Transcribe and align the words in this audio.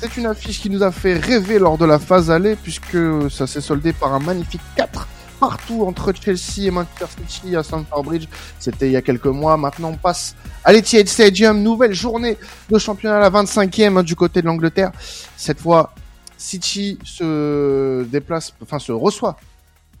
c'est 0.00 0.16
une 0.16 0.26
affiche 0.26 0.60
qui 0.60 0.70
nous 0.70 0.82
a 0.84 0.92
fait 0.92 1.14
rêver 1.14 1.58
lors 1.58 1.76
de 1.76 1.84
la 1.84 1.98
phase 1.98 2.30
aller 2.30 2.54
puisque 2.54 2.96
ça 3.30 3.48
s'est 3.48 3.60
soldé 3.60 3.92
par 3.92 4.14
un 4.14 4.20
magnifique 4.20 4.60
4 4.76 5.08
partout 5.40 5.84
entre 5.86 6.12
Chelsea 6.12 6.66
et 6.66 6.70
Manchester 6.70 7.06
City 7.26 7.56
à 7.56 7.62
Stamford 7.62 8.04
Bridge. 8.04 8.26
C'était 8.58 8.86
il 8.86 8.92
y 8.92 8.96
a 8.96 9.02
quelques 9.02 9.26
mois. 9.26 9.56
Maintenant, 9.56 9.90
on 9.90 9.96
passe 9.96 10.36
à 10.64 10.72
l'Etihad 10.72 11.08
Stadium. 11.08 11.62
Nouvelle 11.62 11.94
journée 11.94 12.36
de 12.70 12.78
championnat, 12.78 13.18
la 13.18 13.30
25e 13.30 13.98
hein, 13.98 14.02
du 14.02 14.14
côté 14.14 14.40
de 14.40 14.46
l'Angleterre. 14.46 14.92
Cette 15.36 15.60
fois, 15.60 15.92
City 16.36 16.98
se 17.04 18.04
déplace, 18.04 18.54
enfin 18.62 18.78
se 18.78 18.92
reçoit 18.92 19.36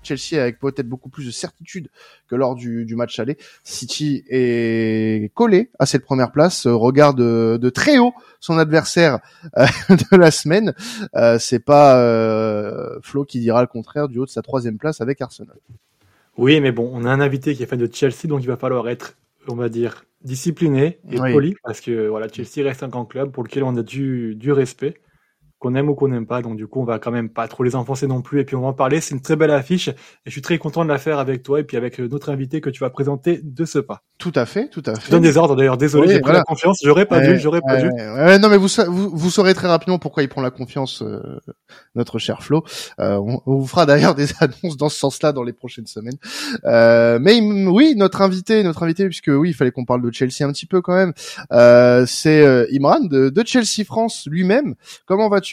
Chelsea 0.08 0.40
avec 0.40 0.58
peut-être 0.58 0.88
beaucoup 0.88 1.08
plus 1.08 1.26
de 1.26 1.30
certitude 1.30 1.88
que 2.28 2.36
lors 2.36 2.54
du, 2.54 2.86
match 2.96 3.18
aller. 3.18 3.36
City 3.64 4.24
est 4.28 5.32
collé 5.34 5.70
à 5.78 5.86
cette 5.86 6.04
première 6.04 6.32
place, 6.32 6.66
euh, 6.66 6.74
regarde 6.74 7.18
de, 7.18 7.70
très 7.70 7.98
haut 7.98 8.14
son 8.40 8.58
adversaire 8.58 9.18
euh, 9.58 9.66
de 9.90 10.16
la 10.16 10.30
semaine. 10.30 10.74
Euh, 11.14 11.38
c'est 11.38 11.64
pas 11.64 12.98
Flo 13.02 13.24
qui 13.24 13.40
dira 13.40 13.60
le 13.60 13.68
contraire 13.68 14.08
du 14.08 14.18
haut 14.18 14.24
de 14.24 14.30
sa 14.30 14.42
troisième 14.42 14.78
place 14.78 15.00
avec 15.00 15.20
Arsenal. 15.20 15.56
Oui, 16.36 16.60
mais 16.60 16.72
bon, 16.72 16.90
on 16.92 17.04
a 17.04 17.10
un 17.10 17.20
invité 17.20 17.54
qui 17.54 17.62
est 17.62 17.66
fan 17.66 17.78
de 17.78 17.88
Chelsea, 17.92 18.26
donc 18.26 18.42
il 18.42 18.46
va 18.46 18.56
falloir 18.56 18.88
être, 18.88 19.16
on 19.48 19.56
va 19.56 19.68
dire, 19.68 20.04
discipliné 20.22 21.00
et 21.10 21.18
poli, 21.18 21.56
parce 21.64 21.80
que 21.80 22.06
voilà, 22.08 22.28
Chelsea 22.28 22.66
reste 22.66 22.82
un 22.82 22.88
grand 22.88 23.04
club 23.04 23.30
pour 23.30 23.42
lequel 23.42 23.64
on 23.64 23.76
a 23.76 23.82
du, 23.82 24.34
du 24.36 24.52
respect 24.52 24.94
qu'on 25.58 25.74
aime 25.74 25.88
ou 25.88 25.94
qu'on 25.94 26.08
n'aime 26.08 26.26
pas. 26.26 26.42
Donc 26.42 26.56
du 26.56 26.66
coup, 26.66 26.80
on 26.80 26.84
va 26.84 26.98
quand 26.98 27.10
même 27.10 27.28
pas 27.28 27.48
trop 27.48 27.64
les 27.64 27.74
enfoncer 27.74 28.06
non 28.06 28.22
plus. 28.22 28.40
Et 28.40 28.44
puis 28.44 28.56
on 28.56 28.60
va 28.60 28.68
en 28.68 28.72
parler. 28.72 29.00
C'est 29.00 29.14
une 29.14 29.20
très 29.20 29.36
belle 29.36 29.50
affiche. 29.50 29.88
Et 29.88 29.94
je 30.26 30.30
suis 30.30 30.42
très 30.42 30.58
content 30.58 30.84
de 30.84 30.88
la 30.88 30.98
faire 30.98 31.18
avec 31.18 31.42
toi 31.42 31.60
et 31.60 31.64
puis 31.64 31.76
avec 31.76 32.00
euh, 32.00 32.08
notre 32.08 32.30
invité 32.30 32.60
que 32.60 32.70
tu 32.70 32.80
vas 32.80 32.90
présenter 32.90 33.40
de 33.42 33.64
ce 33.64 33.78
pas. 33.78 34.02
Tout 34.18 34.32
à 34.34 34.46
fait, 34.46 34.68
tout 34.68 34.82
à 34.86 34.94
fait. 34.94 35.06
Je 35.06 35.10
donne 35.10 35.22
des 35.22 35.36
ordres 35.36 35.56
d'ailleurs. 35.56 35.76
Désolé, 35.76 36.12
j'ai 36.12 36.20
pris 36.20 36.32
la 36.32 36.42
confiance. 36.42 36.78
J'aurais 36.82 37.06
pas 37.06 37.20
dû, 37.20 37.38
j'aurais 37.38 37.60
pas 37.60 37.80
dû. 37.80 37.88
non, 37.88 38.48
mais 38.48 38.56
vous, 38.56 38.68
vous, 38.88 39.30
saurez 39.30 39.54
très 39.54 39.68
rapidement 39.68 39.98
pourquoi 39.98 40.22
il 40.22 40.28
prend 40.28 40.42
la 40.42 40.50
confiance, 40.50 41.02
euh, 41.02 41.20
notre 41.94 42.18
cher 42.18 42.42
Flo. 42.42 42.64
Euh, 42.98 43.16
on, 43.16 43.40
vous 43.46 43.66
fera 43.66 43.86
d'ailleurs 43.86 44.14
des 44.16 44.28
annonces 44.40 44.76
dans 44.76 44.88
ce 44.88 44.98
sens-là 44.98 45.32
dans 45.32 45.44
les 45.44 45.52
prochaines 45.52 45.86
semaines. 45.86 46.18
mais 46.64 47.40
oui, 47.40 47.94
notre 47.96 48.22
invité, 48.22 48.62
notre 48.64 48.82
invité, 48.82 49.06
puisque 49.06 49.28
oui, 49.28 49.50
il 49.50 49.54
fallait 49.54 49.70
qu'on 49.70 49.84
parle 49.84 50.02
de 50.02 50.12
Chelsea 50.12 50.42
un 50.42 50.52
petit 50.52 50.66
peu 50.66 50.80
quand 50.82 50.94
même. 50.94 51.12
c'est 52.06 52.68
Imran 52.72 53.00
de, 53.00 53.28
de 53.28 53.46
Chelsea 53.46 53.84
France 53.84 54.26
lui-même. 54.28 54.74
Comment 55.06 55.28
vas-tu 55.28 55.47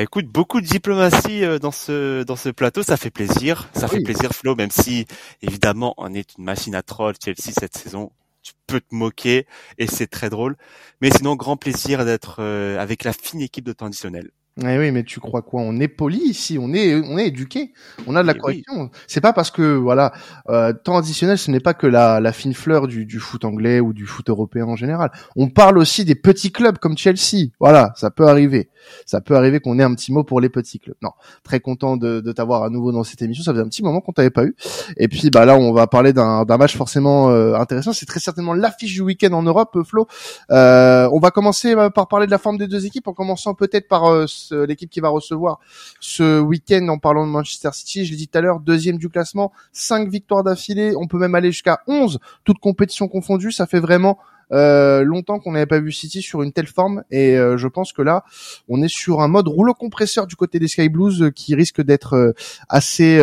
écoute, 0.00 0.26
beaucoup 0.26 0.60
de 0.60 0.66
diplomatie 0.66 1.44
euh, 1.44 1.58
dans 1.58 1.70
ce 1.70 2.22
dans 2.22 2.36
ce 2.36 2.48
plateau, 2.48 2.82
ça 2.82 2.96
fait 2.96 3.10
plaisir, 3.10 3.68
ça 3.74 3.88
fait 3.88 4.00
plaisir 4.00 4.32
Flo, 4.32 4.54
même 4.54 4.70
si 4.70 5.06
évidemment 5.42 5.94
on 5.98 6.14
est 6.14 6.36
une 6.38 6.44
machine 6.44 6.74
à 6.74 6.82
troll 6.82 7.14
Chelsea 7.22 7.52
cette 7.52 7.76
saison. 7.76 8.10
Tu 8.42 8.54
peux 8.66 8.80
te 8.80 8.94
moquer 8.94 9.46
et 9.78 9.86
c'est 9.86 10.06
très 10.08 10.30
drôle, 10.30 10.56
mais 11.00 11.10
sinon 11.10 11.36
grand 11.36 11.56
plaisir 11.56 12.04
d'être 12.04 12.36
euh, 12.40 12.78
avec 12.80 13.04
la 13.04 13.12
fine 13.12 13.40
équipe 13.42 13.64
de 13.64 13.72
temps 13.72 13.86
additionnel. 13.86 14.30
Eh 14.60 14.78
oui, 14.78 14.90
mais 14.90 15.02
tu 15.02 15.18
crois 15.18 15.40
quoi? 15.40 15.62
On 15.62 15.80
est 15.80 15.88
poli 15.88 16.18
ici, 16.18 16.58
on 16.60 16.74
est 16.74 16.94
on 16.94 17.16
est 17.16 17.28
éduqué, 17.28 17.72
on 18.06 18.14
a 18.16 18.22
de 18.22 18.26
la 18.26 18.34
eh 18.36 18.38
correction. 18.38 18.90
C'est 19.06 19.22
pas 19.22 19.32
parce 19.32 19.50
que 19.50 19.76
voilà, 19.76 20.12
euh, 20.50 20.74
temps 20.74 20.98
additionnel, 20.98 21.38
ce 21.38 21.50
n'est 21.50 21.60
pas 21.60 21.72
que 21.72 21.86
la, 21.86 22.20
la 22.20 22.32
fine 22.32 22.52
fleur 22.52 22.86
du, 22.86 23.06
du 23.06 23.18
foot 23.18 23.46
anglais 23.46 23.80
ou 23.80 23.94
du 23.94 24.04
foot 24.04 24.28
européen 24.28 24.66
en 24.66 24.76
général. 24.76 25.10
On 25.36 25.48
parle 25.48 25.78
aussi 25.78 26.04
des 26.04 26.14
petits 26.14 26.52
clubs 26.52 26.76
comme 26.76 26.98
Chelsea. 26.98 27.48
Voilà, 27.60 27.94
ça 27.96 28.10
peut 28.10 28.28
arriver. 28.28 28.68
Ça 29.06 29.22
peut 29.22 29.36
arriver 29.36 29.60
qu'on 29.60 29.78
ait 29.78 29.84
un 29.84 29.94
petit 29.94 30.12
mot 30.12 30.22
pour 30.22 30.38
les 30.38 30.50
petits 30.50 30.78
clubs. 30.78 30.96
Non, 31.02 31.12
très 31.44 31.60
content 31.60 31.96
de, 31.96 32.20
de 32.20 32.32
t'avoir 32.32 32.62
à 32.62 32.68
nouveau 32.68 32.92
dans 32.92 33.04
cette 33.04 33.22
émission. 33.22 33.44
Ça 33.44 33.52
faisait 33.52 33.62
un 33.62 33.68
petit 33.68 33.82
moment 33.82 34.02
qu'on 34.02 34.12
t'avait 34.12 34.28
pas 34.28 34.44
eu. 34.44 34.54
Et 34.98 35.08
puis 35.08 35.30
bah 35.30 35.46
là, 35.46 35.56
on 35.56 35.72
va 35.72 35.86
parler 35.86 36.12
d'un 36.12 36.44
match 36.44 36.76
forcément 36.76 37.30
euh, 37.30 37.54
intéressant. 37.54 37.94
C'est 37.94 38.04
très 38.04 38.20
certainement 38.20 38.52
l'affiche 38.52 38.92
du 38.92 39.00
week-end 39.00 39.32
en 39.32 39.42
Europe, 39.42 39.78
Flo. 39.86 40.06
Euh, 40.50 41.08
on 41.10 41.20
va 41.20 41.30
commencer 41.30 41.74
euh, 41.74 41.88
par 41.88 42.08
parler 42.08 42.26
de 42.26 42.30
la 42.30 42.38
forme 42.38 42.58
des 42.58 42.68
deux 42.68 42.84
équipes 42.84 43.08
en 43.08 43.14
commençant 43.14 43.54
peut-être 43.54 43.88
par 43.88 44.12
euh, 44.12 44.26
l'équipe 44.50 44.90
qui 44.90 45.00
va 45.00 45.08
recevoir 45.08 45.60
ce 46.00 46.40
week-end 46.40 46.88
en 46.88 46.98
parlant 46.98 47.26
de 47.26 47.30
Manchester 47.30 47.70
City. 47.72 48.04
Je 48.04 48.10
l'ai 48.10 48.16
dit 48.16 48.28
tout 48.28 48.38
à 48.38 48.40
l'heure, 48.40 48.60
deuxième 48.60 48.98
du 48.98 49.08
classement, 49.08 49.52
cinq 49.72 50.08
victoires 50.08 50.42
d'affilée. 50.42 50.94
On 50.96 51.06
peut 51.06 51.18
même 51.18 51.34
aller 51.34 51.52
jusqu'à 51.52 51.80
11, 51.86 52.18
toutes 52.44 52.58
compétitions 52.58 53.08
confondues. 53.08 53.52
Ça 53.52 53.66
fait 53.66 53.80
vraiment 53.80 54.18
euh, 54.52 55.02
longtemps 55.02 55.38
qu'on 55.38 55.52
n'avait 55.52 55.66
pas 55.66 55.80
vu 55.80 55.92
City 55.92 56.20
sur 56.20 56.42
une 56.42 56.52
telle 56.52 56.66
forme 56.66 57.04
et 57.10 57.38
euh, 57.38 57.56
je 57.56 57.68
pense 57.68 57.94
que 57.94 58.02
là 58.02 58.22
on 58.68 58.82
est 58.82 58.88
sur 58.88 59.22
un 59.22 59.28
mode 59.28 59.48
rouleau 59.48 59.72
compresseur 59.72 60.26
du 60.26 60.36
côté 60.36 60.58
des 60.58 60.68
Sky 60.68 60.90
Blues 60.90 61.22
euh, 61.22 61.30
qui 61.30 61.54
risque 61.54 61.80
d'être 61.80 62.34
assez 62.68 63.18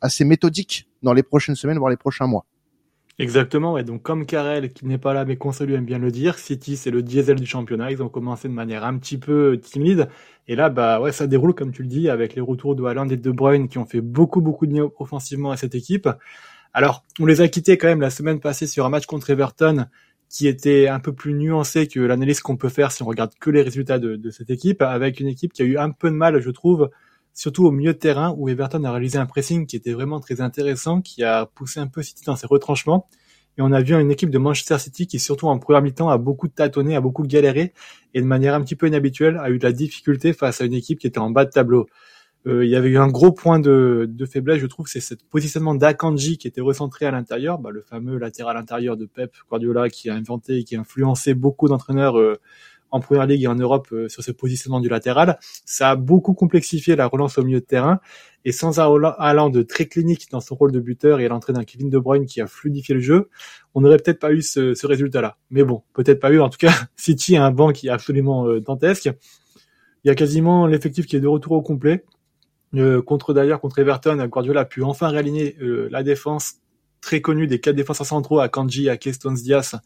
assez 0.00 0.24
méthodique 0.24 0.86
dans 1.02 1.12
les 1.12 1.24
prochaines 1.24 1.56
semaines 1.56 1.78
voire 1.78 1.90
les 1.90 1.96
prochains 1.96 2.26
mois. 2.26 2.44
Exactement, 3.20 3.76
et 3.78 3.82
donc 3.82 4.02
comme 4.02 4.26
Karel, 4.26 4.72
qui 4.72 4.86
n'est 4.86 4.96
pas 4.96 5.12
là 5.12 5.24
mais 5.24 5.36
qu'on 5.36 5.50
salue 5.50 5.72
aime 5.72 5.84
bien 5.84 5.98
le 5.98 6.12
dire, 6.12 6.38
City 6.38 6.76
c'est 6.76 6.92
le 6.92 7.02
diesel 7.02 7.34
du 7.40 7.46
championnat, 7.46 7.90
ils 7.90 8.00
ont 8.00 8.08
commencé 8.08 8.46
de 8.46 8.52
manière 8.52 8.84
un 8.84 8.96
petit 8.96 9.18
peu 9.18 9.58
timide, 9.60 10.08
et 10.46 10.54
là 10.54 10.70
bah 10.70 11.00
ouais 11.00 11.10
ça 11.10 11.26
déroule 11.26 11.52
comme 11.52 11.72
tu 11.72 11.82
le 11.82 11.88
dis, 11.88 12.08
avec 12.08 12.36
les 12.36 12.40
retours 12.40 12.76
de 12.76 12.84
Haaland 12.84 13.08
et 13.08 13.16
de 13.16 13.30
Bruyne 13.32 13.66
qui 13.66 13.78
ont 13.78 13.86
fait 13.86 14.00
beaucoup 14.00 14.40
beaucoup 14.40 14.66
de 14.68 14.72
bien 14.72 14.88
offensivement 15.00 15.50
à 15.50 15.56
cette 15.56 15.74
équipe. 15.74 16.08
Alors 16.74 17.04
on 17.20 17.26
les 17.26 17.40
a 17.40 17.48
quittés 17.48 17.78
quand 17.78 17.88
même 17.88 18.00
la 18.02 18.10
semaine 18.10 18.40
passée 18.40 18.66
sur 18.68 18.86
un 18.86 18.90
match 18.90 19.06
contre 19.06 19.30
Everton 19.30 19.86
qui 20.28 20.46
était 20.48 20.88
un 20.88 21.00
peu 21.00 21.12
plus 21.12 21.34
nuancé 21.34 21.88
que 21.88 22.00
l'analyse 22.00 22.40
qu'on 22.40 22.56
peut 22.56 22.68
faire 22.68 22.92
si 22.92 23.02
on 23.02 23.06
regarde 23.06 23.32
que 23.40 23.50
les 23.50 23.62
résultats 23.62 23.98
de 23.98 24.30
cette 24.30 24.50
équipe, 24.50 24.82
avec 24.82 25.20
une 25.20 25.28
équipe 25.28 25.52
qui 25.54 25.62
a 25.62 25.64
eu 25.66 25.78
un 25.78 25.90
peu 25.90 26.10
de 26.10 26.16
mal 26.16 26.40
je 26.40 26.50
trouve 26.50 26.90
surtout 27.38 27.64
au 27.66 27.70
milieu 27.70 27.92
de 27.92 27.98
terrain 27.98 28.34
où 28.36 28.48
Everton 28.48 28.82
a 28.82 28.90
réalisé 28.90 29.16
un 29.16 29.26
pressing 29.26 29.66
qui 29.66 29.76
était 29.76 29.92
vraiment 29.92 30.18
très 30.18 30.40
intéressant, 30.40 31.00
qui 31.00 31.22
a 31.22 31.46
poussé 31.46 31.78
un 31.78 31.86
peu 31.86 32.02
City 32.02 32.24
dans 32.24 32.34
ses 32.34 32.48
retranchements. 32.48 33.08
Et 33.56 33.62
on 33.62 33.70
a 33.70 33.80
vu 33.80 33.94
une 33.94 34.10
équipe 34.10 34.30
de 34.30 34.38
Manchester 34.38 34.76
City 34.80 35.06
qui, 35.06 35.20
surtout 35.20 35.46
en 35.46 35.56
première 35.60 35.80
mi-temps, 35.80 36.08
a 36.08 36.18
beaucoup 36.18 36.48
tâtonné, 36.48 36.96
a 36.96 37.00
beaucoup 37.00 37.22
galéré, 37.22 37.74
et 38.12 38.20
de 38.20 38.26
manière 38.26 38.54
un 38.54 38.60
petit 38.62 38.74
peu 38.74 38.88
inhabituelle, 38.88 39.38
a 39.40 39.50
eu 39.50 39.58
de 39.58 39.64
la 39.64 39.70
difficulté 39.70 40.32
face 40.32 40.60
à 40.60 40.64
une 40.64 40.74
équipe 40.74 40.98
qui 40.98 41.06
était 41.06 41.20
en 41.20 41.30
bas 41.30 41.44
de 41.44 41.50
tableau. 41.50 41.86
Euh, 42.48 42.64
il 42.64 42.70
y 42.70 42.74
avait 42.74 42.88
eu 42.88 42.98
un 42.98 43.08
gros 43.08 43.30
point 43.30 43.60
de, 43.60 44.08
de 44.10 44.26
faiblesse, 44.26 44.58
je 44.58 44.66
trouve, 44.66 44.88
c'est 44.88 45.00
ce 45.00 45.14
positionnement 45.30 45.76
d'Akanji 45.76 46.38
qui 46.38 46.48
était 46.48 46.60
recentré 46.60 47.06
à 47.06 47.12
l'intérieur, 47.12 47.58
bah, 47.58 47.70
le 47.70 47.82
fameux 47.82 48.18
latéral 48.18 48.56
intérieur 48.56 48.96
de 48.96 49.06
Pep 49.06 49.32
Guardiola 49.48 49.88
qui 49.88 50.10
a 50.10 50.14
inventé 50.14 50.58
et 50.58 50.64
qui 50.64 50.74
a 50.74 50.80
influencé 50.80 51.34
beaucoup 51.34 51.68
d'entraîneurs 51.68 52.18
euh, 52.18 52.40
en 52.90 53.00
première 53.00 53.26
ligue 53.26 53.42
et 53.42 53.46
en 53.46 53.54
Europe 53.54 53.88
euh, 53.92 54.08
sur 54.08 54.22
ce 54.22 54.32
positionnement 54.32 54.80
du 54.80 54.88
latéral. 54.88 55.38
Ça 55.64 55.90
a 55.90 55.96
beaucoup 55.96 56.34
complexifié 56.34 56.96
la 56.96 57.06
relance 57.06 57.38
au 57.38 57.42
milieu 57.42 57.60
de 57.60 57.64
terrain. 57.64 58.00
Et 58.44 58.52
sans 58.52 58.80
un 58.80 59.50
de 59.50 59.62
très 59.62 59.86
clinique 59.86 60.28
dans 60.30 60.40
son 60.40 60.54
rôle 60.54 60.72
de 60.72 60.80
buteur 60.80 61.20
et 61.20 61.28
l'entrée 61.28 61.52
d'un 61.52 61.64
Kevin 61.64 61.90
De 61.90 61.98
Bruyne 61.98 62.24
qui 62.24 62.40
a 62.40 62.46
fluidifié 62.46 62.94
le 62.94 63.00
jeu, 63.00 63.28
on 63.74 63.80
n'aurait 63.80 63.98
peut-être 63.98 64.20
pas 64.20 64.32
eu 64.32 64.42
ce, 64.42 64.74
ce 64.74 64.86
résultat-là. 64.86 65.36
Mais 65.50 65.64
bon, 65.64 65.82
peut-être 65.92 66.20
pas 66.20 66.30
eu. 66.30 66.40
En 66.40 66.48
tout 66.48 66.58
cas, 66.58 66.72
City 66.96 67.36
a 67.36 67.44
un 67.44 67.50
banc 67.50 67.72
qui 67.72 67.88
est 67.88 67.90
absolument 67.90 68.46
euh, 68.46 68.60
dantesque. 68.60 69.10
Il 70.04 70.08
y 70.08 70.10
a 70.10 70.14
quasiment 70.14 70.66
l'effectif 70.66 71.06
qui 71.06 71.16
est 71.16 71.20
de 71.20 71.26
retour 71.26 71.52
au 71.52 71.62
complet. 71.62 72.04
Euh, 72.74 73.02
contre 73.02 73.34
d'ailleurs 73.34 73.60
contre 73.60 73.78
Everton, 73.80 74.24
Guardiola 74.26 74.60
a 74.60 74.64
pu 74.64 74.82
enfin 74.82 75.08
réaligner 75.08 75.56
la 75.90 76.02
défense 76.02 76.56
très 77.00 77.20
connue 77.20 77.46
des 77.46 77.60
quatre 77.60 77.76
défenseurs 77.76 78.06
centraux 78.06 78.40
à 78.40 78.48
Kanji, 78.48 78.88
à 78.88 78.96
Kestones 78.96 79.34
Diaz 79.34 79.76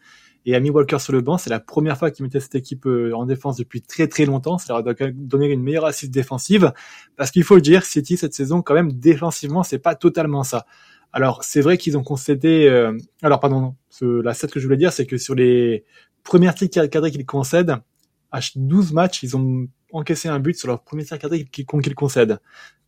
et 0.47 0.55
Amy 0.55 0.71
Walker 0.71 0.99
sur 0.99 1.13
le 1.13 1.21
banc. 1.21 1.39
C'est 1.39 1.51
la 1.51 1.61
première 1.61 1.99
fois 1.99 2.11
qu'il 2.11 2.25
mettait 2.25 2.41
cette 2.41 2.55
équipe 2.55 2.87
euh, 2.87 3.13
en 3.15 3.27
défense 3.27 3.57
depuis 3.57 3.83
très 3.83 4.09
très 4.09 4.25
longtemps. 4.25 4.59
Ça 4.59 4.75
leur 4.75 4.87
a 4.87 4.95
donné 5.13 5.47
une 5.47 5.63
meilleure 5.63 5.85
assise 5.85 6.11
défensive. 6.11 6.73
Parce 7.17 7.31
qu'il 7.31 7.45
faut 7.45 7.55
le 7.55 7.61
dire, 7.61 7.85
City 7.85 8.17
cette 8.17 8.35
saison 8.35 8.63
quand 8.63 8.75
même 8.75 8.93
défensivement, 8.93 9.63
c'est 9.63 9.79
pas 9.79 9.95
totalement 9.95 10.43
ça. 10.43 10.67
Alors 11.13 11.45
c'est 11.45 11.61
vrai 11.61 11.79
qu'ils 11.79 11.97
ont 11.99 12.03
concédé. 12.03 12.67
Euh, 12.69 12.97
alors 13.23 13.41
pardon, 13.41 13.75
la 14.01 14.35
set 14.35 14.51
que 14.51 14.61
je 14.61 14.67
voulais 14.67 14.77
dire, 14.77 14.93
c'est 14.93 15.07
que 15.07 15.19
sur 15.19 15.35
les 15.35 15.85
premières 16.25 16.55
tirs 16.55 16.89
cadrés 16.89 17.11
qu'ils 17.11 17.27
concèdent, 17.27 17.77
à 18.33 18.41
12 18.57 18.93
matchs, 18.93 19.23
ils 19.23 19.37
ont 19.37 19.69
encaissé 19.93 20.29
un 20.29 20.39
but 20.41 20.57
sur 20.57 20.69
leur 20.69 20.83
premier 20.83 21.05
tir 21.05 21.19
cadré 21.19 21.45
qu'ils 21.45 21.67
concèdent 21.67 22.39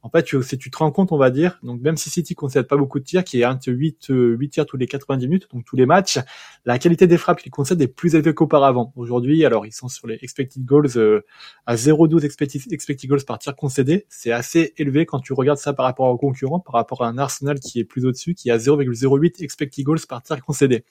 en 0.05 0.11
fait, 0.11 0.23
tu, 0.23 0.41
si 0.43 0.59
tu 0.59 0.71
te 0.71 0.77
rends 0.77 0.91
compte, 0.91 1.13
on 1.13 1.17
va 1.17 1.31
dire, 1.31 1.59
donc 1.63 1.81
même 1.81 1.97
si 1.97 2.11
City 2.11 2.35
concède 2.35 2.69
pas 2.69 2.77
beaucoup 2.77 3.01
de 3.01 3.05
tirs, 3.05 3.25
qui 3.25 3.41
est 3.41 3.45
un 3.45 3.59
8, 3.67 4.09
8 4.09 4.11
euh, 4.11 4.49
tirs 4.49 4.67
tous 4.67 4.77
les 4.77 4.87
90 4.87 5.27
minutes, 5.27 5.49
donc 5.51 5.65
tous 5.65 5.77
les 5.77 5.87
matchs, 5.87 6.19
la 6.67 6.79
qualité 6.79 7.07
des 7.07 7.17
frappes 7.17 7.41
qu'ils 7.41 7.51
concèdent 7.51 7.81
est 7.81 7.89
plus 7.89 8.15
élevée 8.15 8.35
qu'auparavant. 8.35 8.93
Aujourd'hui, 8.97 9.47
alors 9.47 9.65
ils 9.65 9.73
sont 9.73 9.89
sur 9.89 10.07
les 10.07 10.19
expected 10.21 10.63
goals 10.63 10.91
euh, 10.97 11.23
à 11.65 11.77
0,12 11.77 12.23
expected, 12.23 12.71
expected 12.71 13.09
goals 13.09 13.25
par 13.25 13.39
tir 13.39 13.57
concédé. 13.57 14.05
C'est 14.11 14.31
assez 14.31 14.75
élevé 14.77 15.07
quand 15.07 15.21
tu 15.21 15.33
regardes 15.33 15.59
ça 15.59 15.73
par 15.73 15.87
rapport 15.87 16.09
aux 16.09 16.19
concurrents, 16.19 16.61
par 16.61 16.75
rapport 16.75 17.03
à 17.03 17.09
un 17.09 17.17
Arsenal 17.17 17.59
qui 17.59 17.81
est 17.81 17.85
plus 17.85 18.05
au-dessus, 18.05 18.35
qui 18.35 18.51
a 18.51 18.59
0,08 18.59 19.43
expected 19.43 19.87
goals 19.87 20.01
par 20.07 20.23
tir 20.23 20.39
concédé. 20.45 20.85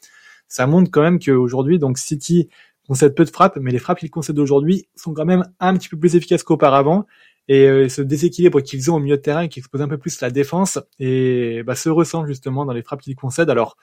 Ça 0.48 0.66
montre 0.66 0.89
quand 0.89 1.04
même 1.04 1.19
qu'aujourd'hui, 1.19 1.77
donc 1.77 2.00
City 2.00 2.50
concède 2.88 3.15
peu 3.15 3.25
de 3.25 3.30
frappes, 3.30 3.57
mais 3.62 3.71
les 3.71 3.80
frappes 3.80 4.00
qu'ils 4.00 4.12
concèdent 4.12 4.39
aujourd'hui 4.39 4.88
sont 4.95 5.13
quand 5.13 5.25
même 5.25 5.45
un 5.59 5.74
petit 5.75 5.89
peu 5.89 5.97
plus 5.97 6.15
efficaces 6.15 6.44
qu'auparavant 6.44 7.06
et 7.47 7.68
euh, 7.68 7.89
ce 7.89 8.01
déséquilibre 8.01 8.62
qu'ils 8.62 8.89
ont 8.91 8.95
au 8.95 9.00
milieu 9.00 9.18
de 9.18 9.21
terrain 9.21 9.47
qui 9.47 9.59
expose 9.59 9.81
un 9.81 9.88
peu 9.88 9.97
plus 9.97 10.21
la 10.21 10.31
défense 10.31 10.80
et 11.00 11.62
bah, 11.63 11.75
se 11.75 11.89
ressent 11.89 12.25
justement 12.25 12.65
dans 12.65 12.74
les 12.74 12.83
frappes 12.83 13.01
qu'ils 13.01 13.15
concèdent. 13.15 13.50
Alors 13.50 13.77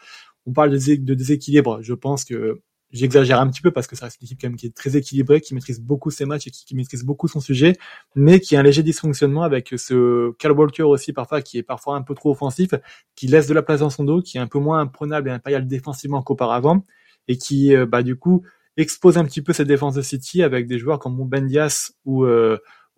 on 0.47 0.53
parle 0.53 0.71
de, 0.71 1.15
déséquilibre, 1.15 1.81
je 1.83 1.93
pense 1.93 2.25
que 2.25 2.63
j'exagère 2.91 3.39
un 3.39 3.49
petit 3.49 3.61
peu 3.61 3.71
parce 3.71 3.87
que 3.87 3.95
ça 3.95 4.07
reste 4.07 4.21
une 4.21 4.27
équipe 4.27 4.41
quand 4.41 4.49
même 4.49 4.57
qui 4.57 4.67
est 4.67 4.75
très 4.75 4.97
équilibrée, 4.97 5.41
qui 5.41 5.55
maîtrise 5.55 5.81
beaucoup 5.81 6.11
ses 6.11 6.25
matchs 6.25 6.47
et 6.47 6.51
qui, 6.51 6.75
maîtrise 6.75 7.05
beaucoup 7.05 7.29
son 7.29 7.41
sujet, 7.41 7.77
mais 8.17 8.41
qui 8.41 8.57
a 8.57 8.61
un 8.61 8.63
léger 8.63 8.83
dysfonctionnement 8.83 9.43
avec 9.43 9.75
ce 9.77 10.33
Cal 10.39 10.53
Walker 10.53 10.83
aussi 10.85 11.13
parfois 11.13 11.43
qui 11.43 11.59
est 11.59 11.63
parfois 11.63 11.97
un 11.97 12.03
peu 12.03 12.15
trop 12.15 12.31
offensif, 12.31 12.71
qui 13.15 13.27
laisse 13.27 13.47
de 13.47 13.55
la 13.55 13.63
place 13.63 13.81
dans 13.81 13.91
son 13.91 14.05
dos, 14.05 14.23
qui 14.23 14.39
est 14.39 14.41
un 14.41 14.49
peu 14.49 14.59
moins 14.59 14.81
imprenable 14.81 15.29
et 15.29 15.33
impérial 15.33 15.67
défensivement 15.67 16.23
qu'auparavant 16.23 16.85
et 17.29 17.37
qui 17.37 17.77
euh, 17.77 17.85
bah 17.87 18.03
du 18.03 18.17
coup 18.17 18.43
expose 18.77 19.19
un 19.19 19.25
petit 19.25 19.43
peu 19.43 19.53
cette 19.53 19.69
défense 19.69 19.95
de 19.95 20.03
City 20.03 20.43
avec 20.43 20.67
des 20.67 20.79
joueurs 20.79 20.99
comme 20.99 21.17
Bendias 21.29 21.93
ou 22.05 22.27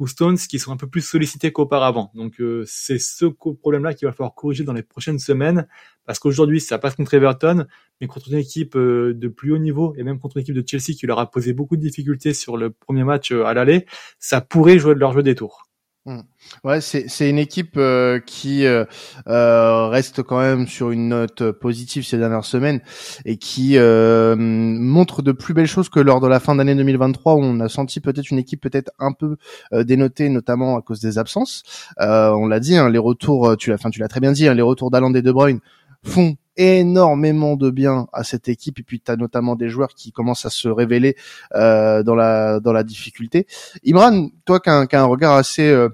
ou 0.02 0.06
Stones 0.06 0.36
qui 0.36 0.58
sont 0.58 0.72
un 0.72 0.76
peu 0.76 0.88
plus 0.88 1.00
sollicités 1.00 1.52
qu'auparavant. 1.52 2.10
Donc 2.14 2.40
euh, 2.40 2.64
c'est 2.66 2.98
ce 2.98 3.26
problème-là 3.26 3.94
qu'il 3.94 4.06
va 4.06 4.12
falloir 4.12 4.34
corriger 4.34 4.64
dans 4.64 4.72
les 4.72 4.82
prochaines 4.82 5.18
semaines 5.18 5.66
parce 6.04 6.18
qu'aujourd'hui 6.18 6.60
ça 6.60 6.78
passe 6.78 6.96
contre 6.96 7.14
Everton, 7.14 7.66
mais 8.00 8.06
contre 8.06 8.28
une 8.30 8.38
équipe 8.38 8.74
euh, 8.76 9.14
de 9.14 9.28
plus 9.28 9.52
haut 9.52 9.58
niveau 9.58 9.94
et 9.96 10.02
même 10.02 10.18
contre 10.18 10.38
une 10.38 10.42
équipe 10.42 10.54
de 10.54 10.64
Chelsea 10.66 10.98
qui 10.98 11.06
leur 11.06 11.18
a 11.18 11.30
posé 11.30 11.52
beaucoup 11.52 11.76
de 11.76 11.82
difficultés 11.82 12.34
sur 12.34 12.56
le 12.56 12.70
premier 12.70 13.04
match 13.04 13.32
euh, 13.32 13.44
à 13.44 13.54
l'aller, 13.54 13.86
ça 14.18 14.40
pourrait 14.40 14.78
jouer 14.78 14.94
de 14.94 15.00
leur 15.00 15.12
jeu 15.12 15.22
des 15.22 15.34
tours. 15.34 15.71
Hmm. 16.04 16.22
Ouais, 16.64 16.80
c'est 16.80 17.30
une 17.30 17.38
équipe 17.38 17.76
euh, 17.76 18.18
qui 18.18 18.66
euh, 18.66 18.84
euh, 19.28 19.86
reste 19.86 20.24
quand 20.24 20.40
même 20.40 20.66
sur 20.66 20.90
une 20.90 21.10
note 21.10 21.52
positive 21.52 22.04
ces 22.04 22.18
dernières 22.18 22.44
semaines 22.44 22.80
et 23.24 23.36
qui 23.36 23.78
montre 23.78 25.22
de 25.22 25.30
plus 25.30 25.54
belles 25.54 25.68
choses 25.68 25.88
que 25.88 26.00
lors 26.00 26.20
de 26.20 26.26
la 26.26 26.40
fin 26.40 26.56
d'année 26.56 26.74
2023 26.74 27.34
où 27.34 27.38
on 27.38 27.60
a 27.60 27.68
senti 27.68 28.00
peut-être 28.00 28.30
une 28.32 28.38
équipe 28.38 28.60
peut-être 28.60 28.90
un 28.98 29.12
peu 29.12 29.36
dénotée 29.72 30.28
notamment 30.28 30.76
à 30.76 30.82
cause 30.82 31.00
des 31.00 31.18
absences. 31.18 31.62
on 31.98 32.48
l'a 32.48 32.58
dit, 32.58 32.76
hein, 32.76 32.90
les 32.90 32.98
retours, 32.98 33.56
tu 33.56 33.70
l'as, 33.70 33.76
enfin 33.76 33.90
tu 33.90 34.00
l'as 34.00 34.08
très 34.08 34.20
bien 34.20 34.32
dit, 34.32 34.48
hein, 34.48 34.54
les 34.54 34.62
retours 34.62 34.90
d'Aland 34.90 35.14
et 35.14 35.22
De 35.22 35.30
Bruyne 35.30 35.60
font 36.04 36.36
énormément 36.56 37.56
de 37.56 37.70
bien 37.70 38.06
à 38.12 38.24
cette 38.24 38.48
équipe 38.48 38.78
et 38.78 38.82
puis 38.82 39.00
tu 39.00 39.10
as 39.10 39.16
notamment 39.16 39.56
des 39.56 39.68
joueurs 39.68 39.94
qui 39.94 40.12
commencent 40.12 40.46
à 40.46 40.50
se 40.50 40.68
révéler 40.68 41.16
euh, 41.54 42.02
dans 42.02 42.14
la 42.14 42.60
dans 42.60 42.72
la 42.72 42.84
difficulté. 42.84 43.46
Imran, 43.86 44.28
toi 44.44 44.60
qui 44.60 44.70
as, 44.70 44.86
un 44.92 45.04
regard 45.04 45.34
assez 45.34 45.68
euh, 45.70 45.88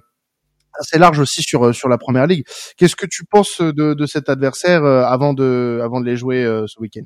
assez 0.81 0.99
large 0.99 1.19
aussi 1.21 1.43
sur 1.43 1.67
euh, 1.67 1.73
sur 1.73 1.89
la 1.89 1.99
première 1.99 2.27
ligue, 2.27 2.45
qu'est-ce 2.77 2.97
que 2.97 3.07
tu 3.07 3.25
penses 3.25 3.61
de, 3.61 3.95
de 3.95 4.07
cet 4.07 4.29
adversaire 4.29 4.85
avant 4.85 5.35
de 5.35 5.81
avant 5.83 6.01
de 6.01 6.07
les 6.07 6.17
jouer 6.17 6.45
ce 6.67 6.81
week-end? 6.81 7.05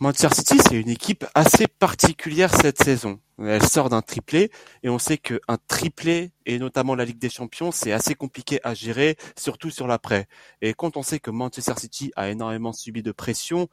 Manchester 0.00 0.34
City, 0.34 0.58
c'est 0.58 0.80
une 0.80 0.88
équipe 0.88 1.24
assez 1.34 1.68
particulière 1.68 2.52
cette 2.52 2.82
saison. 2.82 3.20
Elle 3.38 3.64
sort 3.64 3.90
d'un 3.90 4.02
triplé 4.02 4.50
et 4.82 4.88
on 4.88 4.98
sait 4.98 5.18
qu'un 5.18 5.56
triplé 5.68 6.32
et 6.46 6.58
notamment 6.58 6.96
la 6.96 7.04
Ligue 7.04 7.18
des 7.20 7.30
Champions, 7.30 7.70
c'est 7.70 7.92
assez 7.92 8.16
compliqué 8.16 8.58
à 8.64 8.74
gérer, 8.74 9.16
surtout 9.38 9.70
sur 9.70 9.86
l'après. 9.86 10.26
Et 10.62 10.74
quand 10.74 10.96
on 10.96 11.02
sait 11.02 11.20
que 11.20 11.30
Manchester 11.30 11.74
City 11.76 12.12
a 12.16 12.28
énormément 12.28 12.72
subi 12.72 13.02
de 13.02 13.12
pression 13.12 13.68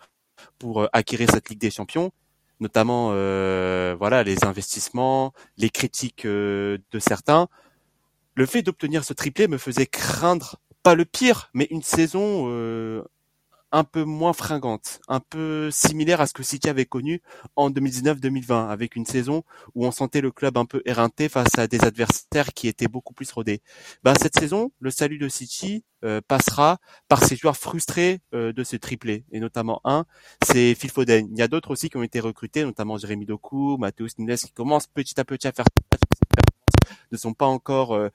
pour 0.60 0.84
euh, 0.84 0.88
acquérir 0.94 1.32
cette 1.32 1.50
Ligue 1.50 1.60
des 1.60 1.72
Champions, 1.72 2.12
notamment 2.60 3.10
euh, 3.14 3.96
voilà 3.98 4.22
les 4.24 4.44
investissements, 4.46 5.34
les 5.58 5.72
critiques 5.72 6.26
euh, 6.26 6.78
de 6.92 7.00
certains, 7.00 7.48
le 8.36 8.46
fait 8.46 8.62
d'obtenir 8.62 9.04
ce 9.04 9.14
triplé 9.14 9.48
me 9.48 9.58
faisait 9.58 9.88
craindre 9.88 10.58
pas 10.84 10.94
le 10.94 11.06
pire, 11.06 11.50
mais 11.54 11.68
une 11.72 11.84
saison 11.84 12.48
un 13.72 13.84
peu 13.84 14.04
moins 14.04 14.34
fringante, 14.34 15.00
un 15.08 15.20
peu 15.20 15.70
similaire 15.72 16.22
à 16.22 16.28
ce 16.28 16.34
que 16.34 16.44
City 16.44 16.70
avait 16.70 16.86
connu 16.86 17.22
en 17.56 17.70
2019-2020, 17.70 18.70
avec 18.70 18.96
une 18.96 19.06
saison 19.06 19.44
où 19.76 19.86
on 19.86 19.92
sentait 19.92 20.22
le 20.22 20.32
club 20.32 20.58
un 20.58 20.66
peu 20.66 20.82
éreinté 20.86 21.30
face 21.30 21.58
à 21.58 21.68
des 21.68 21.82
adversaires 21.82 22.54
qui 22.54 22.68
étaient 22.68 22.88
beaucoup 22.88 23.14
plus 23.14 23.32
rodés. 23.32 23.62
Ben, 24.04 24.14
cette 24.20 24.40
saison, 24.40 24.72
le 24.80 24.92
salut 24.92 25.18
de 25.18 25.28
City 25.28 25.84
euh, 26.04 26.22
passera 26.28 26.80
par 27.08 27.24
ces 27.24 27.36
joueurs 27.36 27.58
frustrés 27.58 28.22
euh, 28.34 28.54
de 28.54 28.64
ce 28.64 28.76
triplé, 28.76 29.26
et 29.32 29.40
notamment 29.40 29.82
un, 29.84 30.06
c'est 30.44 30.74
Phil 30.76 30.90
Foden. 30.90 31.28
Il 31.32 31.38
y 31.38 31.42
a 31.42 31.48
d'autres 31.48 31.72
aussi 31.72 31.90
qui 31.90 31.98
ont 31.98 32.04
été 32.04 32.20
recrutés, 32.20 32.64
notamment 32.64 32.98
Jérémy 32.98 33.26
Doku, 33.26 33.78
Mathéus 33.78 34.18
Nunes, 34.18 34.36
qui 34.36 34.52
commencent 34.52 34.88
petit 34.88 35.20
à 35.20 35.26
petit 35.26 35.48
à 35.48 35.52
faire 35.52 35.66
ne 37.12 37.18
sont 37.18 37.34
pas 37.34 37.46
encore 37.46 37.94
euh, 37.94 38.10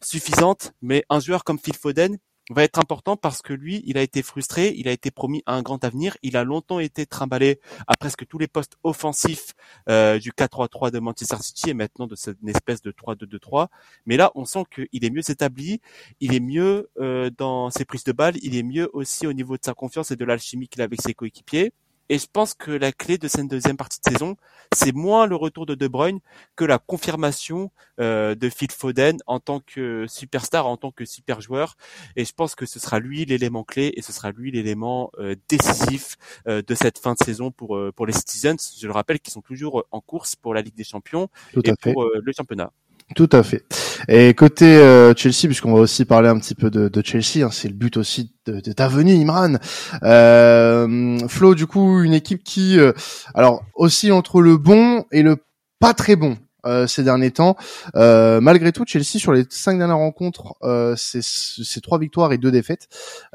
suffisantes, 0.00 0.72
mais 0.82 1.04
un 1.08 1.20
joueur 1.20 1.44
comme 1.44 1.58
Phil 1.58 1.76
Foden 1.76 2.18
va 2.50 2.64
être 2.64 2.78
important 2.78 3.16
parce 3.16 3.42
que 3.42 3.52
lui, 3.52 3.82
il 3.86 3.96
a 3.98 4.02
été 4.02 4.22
frustré, 4.22 4.74
il 4.76 4.88
a 4.88 4.92
été 4.92 5.10
promis 5.10 5.42
un 5.46 5.62
grand 5.62 5.84
avenir, 5.84 6.16
il 6.22 6.36
a 6.36 6.44
longtemps 6.44 6.80
été 6.80 7.06
trimballé 7.06 7.60
à 7.86 7.96
presque 7.96 8.26
tous 8.26 8.38
les 8.38 8.48
postes 8.48 8.76
offensifs 8.82 9.54
euh, 9.88 10.18
du 10.18 10.32
4-3-3 10.32 10.90
de 10.90 10.98
Manchester 10.98 11.36
City 11.40 11.70
et 11.70 11.74
maintenant 11.74 12.06
de 12.06 12.16
cette 12.16 12.38
espèce 12.46 12.82
de 12.82 12.90
3-2-2-3. 12.90 13.68
Mais 14.06 14.16
là, 14.16 14.32
on 14.34 14.44
sent 14.44 14.64
qu'il 14.74 15.04
est 15.04 15.10
mieux 15.10 15.30
établi, 15.30 15.80
il 16.20 16.34
est 16.34 16.40
mieux 16.40 16.90
euh, 16.98 17.30
dans 17.36 17.70
ses 17.70 17.84
prises 17.84 18.04
de 18.04 18.12
balles, 18.12 18.36
il 18.42 18.56
est 18.56 18.62
mieux 18.62 18.90
aussi 18.92 19.26
au 19.26 19.32
niveau 19.32 19.56
de 19.56 19.64
sa 19.64 19.74
confiance 19.74 20.10
et 20.10 20.16
de 20.16 20.24
l'alchimie 20.24 20.68
qu'il 20.68 20.80
a 20.82 20.84
avec 20.84 21.00
ses 21.00 21.14
coéquipiers. 21.14 21.72
Et 22.12 22.18
je 22.18 22.26
pense 22.30 22.52
que 22.52 22.70
la 22.70 22.92
clé 22.92 23.16
de 23.16 23.26
cette 23.26 23.48
deuxième 23.48 23.78
partie 23.78 23.98
de 24.04 24.12
saison, 24.12 24.36
c'est 24.74 24.94
moins 24.94 25.24
le 25.24 25.34
retour 25.34 25.64
de 25.64 25.74
De 25.74 25.88
Bruyne 25.88 26.20
que 26.56 26.66
la 26.66 26.78
confirmation 26.78 27.70
euh, 28.00 28.34
de 28.34 28.50
Phil 28.50 28.70
Foden 28.70 29.16
en 29.26 29.40
tant 29.40 29.60
que 29.60 30.04
superstar, 30.06 30.66
en 30.66 30.76
tant 30.76 30.90
que 30.90 31.06
super 31.06 31.40
joueur. 31.40 31.74
Et 32.16 32.26
je 32.26 32.34
pense 32.34 32.54
que 32.54 32.66
ce 32.66 32.78
sera 32.78 33.00
lui 33.00 33.24
l'élément 33.24 33.64
clé 33.64 33.94
et 33.96 34.02
ce 34.02 34.12
sera 34.12 34.30
lui 34.30 34.50
l'élément 34.50 35.10
euh, 35.18 35.36
décisif 35.48 36.18
euh, 36.46 36.60
de 36.60 36.74
cette 36.74 36.98
fin 36.98 37.14
de 37.14 37.24
saison 37.24 37.50
pour 37.50 37.80
pour 37.96 38.04
les 38.04 38.12
Citizens. 38.12 38.58
Je 38.78 38.86
le 38.86 38.92
rappelle, 38.92 39.18
qui 39.18 39.30
sont 39.30 39.40
toujours 39.40 39.86
en 39.90 40.02
course 40.02 40.36
pour 40.36 40.52
la 40.52 40.60
Ligue 40.60 40.76
des 40.76 40.84
Champions 40.84 41.30
et 41.64 41.72
pour 41.80 42.04
le 42.04 42.32
championnat. 42.36 42.72
Tout 43.14 43.28
à 43.32 43.42
fait. 43.42 43.64
Et 44.08 44.32
côté 44.34 44.76
euh, 44.76 45.12
Chelsea, 45.16 45.46
puisqu'on 45.46 45.74
va 45.74 45.80
aussi 45.80 46.04
parler 46.04 46.28
un 46.28 46.38
petit 46.38 46.54
peu 46.54 46.70
de, 46.70 47.02
Chelsea, 47.04 47.44
hein, 47.44 47.50
c'est 47.50 47.68
le 47.68 47.74
but 47.74 47.96
aussi 47.96 48.32
de, 48.46 48.60
de 48.60 48.72
ta 48.72 48.88
venue, 48.88 49.14
Imran. 49.14 49.56
Euh, 50.02 51.18
Flo, 51.28 51.54
du 51.54 51.66
coup, 51.66 52.02
une 52.02 52.14
équipe 52.14 52.42
qui, 52.42 52.78
euh, 52.78 52.92
alors 53.34 53.62
aussi 53.74 54.10
entre 54.12 54.40
le 54.40 54.56
bon 54.56 55.04
et 55.12 55.22
le 55.22 55.36
pas 55.78 55.94
très 55.94 56.16
bon. 56.16 56.38
Euh, 56.64 56.86
ces 56.86 57.02
derniers 57.02 57.32
temps, 57.32 57.56
malgré 57.94 58.70
tout, 58.70 58.84
Chelsea 58.86 59.18
sur 59.18 59.32
les 59.32 59.44
cinq 59.50 59.78
dernières 59.78 59.96
rencontres, 59.96 60.54
c'est 60.96 61.80
trois 61.82 61.98
victoires 61.98 62.32
et 62.32 62.38
deux 62.38 62.52
défaites, 62.52 62.86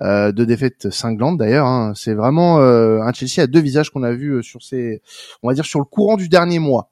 deux 0.01 0.45
défaites 0.45 0.89
cinglantes 0.91 1.37
d'ailleurs. 1.37 1.67
Hein. 1.67 1.91
C'est 1.93 2.13
vraiment 2.13 2.59
un 2.59 3.11
Chelsea 3.11 3.43
à 3.43 3.47
deux 3.47 3.59
visages 3.59 3.89
qu'on 3.89 4.03
a 4.03 4.13
vu 4.13 4.41
sur 4.43 4.63
ces, 4.63 5.01
on 5.43 5.49
va 5.49 5.53
dire 5.53 5.65
sur 5.65 5.79
le 5.79 5.85
courant 5.85 6.15
du 6.15 6.29
dernier 6.29 6.59
mois. 6.59 6.89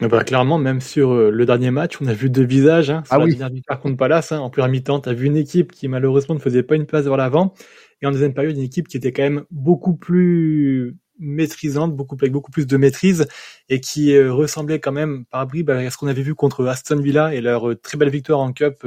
Bah, 0.00 0.24
clairement, 0.24 0.58
même 0.58 0.80
sur 0.80 1.12
euh, 1.12 1.30
le 1.30 1.46
dernier 1.46 1.70
match, 1.70 1.98
on 2.00 2.06
a 2.06 2.12
vu 2.12 2.28
deux 2.28 2.44
visages. 2.44 2.90
Hein, 2.90 3.02
sur 3.04 3.14
ah 3.14 3.18
la 3.18 3.24
oui. 3.24 3.30
dernière 3.32 3.54
victoire 3.54 3.80
contre 3.80 3.96
Palace, 3.96 4.32
hein, 4.32 4.40
en 4.40 4.50
première 4.50 4.68
mi-temps, 4.68 5.00
tu 5.00 5.08
as 5.08 5.12
vu 5.12 5.26
une 5.26 5.36
équipe 5.36 5.70
qui 5.70 5.86
malheureusement 5.86 6.34
ne 6.34 6.40
faisait 6.40 6.64
pas 6.64 6.74
une 6.74 6.86
place 6.86 7.04
vers 7.04 7.16
l'avant, 7.16 7.54
et 8.02 8.06
en 8.06 8.10
deuxième 8.10 8.34
période, 8.34 8.56
une 8.56 8.62
équipe 8.62 8.88
qui 8.88 8.96
était 8.96 9.12
quand 9.12 9.22
même 9.22 9.44
beaucoup 9.52 9.94
plus 9.94 10.96
maîtrisante, 11.20 11.94
beaucoup 11.94 12.16
avec 12.20 12.32
beaucoup 12.32 12.50
plus 12.50 12.66
de 12.66 12.76
maîtrise, 12.76 13.26
et 13.68 13.80
qui 13.80 14.16
euh, 14.16 14.32
ressemblait 14.32 14.80
quand 14.80 14.90
même 14.92 15.26
par 15.26 15.46
bribes 15.46 15.70
à 15.70 15.88
ce 15.90 15.96
qu'on 15.96 16.08
avait 16.08 16.22
vu 16.22 16.34
contre 16.34 16.66
Aston 16.66 17.00
Villa 17.00 17.32
et 17.32 17.40
leur 17.40 17.70
euh, 17.70 17.76
très 17.76 17.96
belle 17.96 18.10
victoire 18.10 18.40
en 18.40 18.52
Cup 18.52 18.84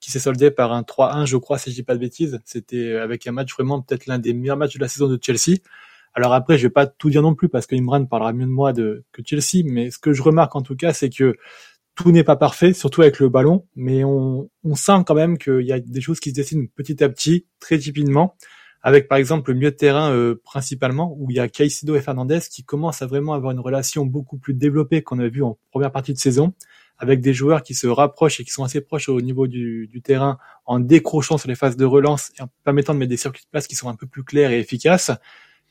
qui 0.00 0.10
s'est 0.10 0.20
soldée 0.20 0.50
par 0.50 0.72
un 0.72 0.82
3-1, 0.82 1.26
je 1.26 1.36
crois, 1.36 1.58
si 1.58 1.70
je 1.70 1.76
dis 1.76 1.82
pas 1.82 1.94
de 1.94 2.00
bêtises. 2.00 2.38
C'était 2.44 2.96
avec 2.96 3.26
un 3.26 3.32
match 3.32 3.54
vraiment 3.54 3.80
peut-être 3.80 4.06
l'un 4.06 4.18
des 4.18 4.34
meilleurs 4.34 4.58
matchs 4.58 4.74
de 4.74 4.80
la 4.80 4.88
saison 4.88 5.08
de 5.08 5.18
Chelsea. 5.20 5.58
Alors 6.14 6.32
après, 6.32 6.58
je 6.58 6.64
vais 6.64 6.72
pas 6.72 6.86
tout 6.86 7.10
dire 7.10 7.22
non 7.22 7.34
plus 7.34 7.48
parce 7.48 7.66
que 7.66 7.74
Imran 7.74 8.04
parlera 8.06 8.32
mieux 8.32 8.46
de 8.46 8.50
moi 8.50 8.72
de, 8.72 9.04
que 9.12 9.22
Chelsea, 9.24 9.64
mais 9.64 9.90
ce 9.90 9.98
que 9.98 10.12
je 10.12 10.22
remarque 10.22 10.54
en 10.54 10.62
tout 10.62 10.76
cas, 10.76 10.92
c'est 10.92 11.10
que 11.10 11.36
tout 11.96 12.10
n'est 12.12 12.24
pas 12.24 12.36
parfait, 12.36 12.72
surtout 12.72 13.02
avec 13.02 13.18
le 13.20 13.28
ballon, 13.28 13.66
mais 13.76 14.04
on, 14.04 14.50
on 14.64 14.74
sent 14.74 15.04
quand 15.06 15.14
même 15.14 15.38
qu'il 15.38 15.62
y 15.62 15.72
a 15.72 15.80
des 15.80 16.00
choses 16.00 16.20
qui 16.20 16.30
se 16.30 16.34
dessinent 16.34 16.68
petit 16.68 17.02
à 17.02 17.08
petit, 17.08 17.46
très 17.60 17.78
typiquement, 17.78 18.36
avec 18.82 19.08
par 19.08 19.18
exemple 19.18 19.50
le 19.50 19.56
milieu 19.56 19.70
de 19.70 19.76
terrain 19.76 20.12
euh, 20.12 20.40
principalement, 20.44 21.16
où 21.18 21.30
il 21.30 21.36
y 21.36 21.40
a 21.40 21.48
Caicedo 21.48 21.96
et 21.96 22.00
Fernandez 22.00 22.40
qui 22.50 22.64
commencent 22.64 23.02
à 23.02 23.06
vraiment 23.06 23.32
avoir 23.34 23.52
une 23.52 23.60
relation 23.60 24.06
beaucoup 24.06 24.38
plus 24.38 24.54
développée 24.54 25.02
qu'on 25.02 25.18
a 25.18 25.28
vu 25.28 25.42
en 25.42 25.58
première 25.70 25.92
partie 25.92 26.12
de 26.12 26.18
saison, 26.18 26.52
avec 26.98 27.20
des 27.20 27.34
joueurs 27.34 27.62
qui 27.62 27.74
se 27.74 27.86
rapprochent 27.86 28.40
et 28.40 28.44
qui 28.44 28.50
sont 28.50 28.64
assez 28.64 28.80
proches 28.80 29.08
au 29.08 29.20
niveau 29.20 29.46
du, 29.46 29.88
du 29.88 30.00
terrain 30.00 30.38
en 30.64 30.78
décrochant 30.78 31.38
sur 31.38 31.48
les 31.48 31.56
phases 31.56 31.76
de 31.76 31.84
relance 31.84 32.32
et 32.38 32.42
en 32.42 32.48
permettant 32.64 32.94
de 32.94 32.98
mettre 32.98 33.10
des 33.10 33.16
circuits 33.16 33.44
de 33.44 33.50
place 33.50 33.66
qui 33.66 33.74
sont 33.74 33.88
un 33.88 33.96
peu 33.96 34.06
plus 34.06 34.22
clairs 34.22 34.52
et 34.52 34.58
efficaces 34.58 35.10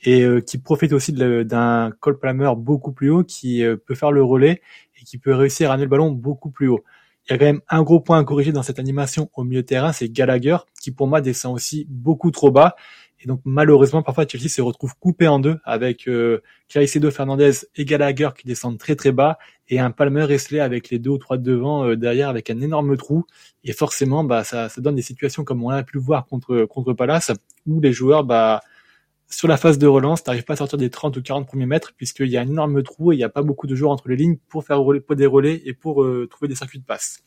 et 0.04 0.22
euh, 0.22 0.42
qui 0.42 0.58
profite 0.58 0.94
aussi 0.94 1.14
d'un 1.14 1.92
Cole 2.00 2.20
Palmer 2.20 2.52
beaucoup 2.58 2.92
plus 2.92 3.10
haut 3.10 3.24
qui 3.24 3.64
euh, 3.64 3.78
peut 3.78 3.96
faire 3.96 4.12
le 4.12 4.24
relais 4.24 4.62
et 5.00 5.04
qui 5.04 5.18
peut 5.18 5.34
réussir 5.34 5.72
à 5.72 5.74
amener 5.74 5.86
le 5.86 5.90
ballon 5.90 6.12
beaucoup 6.12 6.50
plus 6.50 6.68
haut. 6.68 6.84
Il 7.28 7.32
y 7.32 7.36
a 7.36 7.38
quand 7.38 7.46
même 7.46 7.62
un 7.70 7.84
gros 7.84 8.02
point 8.02 8.20
à 8.20 8.24
corriger 8.26 8.52
dans 8.52 8.64
cette 8.64 8.80
animation 8.80 9.30
au 9.34 9.46
milieu 9.46 9.62
de 9.62 9.68
terrain, 9.68 9.94
c'est 9.94 10.10
Gallagher 10.10 10.58
qui 10.82 10.92
pour 10.92 11.08
moi 11.08 11.22
descend 11.22 11.56
aussi 11.56 11.88
beaucoup 11.90 12.32
trop 12.32 12.52
bas. 12.52 12.76
Et 13.22 13.28
donc 13.28 13.40
malheureusement 13.46 14.04
parfois 14.04 14.26
Chelsea 14.28 14.50
se 14.50 14.62
retrouve 14.62 14.94
coupé 15.00 15.30
en 15.30 15.40
deux 15.40 15.58
avec 15.64 16.10
euh, 16.10 16.42
Caicedo, 16.68 17.10
Fernandez 17.10 17.52
et 17.78 17.86
Gallagher 17.86 18.30
qui 18.38 18.46
descendent 18.46 18.78
très 18.78 18.98
très 18.98 19.14
bas 19.14 19.38
et 19.70 19.80
un 19.80 19.92
Palmer 19.92 20.26
Wesley 20.26 20.60
avec 20.60 20.90
les 20.90 21.00
deux 21.00 21.12
ou 21.12 21.18
trois 21.18 21.38
devant 21.38 21.86
euh, 21.86 21.96
derrière 21.96 22.28
avec 22.28 22.50
un 22.50 22.60
énorme 22.60 22.98
trou. 22.98 23.24
Et 23.64 23.72
forcément 23.72 24.26
bah 24.26 24.44
ça, 24.44 24.68
ça 24.68 24.82
donne 24.82 24.96
des 24.96 25.02
situations 25.02 25.46
comme 25.46 25.64
on 25.64 25.70
a 25.70 25.84
pu 25.84 25.96
le 25.96 26.04
voir 26.04 26.26
contre 26.26 26.66
contre 26.66 26.92
Palace 26.92 27.32
où 27.66 27.80
les 27.80 27.94
joueurs 27.94 28.26
bah 28.26 28.60
sur 29.38 29.48
la 29.48 29.58
phase 29.58 29.78
de 29.78 29.88
relance, 29.88 30.24
t'arrives 30.24 30.44
pas 30.44 30.54
à 30.54 30.58
sortir 30.58 30.78
des 30.78 30.90
30 30.90 31.18
ou 31.18 31.22
40 31.22 31.48
premiers 31.48 31.66
mètres 31.66 31.94
puisqu'il 31.96 32.28
y 32.28 32.38
a 32.38 32.42
un 32.42 32.48
énorme 32.48 32.84
trou 32.84 33.12
et 33.12 33.16
il 33.16 33.18
n'y 33.18 33.24
a 33.24 33.30
pas 33.30 33.42
beaucoup 33.42 33.68
de 33.68 33.76
joueurs 33.76 33.92
entre 33.92 34.10
les 34.10 34.16
lignes 34.16 34.38
pour 34.50 34.64
faire 34.64 34.80
des 35.16 35.26
relais 35.26 35.62
et 35.66 35.74
pour 35.74 36.04
euh, 36.04 36.28
trouver 36.30 36.48
des 36.48 36.56
circuits 36.56 36.80
de 36.80 36.86
passe. 36.86 37.20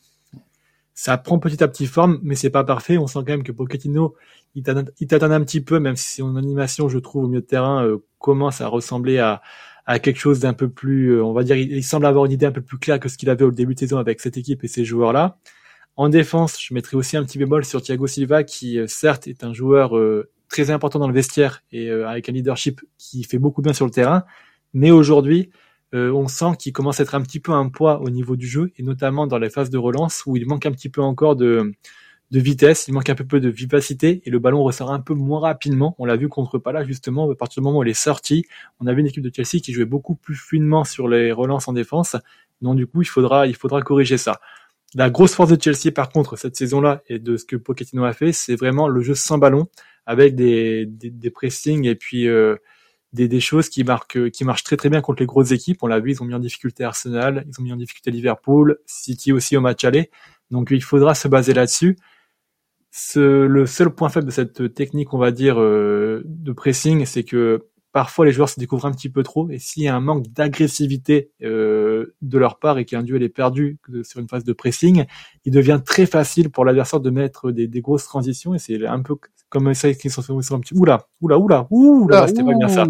Ça 0.93 1.17
prend 1.17 1.37
petit 1.37 1.63
à 1.63 1.67
petit 1.67 1.85
forme, 1.85 2.19
mais 2.23 2.35
c'est 2.35 2.49
pas 2.49 2.63
parfait. 2.63 2.97
On 2.97 3.05
sent 3.05 3.19
quand 3.19 3.33
même 3.33 3.43
que 3.43 3.51
Pochettino, 3.51 4.15
il 4.55 4.63
t'attend 4.63 5.31
un 5.31 5.41
petit 5.43 5.61
peu, 5.61 5.79
même 5.79 5.95
si 5.95 6.21
son 6.21 6.35
animation, 6.37 6.89
je 6.89 6.97
trouve, 6.97 7.25
au 7.25 7.27
milieu 7.27 7.41
de 7.41 7.45
terrain, 7.45 7.85
euh, 7.85 8.03
commence 8.17 8.61
à 8.61 8.67
ressembler 8.67 9.19
à, 9.19 9.41
quelque 9.99 10.17
chose 10.19 10.39
d'un 10.39 10.53
peu 10.53 10.69
plus, 10.69 11.11
euh, 11.11 11.23
on 11.23 11.33
va 11.33 11.43
dire, 11.43 11.55
il, 11.55 11.83
semble 11.83 12.07
avoir 12.07 12.25
une 12.25 12.31
idée 12.31 12.47
un 12.47 12.51
peu 12.51 12.61
plus 12.61 12.79
claire 12.79 12.99
que 12.99 13.09
ce 13.09 13.17
qu'il 13.17 13.29
avait 13.29 13.45
au 13.45 13.51
début 13.51 13.75
de 13.75 13.79
saison 13.79 13.99
avec 13.99 14.19
cette 14.19 14.37
équipe 14.37 14.63
et 14.63 14.67
ces 14.67 14.83
joueurs-là. 14.83 15.37
En 15.95 16.09
défense, 16.09 16.57
je 16.61 16.73
mettrai 16.73 16.97
aussi 16.97 17.15
un 17.15 17.23
petit 17.23 17.37
bémol 17.37 17.63
sur 17.63 17.81
Thiago 17.81 18.07
Silva, 18.07 18.43
qui 18.43 18.79
certes 18.87 19.27
est 19.27 19.43
un 19.43 19.53
joueur 19.53 19.95
très 20.47 20.69
important 20.69 20.99
dans 20.99 21.07
le 21.07 21.13
vestiaire 21.13 21.63
et 21.71 21.89
euh, 21.89 22.07
avec 22.07 22.29
un 22.29 22.31
leadership 22.31 22.81
qui 22.97 23.23
fait 23.23 23.37
beaucoup 23.37 23.61
bien 23.61 23.73
sur 23.73 23.85
le 23.85 23.91
terrain, 23.91 24.23
Mais 24.73 24.91
aujourd'hui, 24.91 25.49
euh, 25.93 26.11
on 26.11 26.27
sent 26.27 26.57
qu'il 26.59 26.73
commence 26.73 26.99
à 26.99 27.03
être 27.03 27.15
un 27.15 27.21
petit 27.21 27.39
peu 27.39 27.53
un 27.53 27.69
poids 27.69 28.01
au 28.01 28.09
niveau 28.09 28.35
du 28.35 28.47
jeu, 28.47 28.71
et 28.77 28.83
notamment 28.83 29.27
dans 29.27 29.37
les 29.37 29.49
phases 29.49 29.69
de 29.69 29.77
relance 29.77 30.23
où 30.25 30.35
il 30.35 30.45
manque 30.45 30.65
un 30.65 30.71
petit 30.71 30.89
peu 30.89 31.01
encore 31.01 31.35
de, 31.35 31.73
de 32.31 32.39
vitesse, 32.39 32.87
il 32.87 32.93
manque 32.93 33.09
un 33.09 33.15
peu 33.15 33.39
de 33.39 33.49
vivacité, 33.49 34.21
et 34.25 34.29
le 34.29 34.39
ballon 34.39 34.61
ressort 34.63 34.91
un 34.91 34.99
peu 34.99 35.13
moins 35.13 35.39
rapidement. 35.39 35.95
On 35.97 36.05
l'a 36.05 36.17
vu 36.17 36.27
contre 36.27 36.57
Pala 36.57 36.83
justement, 36.83 37.29
à 37.31 37.35
partir 37.35 37.61
du 37.61 37.65
moment 37.65 37.79
où 37.79 37.83
il 37.83 37.89
est 37.89 37.93
sorti, 37.93 38.45
on 38.79 38.87
a 38.87 38.93
vu 38.93 38.99
une 38.99 39.07
équipe 39.07 39.23
de 39.23 39.31
Chelsea 39.33 39.61
qui 39.63 39.71
jouait 39.71 39.85
beaucoup 39.85 40.15
plus 40.15 40.35
fluidement 40.35 40.83
sur 40.83 41.07
les 41.07 41.31
relances 41.31 41.67
en 41.67 41.73
défense. 41.73 42.17
Donc 42.61 42.75
du 42.75 42.85
coup, 42.85 43.01
il 43.01 43.05
faudra, 43.07 43.47
il 43.47 43.55
faudra 43.55 43.81
corriger 43.81 44.17
ça. 44.17 44.41
La 44.95 45.09
grosse 45.09 45.35
force 45.35 45.49
de 45.49 45.61
Chelsea, 45.61 45.93
par 45.93 46.09
contre, 46.09 46.37
cette 46.37 46.55
saison-là, 46.55 47.01
et 47.07 47.19
de 47.19 47.37
ce 47.37 47.45
que 47.45 47.55
Pochettino 47.55 48.03
a 48.05 48.13
fait, 48.13 48.31
c'est 48.31 48.55
vraiment 48.55 48.87
le 48.87 49.01
jeu 49.01 49.15
sans 49.15 49.37
ballon, 49.37 49.67
avec 50.07 50.35
des, 50.35 50.85
des, 50.87 51.11
des 51.11 51.29
pressings 51.29 51.85
et 51.85 51.95
puis 51.95 52.27
euh, 52.27 52.55
des, 53.13 53.27
des, 53.27 53.41
choses 53.41 53.69
qui 53.69 53.83
marquent, 53.83 54.31
qui 54.31 54.45
marchent 54.45 54.63
très 54.63 54.77
très 54.77 54.89
bien 54.89 55.01
contre 55.01 55.21
les 55.21 55.27
grosses 55.27 55.51
équipes. 55.51 55.83
On 55.83 55.87
l'a 55.87 55.99
vu, 55.99 56.11
ils 56.11 56.23
ont 56.23 56.25
mis 56.25 56.33
en 56.33 56.39
difficulté 56.39 56.85
Arsenal, 56.85 57.45
ils 57.47 57.59
ont 57.59 57.63
mis 57.63 57.73
en 57.73 57.75
difficulté 57.75 58.09
Liverpool, 58.09 58.79
City 58.85 59.33
aussi 59.33 59.57
au 59.57 59.61
match 59.61 59.83
aller. 59.83 60.09
Donc 60.49 60.69
il 60.71 60.81
faudra 60.81 61.13
se 61.13 61.27
baser 61.27 61.53
là-dessus. 61.53 61.97
Ce, 62.89 63.19
le 63.19 63.65
seul 63.65 63.89
point 63.89 64.07
faible 64.09 64.25
de 64.25 64.31
cette 64.31 64.73
technique, 64.73 65.13
on 65.13 65.17
va 65.17 65.31
dire, 65.31 65.61
euh, 65.61 66.23
de 66.25 66.53
pressing, 66.53 67.05
c'est 67.05 67.23
que 67.23 67.67
parfois 67.97 68.27
les 68.27 68.31
joueurs 68.31 68.47
se 68.47 68.59
découvrent 68.59 68.85
un 68.85 68.91
petit 68.91 69.09
peu 69.09 69.23
trop 69.23 69.49
et 69.49 69.57
s'il 69.57 69.81
y 69.81 69.87
a 69.87 69.95
un 69.95 69.99
manque 69.99 70.27
d'agressivité 70.27 71.31
euh, 71.41 72.13
de 72.21 72.37
leur 72.37 72.59
part 72.59 72.77
et 72.77 72.85
qu'un 72.85 73.01
duel 73.01 73.23
est 73.23 73.27
perdu 73.27 73.79
sur 74.03 74.19
une 74.19 74.27
phase 74.27 74.43
de 74.43 74.53
pressing, 74.53 75.05
il 75.45 75.51
devient 75.51 75.81
très 75.83 76.05
facile 76.05 76.51
pour 76.51 76.63
l'adversaire 76.63 76.99
de 76.99 77.09
mettre 77.09 77.49
des, 77.51 77.67
des, 77.67 77.81
grosses 77.81 78.05
transitions 78.05 78.53
et 78.53 78.59
c'est 78.59 78.85
un 78.85 79.01
peu 79.01 79.15
comme 79.49 79.73
ça 79.73 79.91
qu'ils 79.93 80.11
sont, 80.11 80.21
sont 80.21 80.55
un 80.55 80.59
petit 80.59 80.75
oula 80.75 81.07
oula 81.21 81.39
oula 81.39 81.67
oula 81.71 82.27
c'était 82.27 82.43
pas 82.43 82.53
bien 82.53 82.67
ça. 82.67 82.85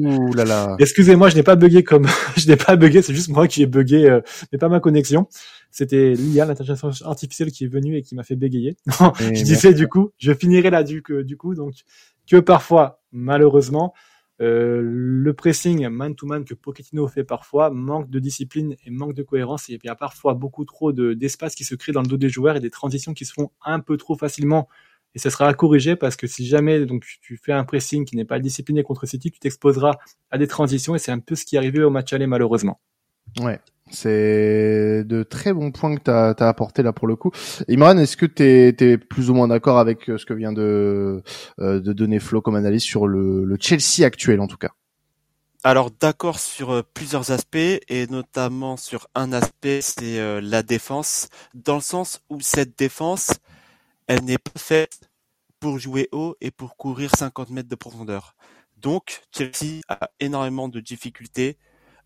Excusez-moi, 0.77 1.29
je 1.29 1.37
n'ai 1.37 1.43
pas 1.43 1.55
bugué 1.55 1.85
comme 1.85 2.05
je 2.35 2.45
n'ai 2.49 2.57
pas 2.57 2.75
bugué, 2.75 3.01
c'est 3.01 3.13
juste 3.13 3.29
moi 3.29 3.47
qui 3.47 3.63
ai 3.63 3.65
bugué, 3.65 4.09
euh, 4.09 4.19
mais 4.51 4.57
pas 4.57 4.67
ma 4.67 4.81
connexion. 4.81 5.27
C'était 5.71 6.15
l'IA, 6.15 6.43
l'intelligence 6.43 7.01
artificielle, 7.03 7.51
qui 7.51 7.63
est 7.63 7.67
venue 7.67 7.95
et 7.95 8.01
qui 8.01 8.13
m'a 8.13 8.23
fait 8.23 8.35
bégayer. 8.35 8.75
je 9.19 9.41
disais 9.41 9.73
du 9.73 9.87
coup, 9.87 10.09
je 10.17 10.33
finirai 10.33 10.69
là 10.69 10.83
du, 10.83 11.01
du 11.23 11.37
coup 11.37 11.55
donc 11.55 11.75
que 12.29 12.35
parfois 12.35 12.99
malheureusement 13.13 13.93
euh, 14.39 14.82
le 14.84 15.34
pressing 15.34 15.88
man-to-man 15.88 16.46
que 16.46 16.53
Pochettino 16.53 17.08
fait 17.08 17.24
parfois 17.24 17.70
manque 17.72 18.10
de 18.10 18.20
discipline 18.20 18.75
et 18.86 18.91
manque 18.91 19.13
de 19.13 19.24
cohérence. 19.24 19.70
Et 19.70 19.74
il 19.74 19.86
y 19.86 19.89
a 19.89 19.96
parfois 19.96 20.34
beaucoup 20.34 20.65
trop 20.65 20.91
d'espace 20.91 21.56
qui 21.56 21.63
se 21.63 21.75
crée 21.75 21.91
dans 21.91 22.01
le 22.01 22.08
dos 22.08 22.17
des 22.17 22.29
joueurs 22.29 22.56
et 22.56 22.60
des 22.60 22.70
transitions 22.70 23.13
qui 23.13 23.25
se 23.25 23.34
font 23.34 23.51
un 23.65 23.79
peu 23.79 23.98
trop 23.98 24.15
facilement. 24.15 24.67
Et 25.15 25.20
ce 25.20 25.29
sera 25.29 25.48
à 25.48 25.53
corriger 25.53 25.96
parce 25.96 26.15
que 26.15 26.27
si 26.27 26.46
jamais 26.46 26.86
donc 26.86 27.06
tu 27.22 27.38
fais 27.38 27.53
un 27.53 27.63
pressing 27.63 28.06
qui 28.06 28.15
n'est 28.15 28.25
pas 28.25 28.39
discipliné 28.39 28.84
contre 28.84 29.08
City, 29.08 29.32
tu 29.32 29.39
t'exposeras 29.39 29.98
à 30.29 30.38
des 30.38 30.48
transitions 30.48 30.96
et 30.96 31.00
c'est 31.00 31.12
un 31.12 31.20
peu 31.20 31.36
ce 31.36 31.46
qui 31.46 31.56
est 31.56 31.60
arrivé 31.60 31.82
au 31.84 31.89
match 31.89 32.13
aller 32.13 32.27
malheureusement. 32.27 32.79
Ouais, 33.41 33.60
c'est 33.91 35.03
de 35.03 35.24
très 35.24 35.53
bons 35.53 35.72
points 35.72 35.96
que 35.96 36.03
tu 36.03 36.12
as, 36.12 36.48
apporté 36.48 36.84
là 36.84 36.94
pour 36.94 37.08
le 37.08 37.15
coup. 37.15 37.32
Imran, 37.70 37.98
est-ce 37.98 38.17
que 38.17 38.25
tu 38.25 38.44
es, 38.44 38.98
plus 38.98 39.29
ou 39.29 39.34
moins 39.34 39.48
d'accord 39.48 39.79
avec 39.79 40.10
euh, 40.10 40.17
ce 40.17 40.25
que 40.25 40.34
vient 40.34 40.51
de, 40.51 41.24
euh, 41.60 41.79
de 41.79 41.94
donner 41.94 42.20
Flo 42.20 42.41
comme 42.41 42.56
analyse 42.56 42.84
sur 42.84 43.08
le, 43.08 43.46
le 43.46 43.58
Chelsea 43.60 44.06
actuel 44.06 44.39
en 44.41 44.48
tout 44.48 44.58
cas? 44.58 44.72
Alors 45.63 45.91
d'accord 45.91 46.39
sur 46.39 46.72
euh, 46.72 46.82
plusieurs 46.94 47.32
aspects 47.32 47.58
et 47.58 48.08
notamment 48.10 48.77
sur 48.77 49.08
un 49.15 49.32
aspect, 49.34 49.82
c'est 49.82 50.41
la 50.41 50.63
défense, 50.63 51.29
dans 51.53 51.75
le 51.75 51.82
sens 51.82 52.22
où 52.29 52.39
cette 52.41 52.77
défense, 52.77 53.32
elle 54.08 54.24
n'est 54.24 54.38
pas 54.38 54.60
faite 54.60 55.00
pour 55.60 55.79
jouer 55.79 56.10
haut 56.12 56.36
et 56.41 56.51
pour 56.51 56.77
courir 56.77 57.12
50 57.15 57.50
mètres 57.50 57.70
de 57.70 57.75
profondeur. 57.75 58.36
Donc 58.77 59.22
Chelsea 59.36 59.82
a 59.89 60.10
énormément 60.20 60.70
de 60.70 60.79
difficultés 60.79 61.58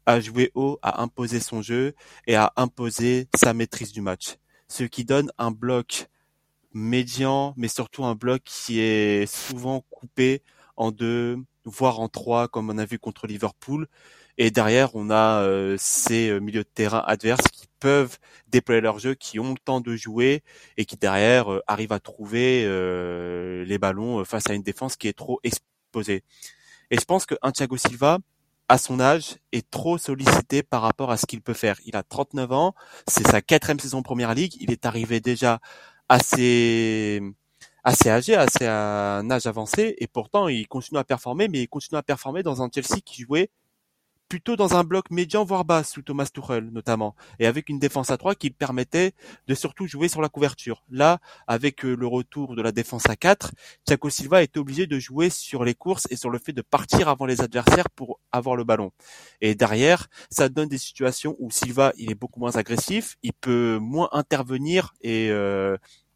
à 0.05 0.19
jouer 0.19 0.51
haut, 0.55 0.79
à 0.81 1.01
imposer 1.01 1.39
son 1.39 1.61
jeu 1.61 1.93
et 2.27 2.35
à 2.35 2.53
imposer 2.55 3.27
sa 3.35 3.53
maîtrise 3.53 3.91
du 3.91 4.01
match. 4.01 4.37
Ce 4.67 4.83
qui 4.83 5.05
donne 5.05 5.31
un 5.37 5.51
bloc 5.51 6.07
médian, 6.73 7.53
mais 7.57 7.67
surtout 7.67 8.05
un 8.05 8.15
bloc 8.15 8.41
qui 8.43 8.79
est 8.79 9.25
souvent 9.25 9.83
coupé 9.89 10.41
en 10.77 10.91
deux, 10.91 11.37
voire 11.65 11.99
en 11.99 12.07
trois, 12.09 12.47
comme 12.47 12.69
on 12.69 12.77
a 12.77 12.85
vu 12.85 12.99
contre 12.99 13.27
Liverpool. 13.27 13.87
Et 14.37 14.49
derrière, 14.49 14.95
on 14.95 15.09
a 15.09 15.43
euh, 15.43 15.75
ces 15.77 16.29
euh, 16.29 16.39
milieux 16.39 16.63
de 16.63 16.69
terrain 16.73 17.03
adverses 17.05 17.47
qui 17.51 17.67
peuvent 17.79 18.17
déployer 18.47 18.81
leur 18.81 18.97
jeu, 18.99 19.13
qui 19.13 19.39
ont 19.39 19.51
le 19.51 19.59
temps 19.63 19.81
de 19.81 19.95
jouer 19.95 20.43
et 20.77 20.85
qui 20.85 20.97
derrière 20.97 21.51
euh, 21.51 21.61
arrivent 21.67 21.91
à 21.91 21.99
trouver 21.99 22.63
les 23.65 23.77
ballons 23.77 24.23
face 24.25 24.49
à 24.49 24.53
une 24.53 24.63
défense 24.63 24.95
qui 24.95 25.07
est 25.07 25.13
trop 25.17 25.39
exposée. 25.43 26.23
Et 26.89 26.97
je 26.99 27.05
pense 27.05 27.25
que 27.25 27.35
un 27.41 27.51
Thiago 27.51 27.77
Silva, 27.77 28.19
à 28.71 28.77
son 28.77 29.01
âge, 29.01 29.35
est 29.51 29.69
trop 29.69 29.97
sollicité 29.97 30.63
par 30.63 30.81
rapport 30.81 31.11
à 31.11 31.17
ce 31.17 31.25
qu'il 31.25 31.41
peut 31.41 31.53
faire. 31.53 31.77
Il 31.85 31.97
a 31.97 32.03
39 32.03 32.53
ans, 32.53 32.73
c'est 33.05 33.27
sa 33.27 33.41
quatrième 33.41 33.81
saison 33.81 34.01
Première 34.01 34.33
Ligue, 34.33 34.55
il 34.61 34.71
est 34.71 34.85
arrivé 34.85 35.19
déjà 35.19 35.59
assez 36.07 37.21
assez 37.83 38.09
âgé, 38.09 38.35
assez 38.35 38.65
à 38.65 39.17
un 39.17 39.29
âge 39.29 39.45
avancé, 39.45 39.95
et 39.99 40.07
pourtant 40.07 40.47
il 40.47 40.69
continue 40.69 40.99
à 40.99 41.03
performer, 41.03 41.49
mais 41.49 41.63
il 41.63 41.67
continue 41.67 41.97
à 41.97 42.03
performer 42.03 42.43
dans 42.43 42.61
un 42.61 42.69
Chelsea 42.73 43.01
qui 43.03 43.23
jouait 43.23 43.49
plutôt 44.31 44.55
dans 44.55 44.77
un 44.77 44.85
bloc 44.85 45.11
médian 45.11 45.43
voire 45.43 45.65
bas 45.65 45.83
sous 45.83 46.03
Thomas 46.03 46.29
Tuchel 46.33 46.69
notamment 46.71 47.17
et 47.37 47.47
avec 47.47 47.67
une 47.67 47.79
défense 47.79 48.11
à 48.11 48.17
3 48.17 48.35
qui 48.35 48.49
permettait 48.49 49.11
de 49.49 49.53
surtout 49.53 49.87
jouer 49.87 50.07
sur 50.07 50.21
la 50.21 50.29
couverture. 50.29 50.85
Là, 50.89 51.19
avec 51.47 51.83
euh, 51.83 51.95
le 51.95 52.07
retour 52.07 52.55
de 52.55 52.61
la 52.61 52.71
défense 52.71 53.09
à 53.09 53.17
4, 53.17 53.51
Thiago 53.83 54.09
Silva 54.09 54.41
est 54.41 54.55
obligé 54.55 54.87
de 54.87 54.99
jouer 54.99 55.29
sur 55.29 55.65
les 55.65 55.73
courses 55.73 56.07
et 56.11 56.15
sur 56.15 56.29
le 56.29 56.39
fait 56.39 56.53
de 56.53 56.61
partir 56.61 57.09
avant 57.09 57.25
les 57.25 57.41
adversaires 57.41 57.89
pour 57.89 58.21
avoir 58.31 58.55
le 58.55 58.63
ballon. 58.63 58.93
Et 59.41 59.53
derrière, 59.53 60.07
ça 60.29 60.47
donne 60.47 60.69
des 60.69 60.77
situations 60.77 61.35
où 61.37 61.51
Silva, 61.51 61.91
il 61.97 62.09
est 62.09 62.15
beaucoup 62.15 62.39
moins 62.39 62.55
agressif, 62.55 63.17
il 63.23 63.33
peut 63.33 63.79
moins 63.81 64.07
intervenir 64.13 64.93
et 65.01 65.29
euh, 65.29 65.75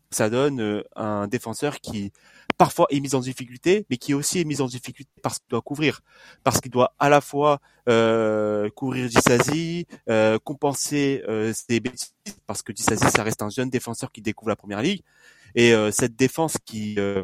ça 0.10 0.30
donne 0.30 0.62
euh, 0.62 0.84
un 0.96 1.28
défenseur 1.28 1.82
qui 1.82 2.14
parfois 2.58 2.88
est 2.90 3.00
mis 3.00 3.16
en 3.16 3.20
difficulté, 3.20 3.86
mais 3.90 3.98
qui 3.98 4.14
aussi 4.14 4.40
est 4.40 4.46
mis 4.46 4.62
en 4.62 4.68
difficulté 4.68 5.12
parce 5.22 5.40
qu'il 5.40 5.50
doit 5.50 5.62
couvrir, 5.62 6.02
parce 6.44 6.62
qu'il 6.62 6.72
doit 6.72 6.94
à 7.00 7.10
la 7.10 7.22
fois 7.22 7.60
euh, 7.90 8.70
couvrir 8.70 9.10
Disasi, 9.10 9.88
euh, 10.10 10.40
compenser 10.44 11.24
euh, 11.28 11.54
ses 11.54 11.80
bêtises, 11.80 12.16
parce 12.48 12.62
que 12.62 12.72
Disasi 12.72 13.06
ça 13.10 13.24
reste 13.24 13.42
un 13.42 13.50
jeune 13.50 13.70
défenseur 13.70 14.12
qui 14.12 14.22
découvre 14.22 14.50
la 14.50 14.56
première 14.56 14.82
ligue, 14.82 15.02
et 15.56 15.74
euh, 15.74 15.92
cette 15.92 16.16
défense 16.16 16.58
qui 16.66 16.96
euh, 16.98 17.24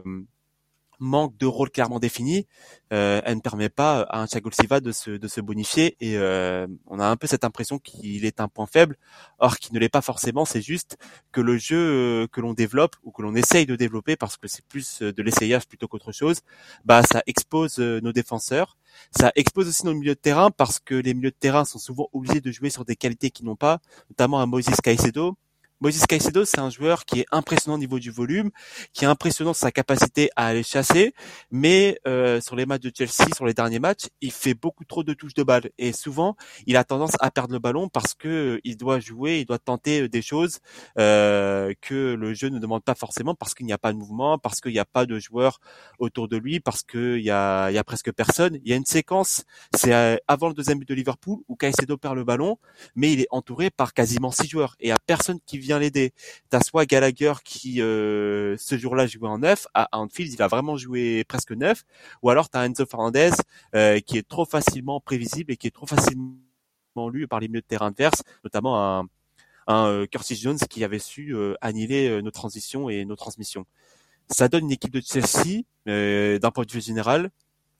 manque 1.01 1.35
de 1.37 1.45
rôle 1.45 1.69
clairement 1.69 1.99
défini, 1.99 2.47
euh, 2.93 3.21
elle 3.25 3.35
ne 3.35 3.41
permet 3.41 3.69
pas 3.69 4.01
à 4.03 4.21
un 4.21 4.27
Thiago 4.27 4.51
Silva 4.51 4.79
de 4.79 4.91
se, 4.91 5.11
de 5.11 5.27
se 5.27 5.41
bonifier 5.41 5.97
et 5.99 6.17
euh, 6.17 6.67
on 6.87 6.99
a 6.99 7.05
un 7.05 7.17
peu 7.17 7.27
cette 7.27 7.43
impression 7.43 7.79
qu'il 7.79 8.23
est 8.23 8.39
un 8.39 8.47
point 8.47 8.67
faible, 8.67 8.97
or 9.39 9.57
qu'il 9.57 9.73
ne 9.73 9.79
l'est 9.79 9.89
pas 9.89 10.01
forcément, 10.01 10.45
c'est 10.45 10.61
juste 10.61 10.97
que 11.31 11.41
le 11.41 11.57
jeu 11.57 11.77
euh, 11.77 12.27
que 12.27 12.39
l'on 12.39 12.53
développe 12.53 12.95
ou 13.03 13.11
que 13.11 13.21
l'on 13.21 13.35
essaye 13.35 13.65
de 13.65 13.75
développer, 13.75 14.15
parce 14.15 14.37
que 14.37 14.47
c'est 14.47 14.65
plus 14.65 15.01
de 15.01 15.23
l'essayage 15.23 15.67
plutôt 15.67 15.87
qu'autre 15.87 16.11
chose, 16.11 16.41
bah 16.85 17.01
ça 17.03 17.23
expose 17.25 17.79
nos 17.79 18.11
défenseurs, 18.13 18.77
ça 19.09 19.31
expose 19.35 19.67
aussi 19.67 19.85
nos 19.85 19.93
milieux 19.93 20.15
de 20.15 20.19
terrain 20.19 20.51
parce 20.51 20.79
que 20.79 20.95
les 20.95 21.13
milieux 21.13 21.31
de 21.31 21.35
terrain 21.35 21.65
sont 21.65 21.79
souvent 21.79 22.09
obligés 22.13 22.41
de 22.41 22.51
jouer 22.51 22.69
sur 22.69 22.85
des 22.85 22.95
qualités 22.95 23.31
qu'ils 23.31 23.45
n'ont 23.45 23.55
pas, 23.55 23.79
notamment 24.09 24.39
à 24.39 24.45
Moïse 24.45 24.69
Caicedo, 24.83 25.35
Moïse 25.81 26.05
Caicedo, 26.05 26.45
c'est 26.45 26.59
un 26.59 26.69
joueur 26.69 27.05
qui 27.05 27.21
est 27.21 27.25
impressionnant 27.31 27.73
au 27.75 27.79
niveau 27.79 27.97
du 27.97 28.11
volume, 28.11 28.51
qui 28.93 29.03
est 29.03 29.07
impressionnant 29.07 29.53
sa 29.53 29.71
capacité 29.71 30.29
à 30.35 30.45
aller 30.45 30.61
chasser, 30.61 31.15
mais 31.49 31.99
euh, 32.07 32.39
sur 32.39 32.55
les 32.55 32.67
matchs 32.67 32.83
de 32.83 32.91
Chelsea, 32.95 33.33
sur 33.35 33.47
les 33.47 33.55
derniers 33.55 33.79
matchs, 33.79 34.05
il 34.21 34.31
fait 34.31 34.53
beaucoup 34.53 34.85
trop 34.85 35.03
de 35.03 35.13
touches 35.13 35.33
de 35.33 35.41
balle 35.41 35.71
et 35.79 35.91
souvent 35.91 36.35
il 36.67 36.77
a 36.77 36.83
tendance 36.83 37.13
à 37.19 37.31
perdre 37.31 37.53
le 37.53 37.59
ballon 37.59 37.89
parce 37.89 38.13
que 38.13 38.27
euh, 38.27 38.61
il 38.63 38.77
doit 38.77 38.99
jouer, 38.99 39.39
il 39.39 39.45
doit 39.45 39.57
tenter 39.57 40.01
euh, 40.01 40.07
des 40.07 40.21
choses 40.21 40.59
euh, 40.99 41.73
que 41.81 42.13
le 42.13 42.35
jeu 42.35 42.49
ne 42.49 42.59
demande 42.59 42.83
pas 42.83 42.93
forcément 42.93 43.33
parce 43.33 43.55
qu'il 43.55 43.65
n'y 43.65 43.73
a 43.73 43.79
pas 43.79 43.91
de 43.91 43.97
mouvement, 43.97 44.37
parce 44.37 44.61
qu'il 44.61 44.73
n'y 44.73 44.79
a 44.79 44.85
pas 44.85 45.07
de 45.07 45.17
joueurs 45.17 45.59
autour 45.97 46.27
de 46.27 46.37
lui, 46.37 46.59
parce 46.59 46.83
qu'il 46.83 47.21
y 47.21 47.31
a, 47.31 47.71
y 47.71 47.79
a 47.79 47.83
presque 47.83 48.11
personne. 48.11 48.59
Il 48.63 48.69
y 48.69 48.73
a 48.73 48.75
une 48.75 48.85
séquence, 48.85 49.45
c'est 49.75 50.21
avant 50.27 50.47
le 50.47 50.53
deuxième 50.53 50.77
but 50.77 50.87
de 50.87 50.93
Liverpool 50.93 51.39
où 51.47 51.55
Caicedo 51.55 51.97
perd 51.97 52.15
le 52.15 52.23
ballon, 52.23 52.59
mais 52.95 53.13
il 53.13 53.21
est 53.21 53.27
entouré 53.31 53.71
par 53.71 53.93
quasiment 53.93 54.29
six 54.29 54.47
joueurs 54.47 54.75
et 54.79 54.85
il 54.85 54.89
n'y 54.89 54.93
a 54.93 54.99
personne 54.99 55.39
qui 55.43 55.57
vient 55.57 55.70
l'aider. 55.79 56.13
T'as 56.49 56.61
soit 56.61 56.85
Gallagher 56.85 57.33
qui 57.43 57.81
euh, 57.81 58.55
ce 58.57 58.77
jour-là 58.77 59.07
jouait 59.07 59.27
en 59.27 59.39
neuf, 59.39 59.67
à 59.73 59.87
Anfield 59.91 60.33
il 60.33 60.41
a 60.41 60.47
vraiment 60.47 60.77
joué 60.77 61.23
presque 61.23 61.51
neuf, 61.51 61.83
ou 62.21 62.29
alors 62.29 62.49
t'as 62.49 62.65
Enzo 62.65 62.85
Fernandez 62.85 63.31
euh, 63.75 63.99
qui 63.99 64.17
est 64.17 64.27
trop 64.27 64.45
facilement 64.45 64.99
prévisible 64.99 65.51
et 65.51 65.57
qui 65.57 65.67
est 65.67 65.71
trop 65.71 65.85
facilement 65.85 67.09
lu 67.11 67.27
par 67.27 67.39
les 67.39 67.47
milieux 67.47 67.61
de 67.61 67.65
terrain 67.65 67.87
adverses, 67.87 68.23
notamment 68.43 68.99
un, 68.99 69.07
un 69.67 69.87
euh, 69.87 70.05
Curtis 70.05 70.35
Jones 70.35 70.59
qui 70.69 70.83
avait 70.83 70.99
su 70.99 71.35
annihiler 71.61 72.21
nos 72.21 72.31
transitions 72.31 72.89
et 72.89 73.05
nos 73.05 73.15
transmissions. 73.15 73.65
Ça 74.29 74.47
donne 74.47 74.65
une 74.65 74.71
équipe 74.71 74.93
de 74.93 75.01
Chelsea, 75.01 75.63
d'un 75.85 76.51
point 76.51 76.63
de 76.63 76.71
vue 76.71 76.81
général, 76.81 77.31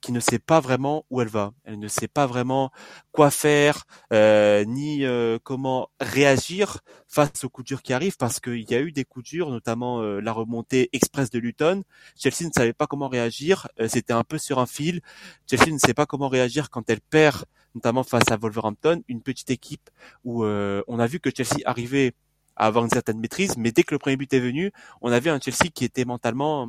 qui 0.02 0.12
ne 0.12 0.20
sait 0.20 0.40
pas 0.40 0.60
vraiment 0.60 1.06
où 1.08 1.20
elle 1.22 1.28
va. 1.28 1.54
Elle 1.64 1.78
ne 1.78 1.88
sait 1.88 2.08
pas 2.08 2.26
vraiment 2.26 2.72
quoi 3.12 3.30
faire, 3.30 3.86
euh, 4.12 4.64
ni 4.64 5.06
euh, 5.06 5.38
comment 5.42 5.90
réagir 6.00 6.80
face 7.06 7.44
aux 7.44 7.48
coups 7.48 7.68
durs 7.68 7.82
qui 7.82 7.92
arrivent, 7.92 8.16
parce 8.18 8.40
qu'il 8.40 8.68
y 8.68 8.74
a 8.74 8.80
eu 8.80 8.92
des 8.92 9.04
coups 9.04 9.24
durs, 9.24 9.50
notamment 9.50 10.00
euh, 10.00 10.20
la 10.20 10.32
remontée 10.32 10.90
express 10.92 11.30
de 11.30 11.38
Luton. 11.38 11.84
Chelsea 12.16 12.44
ne 12.44 12.52
savait 12.52 12.72
pas 12.72 12.86
comment 12.86 13.08
réagir, 13.08 13.68
c'était 13.86 14.12
un 14.12 14.24
peu 14.24 14.38
sur 14.38 14.58
un 14.58 14.66
fil. 14.66 15.00
Chelsea 15.48 15.70
ne 15.70 15.78
sait 15.78 15.94
pas 15.94 16.04
comment 16.04 16.28
réagir 16.28 16.68
quand 16.68 16.90
elle 16.90 17.00
perd 17.00 17.44
notamment 17.74 18.02
face 18.02 18.30
à 18.30 18.36
Wolverhampton, 18.36 19.02
une 19.08 19.22
petite 19.22 19.50
équipe 19.50 19.88
où 20.24 20.44
on 20.44 20.98
a 20.98 21.06
vu 21.06 21.20
que 21.20 21.30
Chelsea 21.34 21.62
arrivait 21.64 22.12
à 22.56 22.66
avoir 22.66 22.84
une 22.84 22.90
certaine 22.90 23.18
maîtrise, 23.18 23.56
mais 23.56 23.72
dès 23.72 23.82
que 23.82 23.94
le 23.94 23.98
premier 23.98 24.16
but 24.16 24.32
est 24.34 24.40
venu, 24.40 24.72
on 25.00 25.10
avait 25.10 25.30
un 25.30 25.40
Chelsea 25.40 25.70
qui 25.72 25.84
était 25.84 26.04
mentalement 26.04 26.68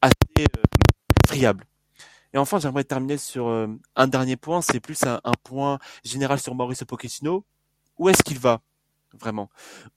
assez 0.00 0.46
friable. 1.26 1.67
Et 2.34 2.38
enfin, 2.38 2.58
j'aimerais 2.58 2.84
terminer 2.84 3.16
sur 3.18 3.48
un 3.96 4.06
dernier 4.06 4.36
point, 4.36 4.60
c'est 4.60 4.80
plus 4.80 5.02
un, 5.04 5.20
un, 5.24 5.32
point 5.42 5.78
général 6.04 6.38
sur 6.38 6.54
Mauricio 6.54 6.86
Pochettino. 6.86 7.44
Où 7.98 8.08
est-ce 8.08 8.22
qu'il 8.22 8.38
va 8.38 8.60
vraiment? 9.16 9.50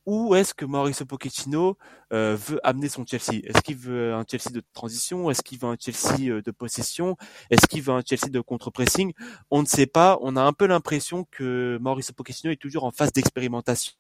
Où 0.06 0.36
est-ce 0.36 0.54
que 0.54 0.66
Mauricio 0.66 1.06
Pochettino 1.06 1.78
euh, 2.14 2.36
veut 2.40 2.60
amener 2.66 2.90
son 2.90 3.06
Chelsea? 3.06 3.42
Est-ce 3.44 3.62
qu'il 3.62 3.78
veut 3.78 4.14
un 4.14 4.24
Chelsea 4.30 4.52
de 4.52 4.62
transition? 4.74 5.30
Est-ce 5.30 5.42
qu'il 5.42 5.60
veut 5.60 5.70
un 5.70 5.78
Chelsea 5.80 6.30
euh, 6.30 6.42
de 6.42 6.52
possession? 6.52 7.18
Est-ce 7.50 7.68
qu'il 7.68 7.82
veut 7.82 7.94
un 7.94 8.02
Chelsea 8.06 8.30
de 8.30 8.40
contre-pressing? 8.40 9.14
On 9.50 9.62
ne 9.62 9.68
sait 9.68 9.88
pas. 9.88 10.18
On 10.22 10.36
a 10.36 10.42
un 10.42 10.54
peu 10.54 10.66
l'impression 10.66 11.26
que 11.30 11.78
Mauricio 11.82 12.14
Pochettino 12.14 12.52
est 12.52 12.58
toujours 12.58 12.84
en 12.84 12.92
phase 12.92 13.12
d'expérimentation 13.12 13.94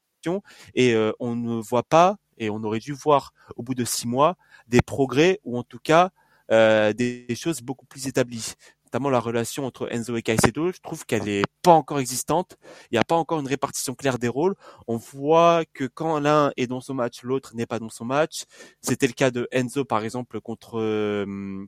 et 0.75 0.93
euh, 0.93 1.11
on 1.19 1.35
ne 1.35 1.59
voit 1.61 1.83
pas, 1.83 2.17
et 2.37 2.51
on 2.51 2.63
aurait 2.63 2.79
dû 2.79 2.93
voir 2.93 3.33
au 3.55 3.63
bout 3.63 3.73
de 3.73 3.83
six 3.83 4.07
mois, 4.07 4.37
des 4.67 4.81
progrès 4.81 5.39
ou 5.43 5.57
en 5.57 5.63
tout 5.63 5.79
cas 5.79 6.11
des 6.51 7.35
choses 7.35 7.61
beaucoup 7.61 7.85
plus 7.85 8.07
établies 8.07 8.55
notamment 8.91 9.09
la 9.09 9.21
relation 9.21 9.65
entre 9.65 9.87
Enzo 9.93 10.17
et 10.17 10.21
Caicedo, 10.21 10.69
je 10.73 10.81
trouve 10.81 11.05
qu'elle 11.05 11.29
est 11.29 11.45
pas 11.61 11.71
encore 11.71 11.99
existante. 11.99 12.57
Il 12.91 12.95
n'y 12.95 12.99
a 12.99 13.05
pas 13.05 13.15
encore 13.15 13.39
une 13.39 13.47
répartition 13.47 13.95
claire 13.95 14.19
des 14.19 14.27
rôles. 14.27 14.55
On 14.85 14.97
voit 14.97 15.63
que 15.73 15.85
quand 15.85 16.19
l'un 16.19 16.51
est 16.57 16.67
dans 16.67 16.81
son 16.81 16.93
match, 16.93 17.23
l'autre 17.23 17.55
n'est 17.55 17.65
pas 17.65 17.79
dans 17.79 17.89
son 17.89 18.03
match. 18.03 18.43
C'était 18.81 19.07
le 19.07 19.13
cas 19.13 19.31
de 19.31 19.47
Enzo, 19.53 19.85
par 19.85 20.03
exemple, 20.03 20.41
contre 20.41 20.77
euh, 20.77 21.65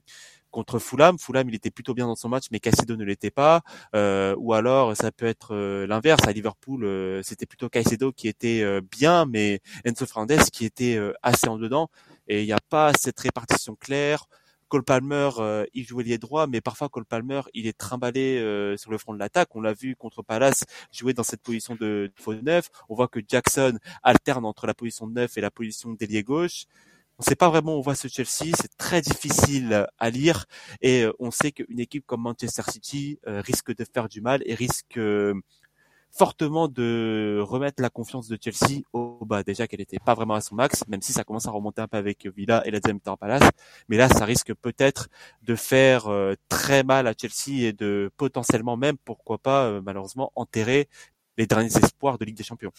contre 0.52 0.80
Fulham. 0.80 1.18
Fulham, 1.18 1.48
il 1.48 1.56
était 1.56 1.72
plutôt 1.72 1.94
bien 1.94 2.08
dans 2.08 2.18
son 2.18 2.28
match, 2.28 2.48
mais 2.52 2.60
Caicedo 2.60 2.98
ne 2.98 3.06
l'était 3.06 3.32
pas. 3.32 3.62
Euh, 3.96 4.36
ou 4.38 4.54
alors, 4.54 4.94
ça 4.98 5.14
peut 5.14 5.26
être 5.26 5.56
euh, 5.56 5.88
l'inverse. 5.88 6.28
À 6.28 6.34
Liverpool, 6.34 7.22
c'était 7.24 7.46
plutôt 7.46 7.70
Caicedo 7.70 8.12
qui 8.12 8.28
était 8.28 8.82
bien, 8.82 9.26
mais 9.26 9.62
Enzo 9.86 10.06
Fernandez 10.06 10.40
qui 10.52 10.66
était 10.66 11.00
assez 11.22 11.48
en 11.48 11.58
dedans. 11.58 11.90
Et 12.28 12.42
il 12.42 12.46
n'y 12.46 12.52
a 12.52 12.60
pas 12.70 12.92
cette 13.00 13.20
répartition 13.22 13.76
claire. 13.76 14.28
Cole 14.74 14.84
Palmer, 14.84 15.30
euh, 15.38 15.68
il 15.76 15.86
jouait 15.86 16.04
lié 16.04 16.18
droit, 16.18 16.48
mais 16.48 16.60
parfois 16.60 16.90
Cole 16.90 17.06
Palmer, 17.06 17.42
il 17.54 17.68
est 17.68 17.78
trimballé 17.78 18.40
euh, 18.40 18.76
sur 18.76 18.90
le 18.90 18.98
front 18.98 19.14
de 19.14 19.20
l'attaque. 19.20 19.56
On 19.56 19.62
l'a 19.62 19.74
vu 19.74 19.96
contre 19.96 20.24
Palace 20.24 20.64
jouer 20.92 21.14
dans 21.14 21.22
cette 21.22 21.44
position 21.44 21.76
de, 21.76 22.12
faux 22.16 22.34
neuf. 22.34 22.72
On 22.90 22.96
voit 22.96 23.08
que 23.08 23.20
Jackson 23.20 23.78
alterne 24.02 24.46
entre 24.46 24.66
la 24.66 24.74
position 24.74 25.06
de 25.06 25.14
neuf 25.14 25.38
et 25.38 25.42
la 25.42 25.52
position 25.52 25.92
d'ailier 25.92 26.24
gauche. 26.24 26.66
On 27.20 27.22
ne 27.22 27.26
sait 27.26 27.36
pas 27.36 27.50
vraiment 27.50 27.76
où 27.76 27.78
on 27.78 27.82
voit 27.82 27.94
ce 27.94 28.08
Chelsea, 28.08 28.56
c'est 28.60 28.76
très 28.76 29.04
difficile 29.04 29.86
à 30.00 30.10
lire 30.10 30.48
et 30.82 31.04
euh, 31.04 31.14
on 31.20 31.30
sait 31.30 31.52
qu'une 31.52 31.80
équipe 31.80 32.08
comme 32.08 32.22
Manchester 32.22 32.64
City 32.72 33.20
risque 33.28 33.76
de 33.76 33.86
faire 33.86 34.10
du 34.10 34.22
mal 34.22 34.42
et 34.48 34.56
risque 34.56 35.00
fortement 36.16 36.68
de 36.68 37.40
remettre 37.42 37.82
la 37.82 37.90
confiance 37.90 38.28
de 38.28 38.38
Chelsea 38.40 38.84
au 38.94 39.26
bas. 39.26 39.44
Déjà 39.44 39.68
qu'elle 39.68 39.80
n'était 39.80 39.98
pas 40.00 40.14
vraiment 40.14 40.36
à 40.36 40.42
son 40.42 40.56
max, 40.56 40.88
même 40.88 41.02
si 41.02 41.12
ça 41.12 41.24
commence 41.24 41.48
à 41.48 41.52
remonter 41.52 41.82
un 41.82 41.88
peu 41.88 41.98
avec 41.98 42.28
Villa 42.38 42.62
et 42.66 42.72
la 42.72 42.80
deuxième 42.80 43.00
en 43.08 43.18
Palace. 43.18 43.50
Mais 43.90 43.98
là, 43.98 44.08
ça 44.10 44.24
risque 44.26 44.54
peut-être 44.54 45.10
de 45.42 45.56
faire 45.56 46.08
euh, 46.08 46.36
très 46.50 46.84
mal 46.84 47.08
à 47.08 47.14
Chelsea 47.20 47.68
et 47.68 47.74
de 47.74 48.12
potentiellement 48.16 48.78
même, 48.78 48.96
pourquoi 49.04 49.40
pas, 49.40 49.66
euh, 49.66 49.82
malheureusement, 49.84 50.32
enterrer 50.36 50.88
les 51.38 51.48
derniers 51.48 51.76
espoirs 51.78 52.20
de 52.20 52.26
Ligue 52.26 52.38
des 52.38 52.44
Champions. 52.44 52.72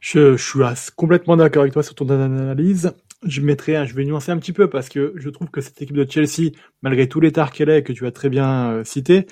Je, 0.00 0.36
je 0.36 0.42
suis 0.42 0.90
complètement 0.96 1.36
d'accord 1.36 1.60
avec 1.62 1.74
toi 1.74 1.82
sur 1.82 1.94
ton 1.94 2.08
analyse. 2.08 2.94
Je 3.22 3.42
mettrai, 3.42 3.86
je 3.86 3.94
vais 3.94 4.04
nuancer 4.04 4.32
un 4.32 4.38
petit 4.38 4.54
peu 4.54 4.70
parce 4.70 4.88
que 4.88 5.12
je 5.16 5.28
trouve 5.28 5.50
que 5.50 5.60
cette 5.60 5.80
équipe 5.82 5.96
de 5.96 6.10
Chelsea, 6.10 6.52
malgré 6.80 7.06
tous 7.06 7.20
les 7.20 7.32
tards 7.32 7.52
qu'elle 7.52 7.68
est, 7.68 7.82
que 7.82 7.92
tu 7.92 8.06
as 8.06 8.12
très 8.12 8.30
bien 8.30 8.70
euh, 8.70 8.84
cité, 8.84 9.26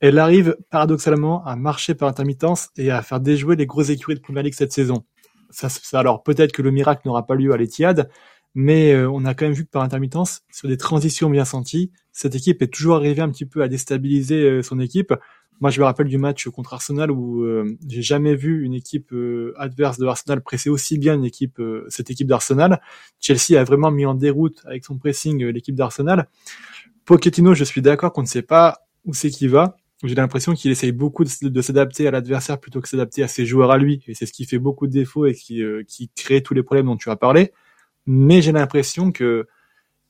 elle 0.00 0.18
arrive 0.18 0.56
paradoxalement 0.70 1.44
à 1.44 1.56
marcher 1.56 1.94
par 1.94 2.08
intermittence 2.08 2.70
et 2.76 2.90
à 2.90 3.02
faire 3.02 3.20
déjouer 3.20 3.56
les 3.56 3.66
grosses 3.66 3.90
écuries 3.90 4.14
de 4.14 4.20
Premier 4.20 4.42
League 4.42 4.54
cette 4.54 4.72
saison. 4.72 5.04
Ça, 5.50 5.68
alors 5.98 6.22
peut-être 6.22 6.52
que 6.52 6.62
le 6.62 6.70
miracle 6.70 7.02
n'aura 7.04 7.26
pas 7.26 7.34
lieu 7.34 7.52
à 7.52 7.56
l'Etihad, 7.56 8.08
mais 8.54 8.92
euh, 8.92 9.10
on 9.10 9.24
a 9.24 9.34
quand 9.34 9.44
même 9.44 9.54
vu 9.54 9.64
que 9.64 9.70
par 9.70 9.82
intermittence, 9.82 10.42
sur 10.50 10.68
des 10.68 10.76
transitions 10.76 11.28
bien 11.28 11.44
senties, 11.44 11.92
cette 12.12 12.34
équipe 12.34 12.62
est 12.62 12.72
toujours 12.72 12.96
arrivée 12.96 13.20
un 13.20 13.30
petit 13.30 13.46
peu 13.46 13.62
à 13.62 13.68
déstabiliser 13.68 14.42
euh, 14.42 14.62
son 14.62 14.80
équipe. 14.80 15.12
Moi, 15.60 15.70
je 15.70 15.78
me 15.80 15.84
rappelle 15.84 16.08
du 16.08 16.16
match 16.16 16.48
contre 16.48 16.72
Arsenal 16.72 17.10
où 17.10 17.42
euh, 17.42 17.76
j'ai 17.86 18.00
jamais 18.00 18.34
vu 18.34 18.64
une 18.64 18.72
équipe 18.72 19.12
adverse 19.58 19.98
de 19.98 20.06
Arsenal 20.06 20.40
presser 20.40 20.70
aussi 20.70 20.96
bien 20.96 21.14
une 21.14 21.26
équipe, 21.26 21.60
cette 21.88 22.10
équipe 22.10 22.28
d'Arsenal. 22.28 22.80
Chelsea 23.20 23.60
a 23.60 23.64
vraiment 23.64 23.90
mis 23.90 24.06
en 24.06 24.14
déroute 24.14 24.62
avec 24.64 24.86
son 24.86 24.96
pressing 24.96 25.44
l'équipe 25.44 25.74
d'Arsenal. 25.74 26.28
Pochettino, 27.04 27.52
je 27.52 27.64
suis 27.64 27.82
d'accord 27.82 28.14
qu'on 28.14 28.22
ne 28.22 28.26
sait 28.26 28.40
pas 28.40 28.86
où 29.04 29.12
c'est 29.12 29.28
qu'il 29.28 29.50
va 29.50 29.76
j'ai 30.02 30.14
l'impression 30.14 30.54
qu'il 30.54 30.70
essaye 30.70 30.92
beaucoup 30.92 31.24
de, 31.24 31.60
s'adapter 31.60 32.08
à 32.08 32.10
l'adversaire 32.10 32.58
plutôt 32.58 32.80
que 32.80 32.88
s'adapter 32.88 33.22
à 33.22 33.28
ses 33.28 33.44
joueurs 33.44 33.70
à 33.70 33.78
lui. 33.78 34.02
Et 34.06 34.14
c'est 34.14 34.26
ce 34.26 34.32
qui 34.32 34.46
fait 34.46 34.58
beaucoup 34.58 34.86
de 34.86 34.92
défauts 34.92 35.26
et 35.26 35.34
qui, 35.34 35.62
euh, 35.62 35.82
qui 35.86 36.10
crée 36.14 36.42
tous 36.42 36.54
les 36.54 36.62
problèmes 36.62 36.86
dont 36.86 36.96
tu 36.96 37.10
as 37.10 37.16
parlé. 37.16 37.52
Mais 38.06 38.40
j'ai 38.40 38.52
l'impression 38.52 39.12
que 39.12 39.46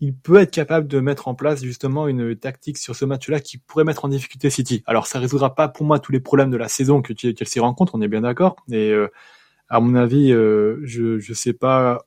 il 0.00 0.14
peut 0.14 0.36
être 0.36 0.50
capable 0.50 0.88
de 0.88 0.98
mettre 1.00 1.28
en 1.28 1.34
place 1.34 1.62
justement 1.62 2.08
une 2.08 2.34
tactique 2.34 2.78
sur 2.78 2.96
ce 2.96 3.04
match-là 3.04 3.40
qui 3.40 3.58
pourrait 3.58 3.84
mettre 3.84 4.06
en 4.06 4.08
difficulté 4.08 4.48
City. 4.48 4.82
Alors 4.86 5.06
ça 5.06 5.18
résoudra 5.18 5.54
pas 5.54 5.68
pour 5.68 5.84
moi 5.84 5.98
tous 5.98 6.10
les 6.10 6.20
problèmes 6.20 6.50
de 6.50 6.56
la 6.56 6.68
saison 6.68 7.02
que 7.02 7.12
Chelsea 7.14 7.60
rencontre, 7.60 7.94
on 7.94 8.00
est 8.00 8.08
bien 8.08 8.22
d'accord. 8.22 8.56
Et 8.70 8.90
euh, 8.90 9.08
à 9.68 9.80
mon 9.80 9.94
avis, 9.94 10.32
euh, 10.32 10.80
je 10.84 11.18
je 11.18 11.34
sais 11.34 11.52
pas 11.52 12.06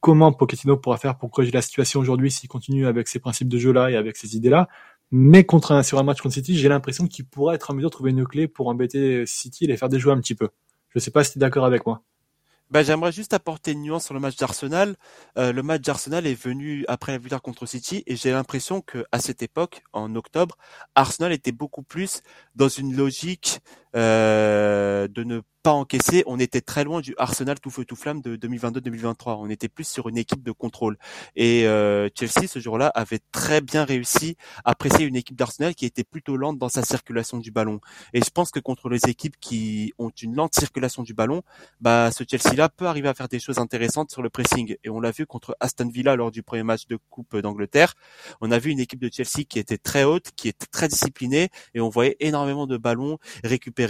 comment 0.00 0.32
Pochettino 0.32 0.76
pourra 0.76 0.96
faire 0.96 1.16
pour 1.18 1.30
corriger 1.30 1.52
la 1.52 1.62
situation 1.62 1.98
aujourd'hui 1.98 2.30
s'il 2.30 2.48
continue 2.48 2.86
avec 2.86 3.08
ces 3.08 3.18
principes 3.18 3.48
de 3.48 3.58
jeu-là 3.58 3.90
et 3.90 3.96
avec 3.96 4.16
ces 4.16 4.36
idées-là. 4.36 4.68
Mais 5.16 5.44
contre 5.44 5.70
un, 5.70 5.84
sur 5.84 6.00
un 6.00 6.02
match 6.02 6.20
contre 6.20 6.34
City, 6.34 6.58
j'ai 6.58 6.68
l'impression 6.68 7.06
qu'il 7.06 7.24
pourrait 7.24 7.54
être 7.54 7.70
en 7.70 7.74
mesure 7.74 7.88
de 7.88 7.92
trouver 7.92 8.10
une 8.10 8.26
clé 8.26 8.48
pour 8.48 8.66
embêter 8.66 9.24
City 9.26 9.62
et 9.62 9.68
les 9.68 9.76
faire 9.76 9.88
déjouer 9.88 10.10
un 10.12 10.18
petit 10.18 10.34
peu. 10.34 10.48
Je 10.88 10.98
sais 10.98 11.12
pas 11.12 11.22
si 11.22 11.30
tu 11.30 11.38
es 11.38 11.40
d'accord 11.40 11.64
avec 11.64 11.86
moi. 11.86 12.02
Bah, 12.68 12.82
j'aimerais 12.82 13.12
juste 13.12 13.32
apporter 13.32 13.70
une 13.70 13.82
nuance 13.82 14.06
sur 14.06 14.14
le 14.14 14.18
match 14.18 14.34
d'Arsenal. 14.34 14.96
Euh, 15.38 15.52
le 15.52 15.62
match 15.62 15.82
d'Arsenal 15.82 16.26
est 16.26 16.34
venu 16.34 16.84
après 16.88 17.12
la 17.12 17.18
victoire 17.18 17.42
contre 17.42 17.64
City 17.64 18.02
et 18.08 18.16
j'ai 18.16 18.32
l'impression 18.32 18.80
que 18.80 19.04
à 19.12 19.20
cette 19.20 19.40
époque, 19.40 19.84
en 19.92 20.16
octobre, 20.16 20.56
Arsenal 20.96 21.30
était 21.30 21.52
beaucoup 21.52 21.84
plus 21.84 22.22
dans 22.56 22.68
une 22.68 22.96
logique 22.96 23.60
euh, 23.96 25.08
de 25.08 25.24
ne 25.24 25.40
pas 25.62 25.72
encaissé, 25.72 26.24
on 26.26 26.38
était 26.38 26.60
très 26.60 26.84
loin 26.84 27.00
du 27.00 27.14
Arsenal 27.16 27.58
tout 27.58 27.70
feu 27.70 27.86
tout 27.86 27.96
flamme 27.96 28.20
de 28.20 28.36
2022-2023. 28.36 29.36
On 29.38 29.48
était 29.48 29.68
plus 29.68 29.88
sur 29.88 30.10
une 30.10 30.18
équipe 30.18 30.42
de 30.42 30.52
contrôle. 30.52 30.98
Et 31.36 31.66
euh, 31.66 32.10
Chelsea 32.14 32.46
ce 32.46 32.58
jour-là 32.58 32.88
avait 32.88 33.20
très 33.32 33.62
bien 33.62 33.84
réussi 33.84 34.36
à 34.66 34.74
presser 34.74 35.04
une 35.04 35.16
équipe 35.16 35.36
d'Arsenal 35.36 35.74
qui 35.74 35.86
était 35.86 36.04
plutôt 36.04 36.36
lente 36.36 36.58
dans 36.58 36.68
sa 36.68 36.82
circulation 36.82 37.38
du 37.38 37.50
ballon. 37.50 37.80
Et 38.12 38.20
je 38.20 38.28
pense 38.28 38.50
que 38.50 38.60
contre 38.60 38.90
les 38.90 39.08
équipes 39.08 39.36
qui 39.40 39.94
ont 39.98 40.10
une 40.10 40.34
lente 40.34 40.54
circulation 40.54 41.02
du 41.02 41.14
ballon, 41.14 41.40
bah 41.80 42.10
ce 42.10 42.24
Chelsea-là 42.28 42.68
peut 42.68 42.86
arriver 42.86 43.08
à 43.08 43.14
faire 43.14 43.28
des 43.28 43.40
choses 43.40 43.58
intéressantes 43.58 44.10
sur 44.10 44.20
le 44.20 44.28
pressing. 44.28 44.76
Et 44.84 44.90
on 44.90 45.00
l'a 45.00 45.12
vu 45.12 45.24
contre 45.24 45.56
Aston 45.60 45.88
Villa 45.88 46.14
lors 46.14 46.30
du 46.30 46.42
premier 46.42 46.62
match 46.62 46.86
de 46.88 46.98
Coupe 47.08 47.38
d'Angleterre. 47.38 47.94
On 48.42 48.50
a 48.50 48.58
vu 48.58 48.70
une 48.70 48.80
équipe 48.80 49.00
de 49.00 49.08
Chelsea 49.10 49.44
qui 49.48 49.58
était 49.58 49.78
très 49.78 50.04
haute, 50.04 50.32
qui 50.36 50.48
était 50.48 50.66
très 50.66 50.88
disciplinée, 50.88 51.48
et 51.72 51.80
on 51.80 51.88
voyait 51.88 52.16
énormément 52.20 52.66
de 52.66 52.76
ballons 52.76 53.18
récupérés. 53.44 53.83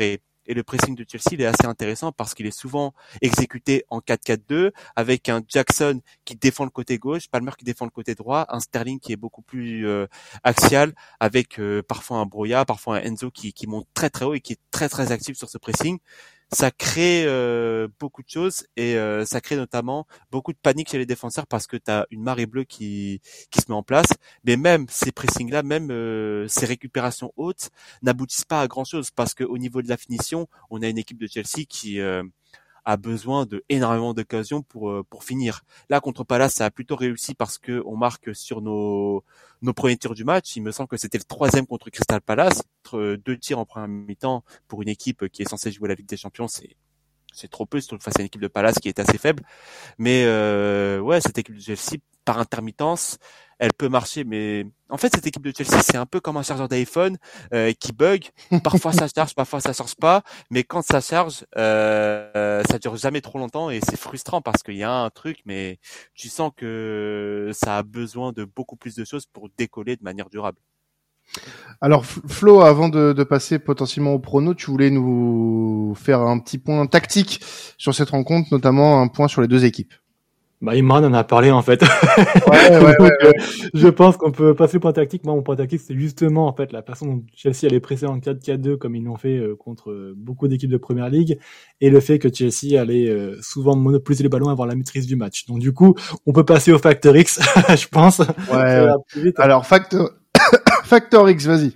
Et 0.47 0.55
le 0.55 0.63
pressing 0.63 0.95
de 0.95 1.05
Chelsea 1.09 1.31
il 1.33 1.41
est 1.41 1.47
assez 1.47 1.67
intéressant 1.67 2.13
parce 2.13 2.35
qu'il 2.35 2.47
est 2.47 2.57
souvent 2.57 2.93
exécuté 3.23 3.85
en 3.89 4.01
4-4-2 4.01 4.73
avec 4.95 5.29
un 5.29 5.43
Jackson 5.49 6.01
qui 6.25 6.37
défend 6.37 6.65
le 6.65 6.71
côté 6.71 6.99
gauche, 6.99 7.29
Palmer 7.29 7.53
qui 7.57 7.65
défend 7.65 7.87
le 7.87 7.91
côté 7.91 8.15
droit, 8.15 8.47
un 8.51 8.61
Sterling 8.61 9.01
qui 9.01 9.13
est 9.13 9.17
beaucoup 9.17 9.43
plus 9.43 9.87
euh, 9.87 10.07
axial 10.43 10.93
avec 11.19 11.59
euh, 11.59 11.83
parfois 11.83 12.19
un 12.19 12.27
Broya, 12.27 12.65
parfois 12.65 12.97
un 12.97 13.01
Enzo 13.01 13.31
qui, 13.31 13.53
qui 13.53 13.67
monte 13.67 13.87
très 13.95 14.11
très 14.11 14.27
haut 14.27 14.35
et 14.35 14.41
qui 14.41 14.53
est 14.53 14.61
très 14.71 14.89
très 14.89 15.13
actif 15.13 15.37
sur 15.37 15.49
ce 15.49 15.57
pressing 15.57 15.99
ça 16.53 16.71
crée 16.71 17.25
euh, 17.27 17.89
beaucoup 17.99 18.23
de 18.23 18.29
choses 18.29 18.67
et 18.77 18.97
euh, 18.97 19.25
ça 19.25 19.41
crée 19.41 19.57
notamment 19.57 20.07
beaucoup 20.31 20.53
de 20.53 20.59
panique 20.59 20.91
chez 20.91 20.99
les 20.99 21.07
défenseurs 21.07 21.47
parce 21.47 21.67
que 21.67 21.77
tu 21.77 21.91
as 21.91 22.07
une 22.11 22.23
marée 22.23 22.47
bleue 22.47 22.65
qui, 22.65 23.21
qui 23.51 23.61
se 23.61 23.67
met 23.69 23.75
en 23.75 23.83
place. 23.83 24.07
Mais 24.45 24.57
même 24.57 24.87
ces 24.89 25.13
pressings-là, 25.13 25.63
même 25.63 25.91
euh, 25.91 26.47
ces 26.49 26.67
récupérations 26.67 27.33
hautes 27.37 27.71
n'aboutissent 28.03 28.45
pas 28.45 28.61
à 28.61 28.69
grand-chose 28.69 29.11
parce 29.11 29.35
qu'au 29.35 29.59
niveau 29.59 29.83
de 29.83 29.89
la 29.89 29.97
finition, 29.97 30.49
on 30.71 30.83
a 30.83 30.89
une 30.89 30.99
équipe 30.99 31.19
de 31.19 31.27
Chelsea 31.27 31.65
qui 31.69 32.01
a 32.85 32.97
besoin 32.97 33.47
de 33.47 33.65
énormément 33.69 34.15
d'occasions 34.15 34.63
pour 34.63 34.91
euh, 34.91 35.05
pour 35.09 35.25
finir. 35.25 35.63
Là 35.89 36.01
contre 36.01 36.25
Palace, 36.25 36.55
ça 36.55 36.67
a 36.67 36.71
plutôt 36.71 36.97
réussi 36.97 37.35
parce 37.35 37.59
que 37.59 37.83
on 37.87 37.97
marque 37.97 38.35
sur 38.35 38.61
nos 38.61 39.25
nos 39.63 39.73
premiers 39.73 39.97
tirs 39.97 40.15
du 40.15 40.25
match. 40.25 40.57
Il 40.57 40.63
me 40.63 40.73
semble 40.73 40.89
que 40.89 40.97
c'était 40.97 41.19
le 41.19 41.25
troisième 41.25 41.67
contre 41.67 41.91
Crystal 41.91 42.21
Palace, 42.21 42.63
deux 42.93 43.39
tirs 43.39 43.59
en 43.59 43.65
première 43.65 43.89
mi-temps 43.89 44.45
pour 44.69 44.83
une 44.83 44.89
équipe 44.89 45.29
qui 45.29 45.43
est 45.43 45.49
censée 45.49 45.73
jouer 45.73 45.89
la 45.89 45.95
Ligue 45.95 46.09
des 46.09 46.17
Champions, 46.17 46.49
c'est 46.49 46.77
c'est 47.35 47.51
trop 47.51 47.67
peu 47.67 47.81
surtout 47.81 48.03
face 48.03 48.15
à 48.19 48.23
une 48.23 48.27
équipe 48.27 48.41
de 48.41 48.49
Palace 48.49 48.79
qui 48.79 48.89
est 48.89 48.99
assez 48.99 49.19
faible. 49.19 49.43
Mais 49.99 50.25
euh, 50.25 51.01
ouais, 51.01 51.21
cette 51.21 51.37
équipe 51.37 51.57
de 51.57 51.61
Chelsea 51.61 51.99
par 52.25 52.39
intermittence, 52.39 53.19
elle 53.59 53.73
peut 53.73 53.89
marcher, 53.89 54.25
mais 54.25 54.67
en 54.91 54.97
fait 54.97 55.15
cette 55.15 55.27
équipe 55.27 55.43
de 55.43 55.53
Chelsea 55.57 55.81
c'est 55.83 55.97
un 55.97 56.07
peu 56.07 56.21
comme 56.21 56.37
un 56.37 56.43
chargeur 56.43 56.69
d'iPhone 56.69 57.19
euh, 57.53 57.73
qui 57.73 57.93
bug. 57.93 58.27
Parfois 58.63 58.93
ça 58.93 59.07
charge, 59.09 59.35
parfois 59.35 59.61
ça 59.61 59.73
charge 59.73 59.95
pas, 59.95 60.23
mais 60.51 60.65
quand 60.65 60.83
ça 60.83 61.01
charge, 61.01 61.45
euh, 61.57 62.63
ça 62.69 62.79
dure 62.79 62.97
jamais 62.97 63.21
trop 63.21 63.39
longtemps 63.39 63.71
et 63.71 63.81
c'est 63.81 63.99
frustrant 63.99 64.41
parce 64.41 64.63
qu'il 64.63 64.77
y 64.77 64.83
a 64.83 64.93
un 64.93 65.11
truc, 65.11 65.39
mais 65.45 65.79
tu 66.15 66.29
sens 66.29 66.53
que 66.57 67.51
ça 67.53 67.79
a 67.79 67.83
besoin 67.83 68.33
de 68.33 68.45
beaucoup 68.45 68.77
plus 68.77 68.95
de 68.95 69.05
choses 69.05 69.27
pour 69.27 69.49
décoller 69.57 69.97
de 69.97 70.03
manière 70.03 70.29
durable. 70.29 70.59
Alors 71.81 72.05
Flo, 72.05 72.61
avant 72.61 72.89
de, 72.89 73.13
de, 73.13 73.25
passer 73.25 73.59
potentiellement 73.59 74.13
au 74.13 74.19
prono, 74.19 74.55
tu 74.55 74.71
voulais 74.71 74.91
nous 74.91 75.95
faire 75.97 76.21
un 76.21 76.39
petit 76.39 76.59
point 76.59 76.87
tactique 76.87 77.41
sur 77.79 77.95
cette 77.95 78.11
rencontre, 78.11 78.49
notamment 78.53 79.01
un 79.01 79.09
point 79.09 79.27
sur 79.27 79.41
les 79.41 79.49
deux 79.49 79.65
équipes. 79.65 79.95
Bah, 80.65 80.73
Imran 80.75 81.05
en 81.05 81.13
a 81.13 81.25
parlé 81.25 81.51
en 81.51 81.61
fait. 81.61 81.83
Ouais, 81.83 82.79
ouais, 82.79 82.97
euh, 83.25 83.33
je 83.75 83.89
pense 83.89 84.17
qu'on 84.17 84.33
peut 84.33 84.55
passer 84.55 84.79
au 84.79 84.81
point 84.81 84.95
tactique. 84.95 85.23
Moi, 85.25 85.35
mon 85.35 85.43
point 85.43 85.57
tactique, 85.57 85.83
c'est 85.85 85.95
justement 85.95 86.49
en 86.49 86.55
fait 86.55 86.73
la 86.73 86.83
façon 86.83 87.07
dont 87.07 87.23
Chelsea 87.37 87.67
allait 87.67 87.81
presser 87.81 88.07
en 88.07 88.19
4-4-2 88.19 88.79
comme 88.79 88.97
ils 88.97 89.05
l'ont 89.05 89.19
fait 89.19 89.37
euh, 89.37 89.57
contre 89.57 89.91
euh, 89.91 90.15
beaucoup 90.17 90.49
d'équipes 90.49 90.71
de 90.71 90.79
Première 90.79 91.11
Ligue, 91.11 91.39
et 91.83 91.91
le 91.91 92.01
fait 92.01 92.19
que 92.19 92.33
Chelsea 92.33 92.81
allait 92.81 93.15
souvent 93.43 93.77
monopoliser 93.77 94.23
les 94.23 94.31
ballons 94.31 94.49
avoir 94.49 94.67
la 94.67 94.75
maîtrise 94.75 95.07
du 95.07 95.17
match. 95.17 95.45
Donc 95.47 95.59
du 95.59 95.73
coup, 95.73 95.95
on 96.25 96.33
peut 96.33 96.45
passer 96.45 96.73
au 96.73 96.79
Factor 96.79 97.15
X, 97.15 97.41
je 97.69 97.89
pense. 97.89 98.21
Ouais. 98.51 98.89
Alors 99.37 99.67
Factor 99.67 100.13
Factor 100.85 101.29
X, 101.29 101.45
vas-y. 101.45 101.73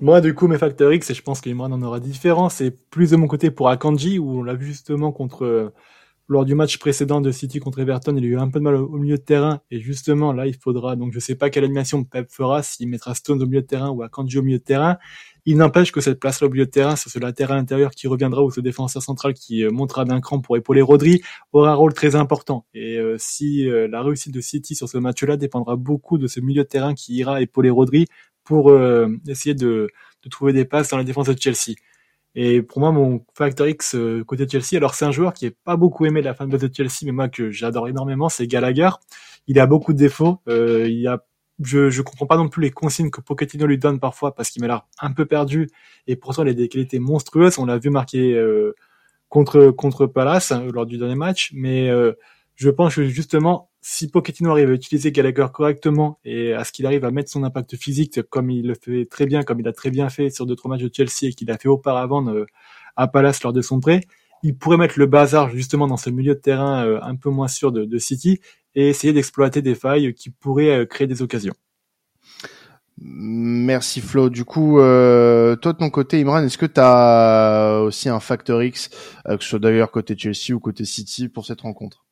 Moi, 0.00 0.20
du 0.20 0.34
coup, 0.34 0.46
mes 0.46 0.58
Factor 0.58 0.92
X, 0.92 1.10
et 1.10 1.14
je 1.14 1.22
pense 1.22 1.40
qu'Imran 1.40 1.72
en 1.72 1.82
aura 1.82 1.98
différents, 1.98 2.48
c'est 2.48 2.70
plus 2.70 3.10
de 3.10 3.16
mon 3.16 3.26
côté 3.26 3.50
pour 3.50 3.68
Akanji, 3.70 4.20
où 4.20 4.38
on 4.38 4.42
l'a 4.44 4.54
vu 4.54 4.66
justement 4.66 5.10
contre 5.10 5.72
lors 6.28 6.44
du 6.44 6.54
match 6.54 6.78
précédent 6.78 7.20
de 7.20 7.30
City 7.30 7.60
contre 7.60 7.80
Everton, 7.80 8.16
il 8.16 8.24
a 8.24 8.26
eu 8.26 8.38
un 8.38 8.48
peu 8.48 8.58
de 8.58 8.64
mal 8.64 8.76
au, 8.76 8.96
milieu 8.96 9.16
de 9.16 9.22
terrain. 9.22 9.60
Et 9.70 9.80
justement, 9.80 10.32
là, 10.32 10.46
il 10.46 10.56
faudra, 10.56 10.96
donc 10.96 11.12
je 11.12 11.18
sais 11.18 11.34
pas 11.34 11.50
quelle 11.50 11.64
animation 11.64 12.04
Pep 12.04 12.30
fera, 12.30 12.62
s'il 12.62 12.88
mettra 12.88 13.14
Stones 13.14 13.42
au 13.42 13.46
milieu 13.46 13.60
de 13.60 13.66
terrain 13.66 13.90
ou 13.90 14.02
Akanji 14.02 14.38
au 14.38 14.42
milieu 14.42 14.58
de 14.58 14.64
terrain. 14.64 14.96
Il 15.46 15.58
n'empêche 15.58 15.92
que 15.92 16.00
cette 16.00 16.20
place-là 16.20 16.46
au 16.46 16.50
milieu 16.50 16.64
de 16.64 16.70
terrain, 16.70 16.96
c'est 16.96 17.10
ce 17.10 17.18
latéral 17.18 17.58
intérieur 17.58 17.90
qui 17.90 18.06
reviendra 18.06 18.42
ou 18.42 18.50
ce 18.50 18.60
défenseur 18.60 19.02
central 19.02 19.34
qui 19.34 19.62
euh, 19.62 19.70
montera 19.70 20.06
d'un 20.06 20.20
cran 20.22 20.40
pour 20.40 20.56
épauler 20.56 20.80
Rodri, 20.80 21.20
aura 21.52 21.72
un 21.72 21.74
rôle 21.74 21.92
très 21.92 22.16
important. 22.16 22.64
Et 22.72 22.96
euh, 22.96 23.16
si 23.18 23.68
euh, 23.68 23.86
la 23.86 24.02
réussite 24.02 24.32
de 24.32 24.40
City 24.40 24.74
sur 24.74 24.88
ce 24.88 24.96
match-là 24.96 25.36
dépendra 25.36 25.76
beaucoup 25.76 26.16
de 26.16 26.26
ce 26.26 26.40
milieu 26.40 26.62
de 26.62 26.68
terrain 26.68 26.94
qui 26.94 27.14
ira 27.16 27.42
épauler 27.42 27.68
Rodri 27.70 28.06
pour 28.44 28.70
essayer 29.26 29.54
de, 29.54 29.88
de 30.22 30.28
trouver 30.28 30.52
des 30.52 30.66
passes 30.66 30.90
dans 30.90 30.98
la 30.98 31.04
défense 31.04 31.28
de 31.28 31.34
Chelsea. 31.38 31.76
Et 32.34 32.62
pour 32.62 32.80
moi, 32.80 32.90
mon 32.90 33.24
facteur 33.34 33.68
X 33.68 33.94
euh, 33.94 34.24
côté 34.24 34.48
Chelsea, 34.48 34.76
alors 34.76 34.94
c'est 34.94 35.04
un 35.04 35.12
joueur 35.12 35.34
qui 35.34 35.46
est 35.46 35.56
pas 35.64 35.76
beaucoup 35.76 36.04
aimé 36.04 36.20
de 36.20 36.26
la 36.26 36.34
fanbase 36.34 36.60
de 36.60 36.70
Chelsea, 36.74 37.04
mais 37.04 37.12
moi 37.12 37.28
que 37.28 37.50
j'adore 37.50 37.88
énormément, 37.88 38.28
c'est 38.28 38.46
Gallagher. 38.46 38.90
Il 39.46 39.60
a 39.60 39.66
beaucoup 39.66 39.92
de 39.92 39.98
défauts. 39.98 40.40
Euh, 40.48 40.88
il 40.88 41.06
a, 41.06 41.24
je 41.62 41.90
je 41.90 42.02
comprends 42.02 42.26
pas 42.26 42.36
non 42.36 42.48
plus 42.48 42.62
les 42.62 42.70
consignes 42.70 43.10
que 43.10 43.20
Pochettino 43.20 43.66
lui 43.66 43.78
donne 43.78 44.00
parfois 44.00 44.34
parce 44.34 44.50
qu'il 44.50 44.62
m'a 44.62 44.68
l'air 44.68 44.86
un 45.00 45.12
peu 45.12 45.26
perdu. 45.26 45.70
Et 46.08 46.16
pourtant, 46.16 46.42
il 46.42 46.48
a 46.48 46.54
des 46.54 46.68
qualités 46.68 46.98
monstrueuses. 46.98 47.58
On 47.58 47.66
l'a 47.66 47.78
vu 47.78 47.90
marquer 47.90 48.34
euh, 48.34 48.74
contre 49.28 49.70
contre 49.70 50.06
Palace 50.06 50.50
hein, 50.50 50.66
lors 50.72 50.86
du 50.86 50.98
dernier 50.98 51.14
match, 51.14 51.52
mais 51.54 51.90
je 52.56 52.70
pense 52.70 52.96
que 52.96 53.06
justement, 53.06 53.70
si 53.86 54.08
Pochettino 54.08 54.50
arrive 54.50 54.70
à 54.70 54.72
utiliser 54.72 55.12
Gallagher 55.12 55.46
correctement 55.52 56.18
et 56.24 56.54
à 56.54 56.64
ce 56.64 56.72
qu'il 56.72 56.86
arrive 56.86 57.04
à 57.04 57.10
mettre 57.10 57.30
son 57.30 57.44
impact 57.44 57.76
physique 57.76 58.22
comme 58.30 58.50
il 58.50 58.66
le 58.66 58.74
fait 58.74 59.04
très 59.04 59.26
bien, 59.26 59.42
comme 59.42 59.60
il 59.60 59.68
a 59.68 59.74
très 59.74 59.90
bien 59.90 60.08
fait 60.08 60.30
sur 60.30 60.46
d'autres 60.46 60.70
matchs 60.70 60.84
de 60.84 60.90
Chelsea 60.90 61.30
et 61.30 61.32
qu'il 61.34 61.50
a 61.50 61.58
fait 61.58 61.68
auparavant 61.68 62.26
euh, 62.28 62.46
à 62.96 63.08
Palace 63.08 63.42
lors 63.42 63.52
de 63.52 63.60
son 63.60 63.80
prêt, 63.80 64.00
il 64.42 64.56
pourrait 64.56 64.78
mettre 64.78 64.98
le 64.98 65.04
bazar 65.04 65.50
justement 65.50 65.86
dans 65.86 65.98
ce 65.98 66.08
milieu 66.08 66.34
de 66.34 66.40
terrain 66.40 66.86
euh, 66.86 66.98
un 67.02 67.14
peu 67.14 67.28
moins 67.28 67.46
sûr 67.46 67.72
de, 67.72 67.98
City 67.98 68.40
et 68.74 68.88
essayer 68.88 69.12
d'exploiter 69.12 69.60
des 69.60 69.74
failles 69.74 70.14
qui 70.14 70.30
pourraient 70.30 70.78
euh, 70.78 70.86
créer 70.86 71.06
des 71.06 71.20
occasions. 71.20 71.54
Merci 72.96 74.00
Flo. 74.00 74.30
Du 74.30 74.46
coup, 74.46 74.76
toi 74.76 75.72
de 75.72 75.78
ton 75.78 75.90
côté, 75.90 76.18
Imran, 76.22 76.42
est-ce 76.42 76.56
que 76.56 76.64
tu 76.64 76.80
aussi 77.86 78.08
un 78.08 78.20
facteur 78.20 78.62
X, 78.62 78.88
que 79.26 79.42
ce 79.42 79.48
soit 79.50 79.58
d'ailleurs 79.58 79.90
côté 79.90 80.16
Chelsea 80.16 80.54
ou 80.54 80.60
côté 80.60 80.86
City 80.86 81.28
pour 81.28 81.44
cette 81.44 81.60
rencontre? 81.60 82.03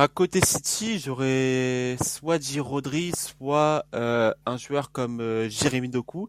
À 0.00 0.08
côté 0.08 0.40
City, 0.40 0.98
j'aurais 0.98 1.98
soit 2.02 2.42
J. 2.42 2.60
Rodri, 2.60 3.12
soit 3.14 3.84
euh, 3.94 4.32
un 4.46 4.56
joueur 4.56 4.90
comme 4.90 5.20
euh, 5.20 5.50
Jérémy 5.50 5.90
Doku, 5.90 6.28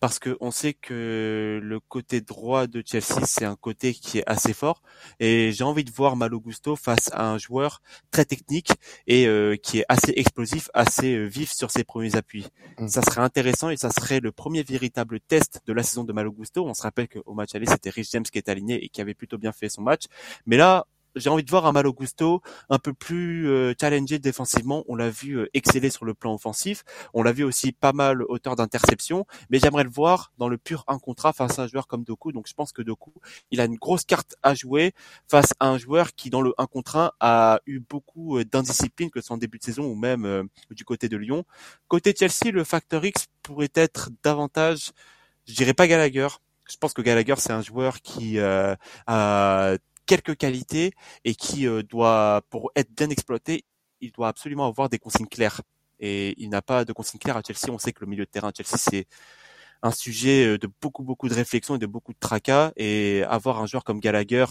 parce 0.00 0.18
que 0.18 0.36
on 0.40 0.50
sait 0.50 0.74
que 0.74 1.60
le 1.62 1.78
côté 1.78 2.20
droit 2.20 2.66
de 2.66 2.82
Chelsea, 2.84 3.24
c'est 3.24 3.44
un 3.44 3.54
côté 3.54 3.94
qui 3.94 4.18
est 4.18 4.24
assez 4.26 4.52
fort, 4.52 4.82
et 5.20 5.52
j'ai 5.52 5.62
envie 5.62 5.84
de 5.84 5.92
voir 5.92 6.16
Malo 6.16 6.40
Gusto 6.40 6.74
face 6.74 7.08
à 7.12 7.30
un 7.30 7.38
joueur 7.38 7.82
très 8.10 8.24
technique 8.24 8.72
et 9.06 9.28
euh, 9.28 9.54
qui 9.54 9.78
est 9.78 9.84
assez 9.88 10.12
explosif, 10.16 10.68
assez 10.74 11.24
vif 11.28 11.52
sur 11.52 11.70
ses 11.70 11.84
premiers 11.84 12.16
appuis. 12.16 12.48
Mm. 12.80 12.88
Ça 12.88 13.02
serait 13.02 13.20
intéressant 13.20 13.70
et 13.70 13.76
ça 13.76 13.90
serait 13.90 14.18
le 14.18 14.32
premier 14.32 14.64
véritable 14.64 15.20
test 15.20 15.60
de 15.66 15.72
la 15.72 15.84
saison 15.84 16.02
de 16.02 16.12
Malo 16.12 16.32
Gusto. 16.32 16.66
On 16.66 16.74
se 16.74 16.82
rappelle 16.82 17.06
qu'au 17.06 17.34
match 17.34 17.54
aller, 17.54 17.66
c'était 17.66 17.90
Rich 17.90 18.10
James 18.10 18.24
qui 18.24 18.38
est 18.38 18.48
aligné 18.48 18.84
et 18.84 18.88
qui 18.88 19.00
avait 19.00 19.14
plutôt 19.14 19.38
bien 19.38 19.52
fait 19.52 19.68
son 19.68 19.82
match, 19.82 20.06
mais 20.46 20.56
là, 20.56 20.86
j'ai 21.16 21.30
envie 21.30 21.44
de 21.44 21.50
voir 21.50 21.66
un 21.66 21.72
Malo 21.72 21.92
Gusto 21.92 22.42
un 22.68 22.78
peu 22.78 22.92
plus 22.92 23.48
euh, 23.48 23.74
challengé 23.80 24.18
défensivement. 24.18 24.84
On 24.88 24.96
l'a 24.96 25.10
vu 25.10 25.38
euh, 25.38 25.48
exceller 25.54 25.90
sur 25.90 26.04
le 26.04 26.14
plan 26.14 26.34
offensif. 26.34 26.84
On 27.12 27.22
l'a 27.22 27.32
vu 27.32 27.44
aussi 27.44 27.72
pas 27.72 27.92
mal 27.92 28.22
hauteur 28.28 28.56
d'interception. 28.56 29.26
Mais 29.50 29.58
j'aimerais 29.58 29.84
le 29.84 29.90
voir 29.90 30.32
dans 30.38 30.48
le 30.48 30.58
pur 30.58 30.84
un 30.88 30.98
contrat 30.98 31.32
face 31.32 31.58
à 31.58 31.62
un 31.62 31.66
joueur 31.66 31.86
comme 31.86 32.04
Doku. 32.04 32.32
Donc 32.32 32.46
je 32.48 32.54
pense 32.54 32.72
que 32.72 32.82
Doku, 32.82 33.12
il 33.50 33.60
a 33.60 33.64
une 33.64 33.76
grosse 33.76 34.04
carte 34.04 34.34
à 34.42 34.54
jouer 34.54 34.92
face 35.28 35.52
à 35.60 35.68
un 35.68 35.78
joueur 35.78 36.14
qui 36.14 36.30
dans 36.30 36.42
le 36.42 36.54
1 36.58 36.66
contre 36.66 36.96
1 36.96 37.12
a 37.20 37.60
eu 37.66 37.80
beaucoup 37.80 38.38
euh, 38.38 38.44
d'indiscipline 38.44 39.10
que 39.10 39.20
ce 39.20 39.26
soit 39.26 39.34
en 39.34 39.38
début 39.38 39.58
de 39.58 39.64
saison 39.64 39.84
ou 39.84 39.94
même 39.94 40.24
euh, 40.24 40.44
du 40.70 40.84
côté 40.84 41.08
de 41.08 41.16
Lyon. 41.16 41.44
Côté 41.88 42.14
Chelsea, 42.16 42.52
le 42.52 42.64
facteur 42.64 43.04
X 43.04 43.26
pourrait 43.42 43.70
être 43.74 44.10
davantage, 44.22 44.92
je 45.46 45.54
dirais 45.54 45.74
pas 45.74 45.86
Gallagher. 45.86 46.28
Je 46.68 46.76
pense 46.78 46.94
que 46.94 47.02
Gallagher 47.02 47.34
c'est 47.38 47.52
un 47.52 47.60
joueur 47.60 48.00
qui 48.00 48.38
a 48.38 48.76
quelques 50.06 50.36
qualités 50.36 50.92
et 51.24 51.34
qui 51.34 51.66
euh, 51.66 51.82
doit, 51.82 52.42
pour 52.50 52.70
être 52.76 52.90
bien 52.94 53.10
exploité, 53.10 53.64
il 54.00 54.12
doit 54.12 54.28
absolument 54.28 54.66
avoir 54.66 54.88
des 54.88 54.98
consignes 54.98 55.26
claires. 55.26 55.60
Et 56.00 56.34
il 56.42 56.50
n'a 56.50 56.62
pas 56.62 56.84
de 56.84 56.92
consignes 56.92 57.20
claires 57.20 57.36
à 57.36 57.42
Chelsea. 57.46 57.72
On 57.72 57.78
sait 57.78 57.92
que 57.92 58.04
le 58.04 58.10
milieu 58.10 58.24
de 58.24 58.30
terrain 58.30 58.48
à 58.48 58.52
Chelsea, 58.54 58.76
c'est 58.76 59.06
un 59.82 59.90
sujet 59.90 60.46
euh, 60.46 60.58
de 60.58 60.68
beaucoup 60.80 61.04
beaucoup 61.04 61.28
de 61.28 61.34
réflexion 61.34 61.76
et 61.76 61.78
de 61.78 61.86
beaucoup 61.86 62.12
de 62.12 62.18
tracas 62.18 62.72
et 62.76 63.22
avoir 63.28 63.60
un 63.60 63.66
joueur 63.66 63.84
comme 63.84 64.00
Gallagher 64.00 64.46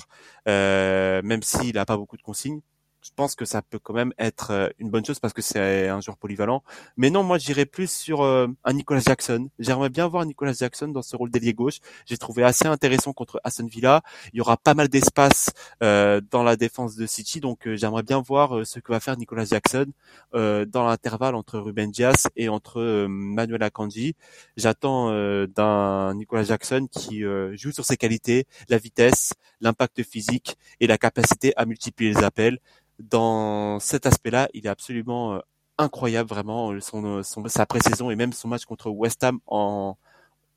euh, 0.47 1.21
même 1.23 1.41
s'il 1.41 1.73
n'a 1.73 1.85
pas 1.85 1.97
beaucoup 1.97 2.17
de 2.17 2.21
consignes 2.21 2.61
je 3.03 3.09
pense 3.15 3.35
que 3.35 3.45
ça 3.45 3.61
peut 3.61 3.79
quand 3.79 3.93
même 3.93 4.13
être 4.17 4.51
euh, 4.51 4.69
une 4.79 4.89
bonne 4.89 5.05
chose 5.05 5.19
parce 5.19 5.33
que 5.33 5.41
c'est 5.41 5.89
un 5.89 5.99
joueur 5.99 6.17
polyvalent. 6.17 6.63
Mais 6.95 7.09
non, 7.09 7.23
moi 7.23 7.37
j'irais 7.37 7.65
plus 7.65 7.91
sur 7.91 8.21
euh, 8.21 8.47
un 8.63 8.73
Nicolas 8.73 9.01
Jackson. 9.01 9.49
J'aimerais 9.59 9.89
bien 9.89 10.07
voir 10.07 10.25
Nicolas 10.25 10.53
Jackson 10.53 10.87
dans 10.87 11.01
ce 11.01 11.15
rôle 11.15 11.29
d'ailier 11.29 11.53
gauche. 11.53 11.79
J'ai 12.05 12.17
trouvé 12.17 12.43
assez 12.43 12.65
intéressant 12.65 13.11
contre 13.11 13.41
Aston 13.43 13.67
Villa. 13.67 14.01
Il 14.31 14.37
y 14.37 14.41
aura 14.41 14.55
pas 14.55 14.73
mal 14.73 14.87
d'espace 14.87 15.51
euh, 15.83 16.21
dans 16.31 16.43
la 16.43 16.55
défense 16.55 16.95
de 16.95 17.05
City, 17.05 17.41
donc 17.41 17.67
j'aimerais 17.75 18.03
bien 18.03 18.21
voir 18.21 18.65
ce 18.65 18.79
que 18.79 18.91
va 18.91 18.99
faire 18.99 19.17
Nicolas 19.17 19.45
Jackson 19.45 19.87
dans 20.33 20.85
l'intervalle 20.87 21.35
entre 21.35 21.59
Ruben 21.59 21.91
Dias 21.91 22.27
et 22.35 22.49
entre 22.49 23.05
Manuel 23.07 23.63
Akanji. 23.63 24.15
J'attends 24.57 25.09
d'un 25.47 26.13
Nicolas 26.15 26.43
Jackson 26.43 26.87
qui 26.91 27.23
joue 27.53 27.71
sur 27.71 27.85
ses 27.85 27.97
qualités, 27.97 28.45
la 28.69 28.77
vitesse, 28.77 29.33
l'impact 29.61 30.03
physique 30.03 30.57
et 30.79 30.87
la 30.87 30.97
capacité 30.97 31.53
à 31.57 31.65
multiplier 31.65 32.13
les 32.13 32.23
appels 32.23 32.59
dans 32.99 33.79
cet 33.79 34.05
aspect-là, 34.05 34.49
il 34.53 34.65
est 34.65 34.69
absolument 34.69 35.35
euh, 35.35 35.39
incroyable, 35.77 36.29
vraiment. 36.29 36.79
Son, 36.79 37.23
son, 37.23 37.47
sa 37.47 37.65
pré-saison 37.65 38.11
et 38.11 38.15
même 38.15 38.33
son 38.33 38.47
match 38.47 38.65
contre 38.65 38.89
West 38.89 39.23
Ham 39.23 39.39
en, 39.47 39.97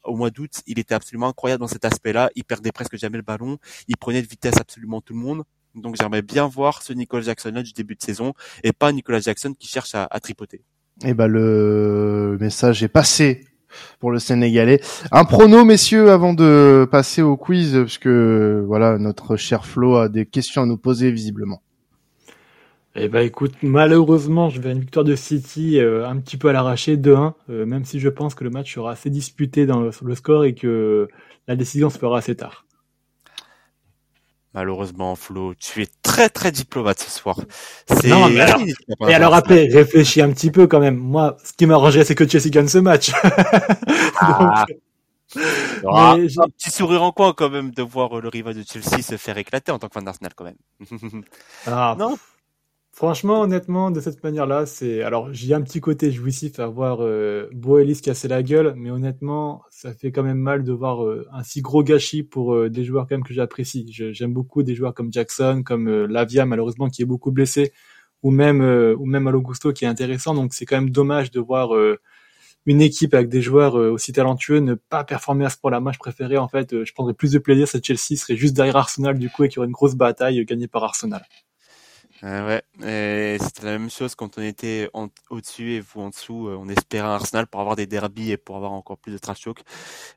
au 0.05 0.17
mois 0.17 0.31
d'août, 0.31 0.63
il 0.67 0.79
était 0.79 0.95
absolument 0.95 1.29
incroyable 1.29 1.61
dans 1.61 1.69
cet 1.69 1.85
aspect-là. 1.85 2.31
Il 2.35 2.45
perdait 2.45 2.73
presque 2.73 2.97
jamais 2.97 3.17
le 3.17 3.23
ballon. 3.23 3.59
Il 3.89 3.97
prenait 3.97 4.23
de 4.23 4.27
vitesse 4.27 4.57
absolument 4.59 5.01
tout 5.01 5.15
le 5.15 5.21
monde. 5.21 5.45
Donc 5.75 5.97
j'aimerais 6.01 6.23
bien 6.23 6.47
voir 6.47 6.83
ce 6.83 6.93
Nicolas 6.93 7.23
Jackson-là 7.23 7.63
du 7.63 7.73
début 7.73 7.97
de 7.97 8.03
saison 8.03 8.33
et 8.65 8.73
pas 8.73 8.93
Nicolas 8.93 9.21
Jackson 9.21 9.53
qui 9.59 9.69
cherche 9.69 9.95
à, 9.95 10.07
à 10.11 10.21
tripoter. 10.21 10.63
Eh 11.05 11.13
ben 11.13 11.27
le 11.27 12.39
message 12.41 12.83
est 12.83 12.89
passé 12.89 13.45
pour 13.99 14.11
le 14.11 14.19
Sénégalais. 14.19 14.81
Un 15.13 15.25
prono, 15.27 15.67
messieurs, 15.67 16.11
avant 16.11 16.33
de 16.33 16.89
passer 16.91 17.21
au 17.21 17.37
quiz, 17.37 17.75
parce 17.75 17.99
que 17.99 18.65
voilà, 18.67 18.97
notre 18.97 19.37
cher 19.37 19.67
Flo 19.67 19.97
a 19.97 20.09
des 20.09 20.25
questions 20.25 20.63
à 20.63 20.67
nous 20.67 20.79
poser 20.79 21.11
visiblement. 21.11 21.61
Eh 22.99 23.09
ben 23.09 23.21
écoute, 23.21 23.53
malheureusement, 23.61 24.49
je 24.49 24.59
vais 24.59 24.73
une 24.73 24.81
victoire 24.81 25.05
de 25.05 25.15
City 25.17 25.79
euh, 25.79 26.09
un 26.09 26.17
petit 26.17 26.39
peu 26.39 26.49
à 26.49 26.53
l'arraché, 26.55 26.97
2-1, 26.97 27.35
euh, 27.51 27.67
même 27.67 27.85
si 27.85 28.01
je 28.01 28.09
pense 28.09 28.35
que 28.35 28.43
le 28.43 28.49
match 28.49 28.75
sera 28.75 28.93
assez 28.93 29.11
disputé 29.11 29.67
dans 29.67 29.81
le, 29.81 29.93
sur 29.93 30.07
le 30.07 30.15
score 30.15 30.47
et 30.47 30.55
que 30.55 31.07
la 31.47 31.57
décision 31.57 31.91
se 31.91 31.99
fera 31.99 32.17
assez 32.17 32.35
tard. 32.37 32.65
Malheureusement, 34.55 35.15
Flo, 35.15 35.53
tu 35.55 35.83
es 35.83 35.89
très 36.03 36.31
très 36.31 36.51
diplomate 36.51 36.99
ce 36.99 37.11
soir. 37.11 37.39
Non, 38.07 38.31
mais 38.31 38.41
alors, 38.41 38.63
et 39.07 39.15
alors 39.15 39.35
après, 39.35 39.67
réfléchis 39.67 40.23
un 40.23 40.33
petit 40.33 40.51
peu 40.51 40.67
quand 40.67 40.81
même. 40.81 40.97
Moi, 40.97 41.37
ce 41.45 41.53
qui 41.53 41.67
m'arrangerait, 41.67 42.05
c'est 42.05 42.15
que 42.15 42.27
Chelsea 42.27 42.49
gagne 42.49 42.67
ce 42.67 42.79
match. 42.79 43.13
ah. 44.21 44.65
un 45.85 46.17
petit 46.17 46.71
sourire 46.71 47.03
en 47.03 47.13
coin 47.13 47.35
quand 47.35 47.51
même 47.51 47.73
de 47.73 47.83
voir 47.83 48.23
le 48.23 48.29
rival 48.31 48.55
de 48.55 48.63
Chelsea 48.63 49.03
se 49.03 49.19
faire 49.19 49.37
éclater 49.37 49.71
en 49.71 49.79
tant 49.79 49.89
que 49.89 49.93
fan 49.93 50.05
d'Arsenal 50.05 50.33
quand 50.35 50.45
même. 50.45 50.57
ah. 51.67 51.95
Non, 51.99 52.17
Franchement, 52.97 53.43
honnêtement, 53.43 53.91
de 53.91 54.01
cette 54.01 54.25
manière-là, 54.25 54.65
c'est 54.65 55.03
alors 55.03 55.31
j'ai 55.31 55.53
un 55.53 55.61
petit 55.61 55.81
côté 55.83 56.11
jouissif 56.11 56.59
à 56.59 56.67
voir 56.67 57.03
euh, 57.03 57.47
Boelis 57.53 58.01
casser 58.01 58.27
la 58.27 58.43
gueule, 58.43 58.73
mais 58.75 58.91
honnêtement, 58.91 59.63
ça 59.69 59.93
fait 59.93 60.11
quand 60.11 60.23
même 60.23 60.39
mal 60.39 60.65
de 60.65 60.73
voir 60.73 61.05
euh, 61.05 61.29
un 61.31 61.43
si 61.43 61.61
gros 61.61 61.83
gâchis 61.83 62.23
pour 62.23 62.55
euh, 62.55 62.71
des 62.71 62.85
joueurs 62.85 63.07
quand 63.07 63.17
même 63.17 63.23
que 63.23 63.35
j'apprécie. 63.35 63.87
J'aime 63.91 64.33
beaucoup 64.33 64.63
des 64.63 64.75
joueurs 64.75 64.95
comme 64.95 65.13
Jackson, 65.13 65.63
comme 65.63 65.89
euh, 65.89 66.07
Lavia 66.07 66.47
malheureusement 66.47 66.89
qui 66.89 67.03
est 67.03 67.05
beaucoup 67.05 67.33
blessé, 67.33 67.75
ou 68.23 68.31
même 68.31 68.63
ou 68.63 69.05
même 69.05 69.27
Alogusto 69.27 69.75
qui 69.75 69.85
est 69.85 69.89
intéressant. 69.89 70.35
Donc 70.35 70.55
c'est 70.55 70.65
quand 70.65 70.77
même 70.77 70.91
dommage 70.91 71.31
de 71.31 71.41
voir 71.41 71.75
une 72.67 72.81
équipe 72.81 73.15
avec 73.15 73.29
des 73.29 73.41
joueurs 73.41 73.79
euh, 73.79 73.91
aussi 73.91 74.13
talentueux 74.13 74.59
ne 74.59 74.75
pas 74.75 75.05
performer 75.05 75.47
à 75.47 75.51
ce 75.51 75.57
point-là. 75.57 75.81
Moi, 75.81 75.93
je 75.93 75.99
préférais 75.99 76.37
en 76.37 76.49
fait, 76.49 76.75
euh, 76.75 76.85
je 76.85 76.93
prendrais 76.93 77.15
plus 77.15 77.33
de 77.33 77.39
plaisir 77.39 77.69
si 77.69 77.81
Chelsea 77.83 78.19
serait 78.19 78.37
juste 78.37 78.55
derrière 78.55 78.77
Arsenal 78.77 79.19
du 79.19 79.31
coup 79.31 79.45
et 79.45 79.49
qu'il 79.49 79.57
y 79.57 79.59
aurait 79.61 79.69
une 79.69 79.73
grosse 79.73 79.95
bataille 79.95 80.45
gagnée 80.45 80.67
par 80.69 80.83
Arsenal. 80.85 81.23
Euh, 82.25 82.61
ouais, 82.81 83.39
c'était 83.39 83.67
la 83.67 83.79
même 83.79 83.91
chose 83.91 84.15
quand 84.15 84.39
on 84.39 84.43
était 84.43 84.89
au-dessus 85.29 85.73
et 85.73 85.81
vous 85.81 86.01
en 86.01 86.09
dessous. 86.09 86.49
Euh, 86.49 86.57
on 86.59 86.69
espérait 86.69 87.07
un 87.07 87.11
Arsenal 87.13 87.47
pour 87.47 87.61
avoir 87.61 87.77
des 87.77 87.87
derbies 87.87 88.33
et 88.33 88.37
pour 88.39 88.57
avoir 88.57 88.73
encore 88.73 88.97
plus 88.97 89.13
de 89.13 89.19
trash 89.19 89.43
talk. 89.43 89.63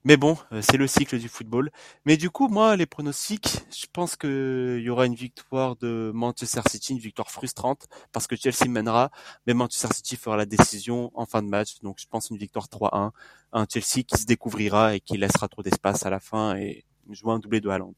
Mais 0.06 0.16
bon, 0.16 0.38
euh, 0.54 0.62
c'est 0.62 0.78
le 0.78 0.88
cycle 0.88 1.20
du 1.20 1.28
football. 1.28 1.72
Mais 2.06 2.16
du 2.16 2.30
coup, 2.30 2.48
moi, 2.48 2.76
les 2.78 2.86
pronostics, 2.86 3.60
je 3.72 3.86
pense 3.92 4.16
qu'il 4.16 4.80
y 4.82 4.90
aura 4.90 5.06
une 5.06 5.16
victoire 5.16 5.76
de 5.76 6.12
Manchester 6.14 6.62
City, 6.70 6.94
une 6.94 7.00
victoire 7.00 7.30
frustrante 7.30 7.88
parce 8.14 8.28
que 8.28 8.36
Chelsea 8.38 8.70
mènera, 8.70 9.12
mais 9.46 9.54
Manchester 9.54 9.94
City 9.94 10.16
fera 10.16 10.38
la 10.38 10.46
décision 10.46 11.12
en 11.16 11.26
fin 11.26 11.42
de 11.42 11.48
match. 11.50 11.80
Donc, 11.82 11.98
je 12.00 12.08
pense 12.08 12.30
une 12.30 12.38
victoire 12.38 12.68
3-1, 12.70 13.12
un 13.52 13.66
Chelsea 13.70 14.04
qui 14.08 14.18
se 14.18 14.26
découvrira 14.26 14.96
et 14.96 15.02
qui 15.02 15.18
laissera 15.18 15.50
trop 15.50 15.64
d'espace 15.64 16.06
à 16.06 16.10
la 16.10 16.20
fin 16.22 16.56
et 16.56 16.86
jouer 17.10 17.34
un 17.34 17.40
doublé 17.40 17.60
de 17.60 17.70
Haaland. 17.70 17.94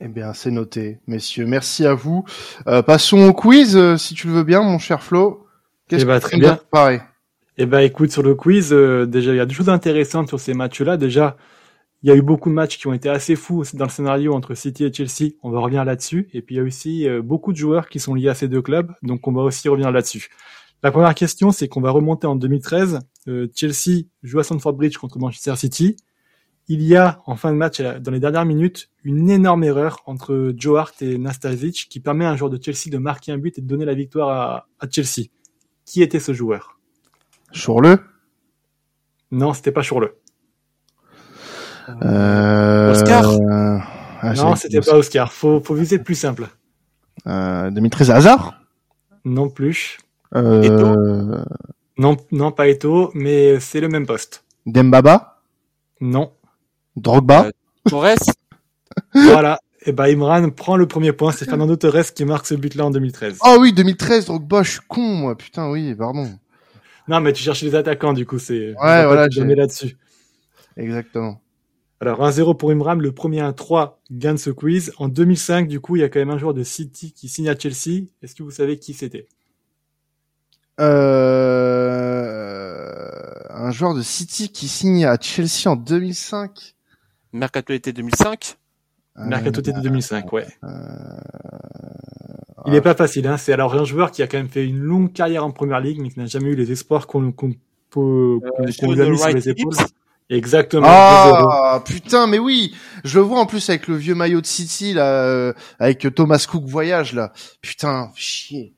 Eh 0.00 0.06
bien, 0.06 0.32
c'est 0.32 0.52
noté, 0.52 0.98
messieurs. 1.08 1.44
Merci 1.44 1.84
à 1.84 1.94
vous. 1.94 2.24
Euh, 2.68 2.82
passons 2.82 3.18
au 3.28 3.32
quiz, 3.32 3.76
euh, 3.76 3.96
si 3.96 4.14
tu 4.14 4.28
le 4.28 4.32
veux 4.32 4.44
bien, 4.44 4.62
mon 4.62 4.78
cher 4.78 5.02
Flo. 5.02 5.46
Qu'est-ce 5.88 6.02
eh 6.02 6.06
ben, 6.06 6.20
que 6.20 6.28
tu 6.28 6.38
bien. 6.38 6.60
Eh 7.56 7.66
ben, 7.66 7.80
écoute, 7.80 8.12
sur 8.12 8.22
le 8.22 8.36
quiz, 8.36 8.72
euh, 8.72 9.06
déjà, 9.06 9.32
il 9.32 9.38
y 9.38 9.40
a 9.40 9.46
des 9.46 9.54
choses 9.54 9.68
intéressantes 9.68 10.28
sur 10.28 10.38
ces 10.38 10.54
matchs-là. 10.54 10.96
Déjà, 10.96 11.36
il 12.02 12.08
y 12.08 12.12
a 12.12 12.14
eu 12.14 12.22
beaucoup 12.22 12.48
de 12.48 12.54
matchs 12.54 12.78
qui 12.78 12.86
ont 12.86 12.92
été 12.92 13.08
assez 13.08 13.34
fous 13.34 13.64
dans 13.74 13.86
le 13.86 13.90
scénario 13.90 14.34
entre 14.34 14.54
City 14.54 14.84
et 14.84 14.92
Chelsea. 14.92 15.32
On 15.42 15.50
va 15.50 15.58
revenir 15.58 15.84
là-dessus. 15.84 16.28
Et 16.32 16.42
puis, 16.42 16.54
il 16.54 16.58
y 16.58 16.60
a 16.60 16.64
aussi 16.64 17.08
beaucoup 17.24 17.52
de 17.52 17.58
joueurs 17.58 17.88
qui 17.88 17.98
sont 17.98 18.14
liés 18.14 18.28
à 18.28 18.34
ces 18.34 18.46
deux 18.46 18.62
clubs. 18.62 18.92
Donc, 19.02 19.26
on 19.26 19.32
va 19.32 19.42
aussi 19.42 19.68
revenir 19.68 19.90
là-dessus. 19.90 20.28
La 20.84 20.92
première 20.92 21.16
question, 21.16 21.50
c'est 21.50 21.66
qu'on 21.66 21.80
va 21.80 21.90
remonter 21.90 22.28
en 22.28 22.36
2013. 22.36 23.00
Chelsea 23.52 24.04
joue 24.22 24.38
à 24.38 24.44
Stamford 24.44 24.74
Bridge 24.74 24.96
contre 24.96 25.18
Manchester 25.18 25.56
City 25.56 25.96
il 26.68 26.82
y 26.82 26.96
a 26.96 27.22
en 27.26 27.36
fin 27.36 27.50
de 27.50 27.56
match, 27.56 27.80
dans 27.80 28.10
les 28.10 28.20
dernières 28.20 28.44
minutes, 28.44 28.90
une 29.02 29.30
énorme 29.30 29.64
erreur 29.64 30.02
entre 30.04 30.52
Joe 30.54 30.78
Hart 30.78 31.00
et 31.00 31.16
Nastasic 31.16 31.88
qui 31.88 31.98
permet 31.98 32.26
à 32.26 32.30
un 32.30 32.36
joueur 32.36 32.50
de 32.50 32.62
Chelsea 32.62 32.90
de 32.92 32.98
marquer 32.98 33.32
un 33.32 33.38
but 33.38 33.58
et 33.58 33.62
de 33.62 33.66
donner 33.66 33.86
la 33.86 33.94
victoire 33.94 34.66
à, 34.78 34.86
Chelsea. 34.90 35.28
Qui 35.86 36.02
était 36.02 36.20
ce 36.20 36.34
joueur? 36.34 36.78
Chourle 37.52 37.98
Non, 39.30 39.54
c'était 39.54 39.72
pas 39.72 39.82
Chourle. 39.82 40.12
Euh... 42.02 42.92
Oscar? 42.92 43.24
ah, 44.20 44.34
Non, 44.34 44.54
c'était 44.54 44.82
pas 44.82 44.94
Oscar. 44.94 45.32
Faut, 45.32 45.60
faut 45.60 45.74
viser 45.74 45.98
plus 45.98 46.14
simple. 46.14 46.48
Euh, 47.26 47.70
2013 47.70 48.10
Hazard? 48.10 48.60
Non 49.24 49.48
plus. 49.48 49.98
Euh... 50.34 51.42
Non, 51.96 52.16
non, 52.30 52.52
pas 52.52 52.68
Eto, 52.68 53.10
mais 53.14 53.58
c'est 53.58 53.80
le 53.80 53.88
même 53.88 54.06
poste. 54.06 54.44
Dembaba? 54.66 55.40
Non. 56.00 56.32
Drogba. 57.00 57.46
Euh, 57.46 57.50
Torres. 57.88 58.16
voilà. 59.14 59.60
Et 59.86 59.92
bah 59.92 60.10
Imran 60.10 60.50
prend 60.50 60.76
le 60.76 60.86
premier 60.86 61.12
point. 61.12 61.32
C'est 61.32 61.44
Fernando 61.44 61.76
Torres 61.76 62.12
qui 62.14 62.24
marque 62.24 62.46
ce 62.46 62.54
but-là 62.54 62.86
en 62.86 62.90
2013. 62.90 63.38
Ah 63.42 63.56
oui, 63.58 63.72
2013, 63.72 64.26
Drogba, 64.26 64.62
je 64.62 64.72
suis 64.72 64.80
con, 64.86 65.00
moi. 65.00 65.36
Putain, 65.36 65.70
oui, 65.70 65.94
pardon. 65.94 66.28
Non, 67.06 67.20
mais 67.20 67.32
tu 67.32 67.42
cherches 67.42 67.62
les 67.62 67.74
attaquants, 67.74 68.12
du 68.12 68.26
coup, 68.26 68.38
c'est. 68.38 68.74
Ouais, 68.82 69.06
voilà. 69.06 69.28
Jamais 69.30 69.54
là-dessus. 69.54 69.96
Exactement. 70.76 71.40
Alors 72.00 72.20
1-0 72.20 72.56
pour 72.56 72.70
Imran, 72.70 72.94
le 72.94 73.10
premier 73.12 73.40
1-3 73.40 73.94
gagne 74.10 74.36
ce 74.36 74.50
quiz. 74.50 74.92
En 74.98 75.08
2005, 75.08 75.66
du 75.66 75.80
coup, 75.80 75.96
il 75.96 76.00
y 76.00 76.04
a 76.04 76.08
quand 76.08 76.20
même 76.20 76.30
un 76.30 76.38
joueur 76.38 76.54
de 76.54 76.62
City 76.62 77.12
qui 77.12 77.28
signe 77.28 77.48
à 77.48 77.58
Chelsea. 77.58 78.04
Est-ce 78.22 78.36
que 78.36 78.44
vous 78.44 78.52
savez 78.52 78.78
qui 78.78 78.94
c'était? 78.94 79.26
Euh... 80.80 81.98
Un 83.50 83.72
joueur 83.72 83.94
de 83.94 84.02
City 84.02 84.50
qui 84.50 84.68
signe 84.68 85.04
à 85.04 85.18
Chelsea 85.20 85.66
en 85.66 85.74
2005 85.74 86.76
Mercato 87.32 87.72
été 87.72 87.92
2005 87.92 88.56
Mercato 89.16 89.60
été 89.60 89.72
2005, 89.72 90.32
ouais. 90.32 90.46
Euh... 90.64 90.68
Il 92.66 92.74
est 92.74 92.80
pas 92.80 92.94
facile, 92.94 93.26
hein. 93.26 93.36
C'est 93.36 93.52
alors 93.52 93.74
un 93.74 93.84
joueur 93.84 94.10
qui 94.10 94.22
a 94.22 94.26
quand 94.26 94.36
même 94.36 94.48
fait 94.48 94.66
une 94.66 94.78
longue 94.78 95.12
carrière 95.12 95.44
en 95.44 95.50
première 95.50 95.80
ligue, 95.80 96.00
mais 96.00 96.10
qui 96.10 96.18
n'a 96.18 96.26
jamais 96.26 96.50
eu 96.50 96.54
les 96.54 96.70
espoirs 96.70 97.06
qu'on 97.06 97.32
qu'on 97.32 97.54
peut 97.90 98.38
qu 98.78 98.86
lui 98.86 99.00
a 99.00 99.08
mis 99.08 99.18
sur 99.18 99.28
les 99.28 99.48
épaules. 99.48 99.74
Exactement. 100.30 100.86
Ah 100.88 101.82
putain, 101.84 102.26
mais 102.26 102.38
oui, 102.38 102.74
je 103.04 103.18
le 103.18 103.24
vois 103.24 103.40
en 103.40 103.46
plus 103.46 103.68
avec 103.70 103.88
le 103.88 103.96
vieux 103.96 104.14
maillot 104.14 104.42
de 104.42 104.46
City 104.46 104.92
là, 104.92 105.24
euh, 105.24 105.52
avec 105.78 106.06
Thomas 106.14 106.44
Cook 106.48 106.64
voyage 106.64 107.14
là. 107.14 107.32
Putain, 107.62 108.10
chier. 108.14 108.74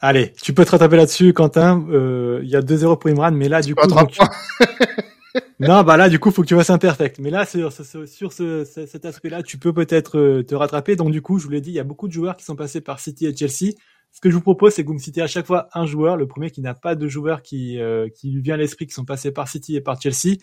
Allez, 0.00 0.32
tu 0.42 0.54
peux 0.54 0.64
te 0.64 0.70
rattraper 0.70 0.96
là-dessus, 0.96 1.34
Quentin. 1.34 1.84
Euh, 1.90 2.40
il 2.42 2.48
y 2.48 2.56
a 2.56 2.62
2-0 2.62 2.98
pour 2.98 3.10
Imran, 3.10 3.32
mais 3.32 3.50
là 3.50 3.60
du 3.60 3.74
coup, 3.74 3.86
non, 5.60 5.82
bah 5.82 5.96
là, 5.96 6.08
du 6.08 6.18
coup, 6.18 6.30
faut 6.30 6.42
que 6.42 6.48
tu 6.48 6.54
fasses 6.54 6.70
un 6.70 6.78
perfect. 6.78 7.18
Mais 7.18 7.30
là, 7.30 7.46
sur, 7.46 7.72
sur, 7.72 8.32
ce, 8.32 8.64
cet 8.64 9.04
aspect-là, 9.04 9.42
tu 9.42 9.58
peux 9.58 9.72
peut-être 9.72 10.18
euh, 10.18 10.42
te 10.42 10.54
rattraper. 10.54 10.96
Donc, 10.96 11.12
du 11.12 11.22
coup, 11.22 11.38
je 11.38 11.44
vous 11.44 11.50
l'ai 11.50 11.60
dit, 11.60 11.70
il 11.70 11.74
y 11.74 11.80
a 11.80 11.84
beaucoup 11.84 12.08
de 12.08 12.12
joueurs 12.12 12.36
qui 12.36 12.44
sont 12.44 12.56
passés 12.56 12.80
par 12.80 13.00
City 13.00 13.26
et 13.26 13.36
Chelsea. 13.36 13.74
Ce 14.12 14.20
que 14.20 14.28
je 14.30 14.34
vous 14.34 14.40
propose, 14.40 14.72
c'est 14.72 14.82
que 14.82 14.88
vous 14.88 14.94
me 14.94 14.98
citez 14.98 15.22
à 15.22 15.26
chaque 15.26 15.46
fois 15.46 15.68
un 15.72 15.86
joueur. 15.86 16.16
Le 16.16 16.26
premier 16.26 16.50
qui 16.50 16.60
n'a 16.60 16.74
pas 16.74 16.96
de 16.96 17.08
joueurs 17.08 17.42
qui, 17.42 17.78
euh, 17.78 18.08
qui 18.08 18.30
lui 18.30 18.42
vient 18.42 18.54
à 18.54 18.58
l'esprit, 18.58 18.86
qui 18.86 18.94
sont 18.94 19.04
passés 19.04 19.30
par 19.30 19.48
City 19.48 19.76
et 19.76 19.80
par 19.80 20.00
Chelsea, 20.00 20.36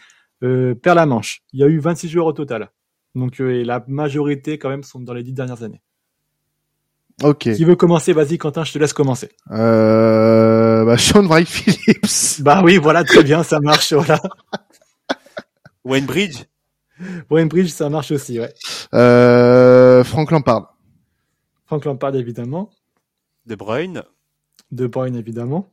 euh, 0.43 0.76
perd 0.76 0.95
la 0.95 1.06
manche. 1.06 1.41
Il 1.52 1.60
y 1.60 1.63
a 1.63 1.67
eu 1.67 1.80
26 1.80 2.10
joueurs 2.10 2.28
au 2.28 2.34
total. 2.34 2.71
Donc, 3.15 3.41
euh, 3.41 3.60
et 3.60 3.63
la 3.63 3.84
majorité, 3.88 4.58
quand 4.58 4.69
même, 4.69 4.84
sont 4.84 5.00
dans 5.00 5.13
les 5.13 5.23
dix 5.23 5.34
dernières 5.34 5.63
années. 5.63 5.82
Ok. 7.23 7.52
Qui 7.52 7.63
veut 7.63 7.76
commencer? 7.76 8.13
Vas-y, 8.13 8.38
Quentin, 8.38 8.63
je 8.63 8.71
te 8.71 8.78
laisse 8.78 8.93
commencer. 8.93 9.30
Euh, 9.52 10.86
bah, 10.86 10.97
Sean 10.97 11.23
Wright 11.23 11.47
Phillips. 11.47 12.41
Bah 12.41 12.62
oui, 12.63 12.78
voilà, 12.78 13.04
très 13.04 13.23
bien, 13.23 13.41
ça 13.41 13.60
marche, 13.60 13.93
voilà. 13.93 14.21
Wayne 15.88 16.06
Bridge 16.06 16.43
Wayne 17.30 17.47
Bridge, 17.47 17.69
ça 17.69 17.89
marche 17.89 18.12
aussi, 18.12 18.39
ouais. 18.39 18.54
Euh, 18.93 20.04
Frank 20.04 20.32
Lampard. 20.32 20.76
Frank 21.65 21.86
Lampard, 21.86 22.15
évidemment. 22.15 22.71
De 23.45 23.56
Bruyne? 23.56 24.04
De 24.71 24.88
Bruyne, 24.88 25.15
évidemment. 25.15 25.69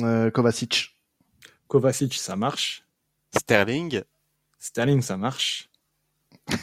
Euh, 0.00 0.30
Kovacic. 0.30 0.96
Kovacic, 1.68 2.14
ça 2.14 2.36
marche. 2.36 2.84
Sterling? 3.36 4.02
Sterling, 4.58 5.02
ça 5.02 5.16
marche. 5.16 5.68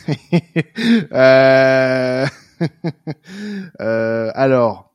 euh... 1.11 2.25
euh, 3.81 4.31
alors, 4.33 4.93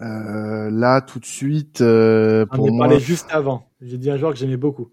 euh, 0.00 0.70
là, 0.70 1.00
tout 1.00 1.18
de 1.18 1.24
suite, 1.24 1.80
euh, 1.80 2.46
pour 2.46 2.66
On 2.66 2.74
en 2.74 2.78
parlé 2.78 3.00
juste 3.00 3.28
avant. 3.30 3.68
J'ai 3.80 3.98
dit 3.98 4.10
un 4.10 4.16
joueur 4.16 4.32
que 4.32 4.38
j'aimais 4.38 4.56
beaucoup. 4.56 4.90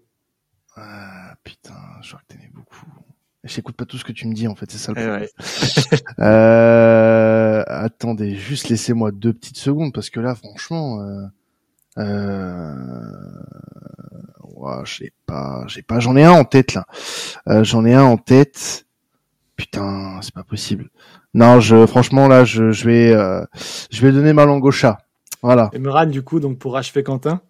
Putain, 1.46 1.74
je 2.02 2.08
crois 2.08 2.20
que 2.26 2.34
t'aimais 2.34 2.50
beaucoup. 2.52 2.86
J'écoute 3.44 3.76
pas 3.76 3.84
tout 3.84 3.96
ce 3.98 4.04
que 4.04 4.10
tu 4.10 4.26
me 4.26 4.34
dis 4.34 4.48
en 4.48 4.56
fait, 4.56 4.68
c'est 4.68 4.78
ça 4.78 4.92
le 4.92 5.00
problème. 5.00 5.28
euh, 6.18 7.62
attendez, 7.68 8.34
juste 8.34 8.68
laissez-moi 8.68 9.12
deux 9.12 9.32
petites 9.32 9.56
secondes 9.56 9.92
parce 9.92 10.10
que 10.10 10.18
là, 10.18 10.34
franchement, 10.34 11.00
euh, 11.02 11.26
euh, 11.98 12.74
ouais, 14.42 14.82
j'ai 14.84 15.12
pas, 15.24 15.62
j'ai 15.68 15.82
pas, 15.82 16.00
j'en 16.00 16.16
ai 16.16 16.24
un 16.24 16.32
en 16.32 16.44
tête 16.44 16.74
là. 16.74 16.84
Euh, 17.46 17.62
j'en 17.62 17.84
ai 17.84 17.94
un 17.94 18.02
en 18.02 18.16
tête. 18.16 18.84
Putain, 19.54 20.18
c'est 20.22 20.34
pas 20.34 20.42
possible. 20.42 20.90
Non, 21.32 21.60
je, 21.60 21.86
franchement 21.86 22.26
là, 22.26 22.44
je, 22.44 22.72
je 22.72 22.84
vais, 22.86 23.12
euh, 23.12 23.44
je 23.92 24.02
vais 24.04 24.10
donner 24.10 24.32
ma 24.32 24.46
langue 24.46 24.64
au 24.64 24.72
chat. 24.72 24.98
Voilà. 25.42 25.70
Et 25.72 26.06
du 26.06 26.22
coup, 26.22 26.40
donc 26.40 26.58
pour 26.58 26.76
achever 26.76 27.04
Quentin? 27.04 27.40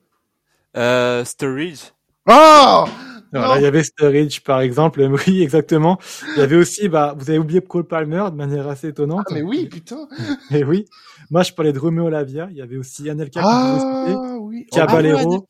Euh, 0.77 1.25
Sturridge. 1.25 1.93
Oh 2.29 2.85
il 3.33 3.63
y 3.63 3.67
avait 3.67 3.83
Sturridge, 3.83 4.41
par 4.41 4.61
exemple. 4.61 5.01
Oui, 5.27 5.43
exactement. 5.43 5.99
Il 6.35 6.41
y 6.41 6.43
avait 6.43 6.57
aussi, 6.57 6.89
bah, 6.89 7.15
vous 7.17 7.29
avez 7.31 7.39
oublié 7.39 7.61
Cole 7.61 7.87
Palmer 7.87 8.25
de 8.31 8.37
manière 8.37 8.69
assez 8.69 8.89
étonnante. 8.89 9.27
Ah, 9.31 9.35
mais 9.35 9.43
oui, 9.43 9.67
putain. 9.67 10.09
Et 10.51 10.65
oui. 10.65 10.87
Moi, 11.31 11.43
je 11.43 11.53
parlais 11.53 11.73
de 11.73 11.79
Romeo 11.79 12.09
Lavia. 12.09 12.49
Il 12.51 12.57
y 12.57 12.63
avait 12.63 12.77
aussi 12.77 13.09
Anelka 13.09 13.41
ah, 13.43 14.37
oui. 14.41 14.67
Caballero. 14.71 15.47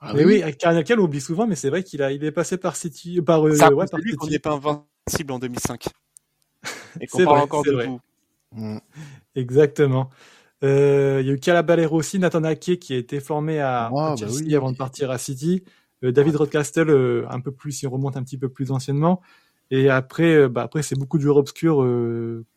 Ah, 0.00 0.12
mais 0.14 0.24
oui, 0.24 0.42
oui 0.44 0.54
Anelka, 0.62 0.94
on 0.96 1.02
oublie 1.02 1.20
souvent, 1.20 1.46
mais 1.46 1.56
c'est 1.56 1.70
vrai 1.70 1.82
qu'il 1.82 2.02
a, 2.02 2.12
il 2.12 2.22
est 2.24 2.30
passé 2.30 2.56
par 2.56 2.76
City, 2.76 3.20
par, 3.20 3.46
euh, 3.46 3.50
ouais, 3.50 3.86
par 3.90 4.00
lui 4.00 4.14
qu'on 4.14 4.28
n'est 4.28 4.38
pas 4.38 4.52
invincible 4.52 5.32
en 5.32 5.38
2005. 5.38 5.86
Et 7.00 7.06
qu'on 7.06 7.24
parle 7.24 7.40
encore 7.40 7.64
de 7.64 7.72
vous. 7.72 8.00
Mm. 8.52 8.78
Exactement. 9.34 10.08
Euh, 10.64 11.18
il 11.20 11.26
y 11.26 11.30
a 11.30 11.34
eu 11.34 11.38
Calaballero 11.38 11.96
aussi, 11.96 12.18
Nathan 12.18 12.42
Ake 12.44 12.78
qui 12.78 12.92
a 12.92 12.96
été 12.96 13.20
formé 13.20 13.60
à, 13.60 13.86
à 13.86 13.90
bah 13.90 14.14
Chelsea 14.18 14.42
oui. 14.46 14.56
avant 14.56 14.72
de 14.72 14.76
partir 14.76 15.10
à 15.10 15.18
City. 15.18 15.64
Euh, 16.04 16.12
David 16.12 16.36
Rodcastle, 16.36 16.90
euh, 16.90 17.26
un 17.30 17.40
peu 17.40 17.52
plus, 17.52 17.82
il 17.82 17.88
remonte 17.88 18.16
un 18.16 18.22
petit 18.22 18.38
peu 18.38 18.48
plus 18.48 18.70
anciennement. 18.70 19.20
Et 19.70 19.90
après, 19.90 20.34
euh, 20.34 20.48
bah 20.48 20.62
après 20.62 20.82
c'est 20.82 20.98
beaucoup 20.98 21.18
de 21.18 21.22
joueurs 21.22 21.36
obscurs 21.36 21.78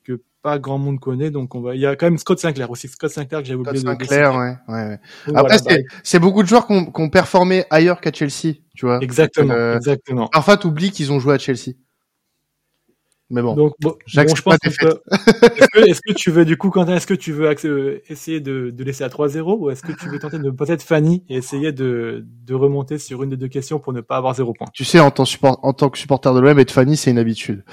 que 0.05 0.21
pas 0.41 0.59
grand 0.59 0.77
monde 0.77 0.99
connaît. 0.99 1.29
Donc 1.29 1.55
on 1.55 1.61
va, 1.61 1.75
il 1.75 1.81
y 1.81 1.85
a 1.85 1.95
quand 1.97 2.05
même 2.05 2.17
Scott 2.17 2.39
Sinclair 2.39 2.71
aussi. 2.71 2.87
Scott 2.87 3.11
Sinclair 3.11 3.41
que 3.41 3.47
j'avais 3.47 3.59
oublié 3.59 3.79
Scott 3.79 3.99
Sinclair, 3.99 4.35
ouais, 4.35 4.55
ouais, 4.69 4.97
ouais. 5.27 5.33
Après 5.35 5.57
c'est, 5.57 5.83
bah, 5.83 5.95
c'est 6.03 6.19
beaucoup 6.19 6.41
de 6.41 6.47
joueurs 6.47 6.67
qui 6.67 6.73
ont, 6.73 7.09
performé 7.09 7.65
ailleurs 7.69 7.99
qu'à 7.99 8.13
Chelsea, 8.13 8.55
tu 8.75 8.85
vois. 8.85 8.99
Exactement, 9.01 9.75
exactement. 9.75 10.27
Parfois 10.29 10.55
t'oublies 10.55 10.91
qu'ils 10.91 11.11
ont 11.11 11.19
joué 11.19 11.35
à 11.35 11.37
Chelsea. 11.37 11.73
Mais 13.31 13.41
bon, 13.41 13.55
Donc, 13.55 13.73
bon, 13.79 13.95
j'accepte 14.05 14.43
bon, 14.45 14.51
je 14.51 14.57
pas 14.57 14.57
peut- 14.61 15.01
Est-ce 15.55 15.67
que, 15.69 15.89
est-ce 15.89 16.01
que 16.01 16.13
tu 16.13 16.31
veux, 16.31 16.43
du 16.43 16.57
coup, 16.57 16.69
Quentin, 16.69 16.95
est-ce 16.97 17.07
que 17.07 17.13
tu 17.13 17.31
veux 17.31 17.47
euh, 17.65 17.99
essayer 18.09 18.41
de, 18.41 18.69
de 18.71 18.83
laisser 18.83 19.03
à 19.05 19.07
3-0 19.07 19.57
ou 19.57 19.69
est-ce 19.69 19.81
que 19.81 19.93
tu 19.93 20.09
veux 20.09 20.19
tenter 20.19 20.37
de 20.37 20.49
peut-être 20.51 20.83
Fanny 20.83 21.23
et 21.29 21.37
essayer 21.37 21.71
de, 21.71 22.25
de 22.45 22.53
remonter 22.53 22.97
sur 22.97 23.23
une 23.23 23.29
des 23.29 23.37
deux 23.37 23.47
questions 23.47 23.79
pour 23.79 23.93
ne 23.93 24.01
pas 24.01 24.17
avoir 24.17 24.35
zéro 24.35 24.53
point? 24.53 24.67
Tu 24.73 24.83
sais, 24.83 24.99
en 24.99 25.11
tant, 25.11 25.23
support, 25.25 25.59
en 25.63 25.71
tant 25.71 25.89
que 25.89 25.97
supporter 25.97 26.33
de 26.33 26.39
l'OM, 26.39 26.59
être 26.59 26.71
Fanny, 26.71 26.97
c'est 26.97 27.11
une 27.11 27.17
habitude. 27.19 27.63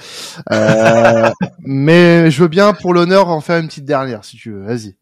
Euh, 0.51 1.29
mais 1.59 2.31
je 2.31 2.41
veux 2.41 2.47
bien, 2.47 2.73
pour 2.73 2.93
l'honneur, 2.93 3.27
en 3.27 3.41
faire 3.41 3.59
une 3.59 3.67
petite 3.67 3.85
dernière, 3.85 4.23
si 4.23 4.37
tu 4.37 4.51
veux. 4.51 4.63
Vas-y. 4.65 4.95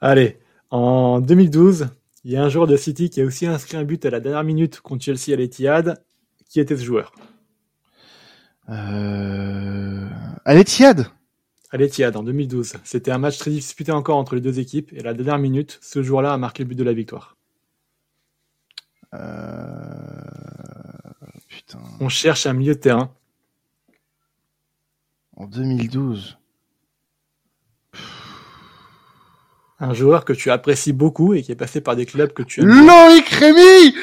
Allez, 0.00 0.38
en 0.70 1.20
2012, 1.20 1.88
il 2.24 2.32
y 2.32 2.36
a 2.36 2.42
un 2.42 2.48
joueur 2.48 2.66
de 2.66 2.76
City 2.76 3.10
qui 3.10 3.20
a 3.20 3.24
aussi 3.24 3.46
inscrit 3.46 3.76
un 3.76 3.84
but 3.84 4.04
à 4.04 4.10
la 4.10 4.18
dernière 4.20 4.44
minute 4.44 4.80
contre 4.80 5.04
Chelsea 5.04 5.32
à 5.32 5.36
l'Etihad. 5.36 6.02
Qui 6.48 6.58
était 6.58 6.76
ce 6.76 6.82
joueur? 6.82 7.12
Euh... 8.68 8.74
À 10.44 10.54
l'Etihad 10.54 11.06
À 11.70 11.76
l'Etihad 11.76 12.16
en 12.16 12.22
2012. 12.22 12.74
C'était 12.84 13.10
un 13.10 13.18
match 13.18 13.38
très 13.38 13.50
disputé 13.50 13.92
encore 13.92 14.16
entre 14.16 14.34
les 14.34 14.40
deux 14.40 14.58
équipes 14.58 14.92
et 14.92 15.00
à 15.00 15.02
la 15.04 15.14
dernière 15.14 15.38
minute, 15.38 15.78
ce 15.82 16.02
joueur-là 16.02 16.32
a 16.32 16.36
marqué 16.36 16.62
le 16.62 16.68
but 16.68 16.74
de 16.76 16.84
la 16.84 16.92
victoire. 16.92 17.36
euh... 19.14 19.18
Putain. 21.48 21.80
On 22.00 22.08
cherche 22.08 22.46
un 22.46 22.52
milieu 22.52 22.74
de 22.74 22.80
terrain. 22.80 23.12
En 25.36 25.46
2012. 25.46 26.38
Un 29.82 29.94
joueur 29.94 30.24
que 30.24 30.32
tu 30.32 30.50
apprécies 30.50 30.92
beaucoup 30.92 31.32
et 31.34 31.42
qui 31.42 31.50
est 31.52 31.56
passé 31.56 31.80
par 31.80 31.96
des 31.96 32.06
clubs 32.06 32.32
que 32.32 32.42
tu 32.42 32.60
aimes. 32.60 32.68
Loïc 32.68 33.28
Rémy 33.30 33.94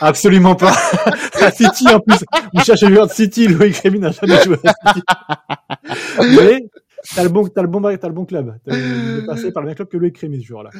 Absolument 0.00 0.54
pas. 0.54 0.72
à 1.40 1.50
City, 1.50 1.86
en 1.88 2.00
plus. 2.00 2.18
On 2.54 2.60
cherche 2.60 2.82
un 2.82 2.90
joueur 2.90 3.06
de 3.06 3.12
City. 3.12 3.48
Loïc 3.48 3.76
Rémy 3.78 3.98
n'a 3.98 4.10
jamais 4.10 4.42
joué 4.44 4.56
à 4.64 4.92
City. 4.92 5.02
Mais, 6.36 6.60
t'as 7.14 7.22
le 7.22 7.28
bon, 7.28 7.46
t'as 7.48 7.62
le 7.62 7.68
bon, 7.68 7.80
t'as 7.82 8.08
le 8.08 8.14
bon 8.14 8.24
club. 8.24 8.54
Est 8.66 9.26
passé 9.26 9.52
par 9.52 9.62
le 9.62 9.68
même 9.68 9.76
club 9.76 9.88
que 9.88 9.96
Loïc 9.96 10.18
Rémy, 10.18 10.40
ce 10.42 10.46
joueur-là. 10.46 10.70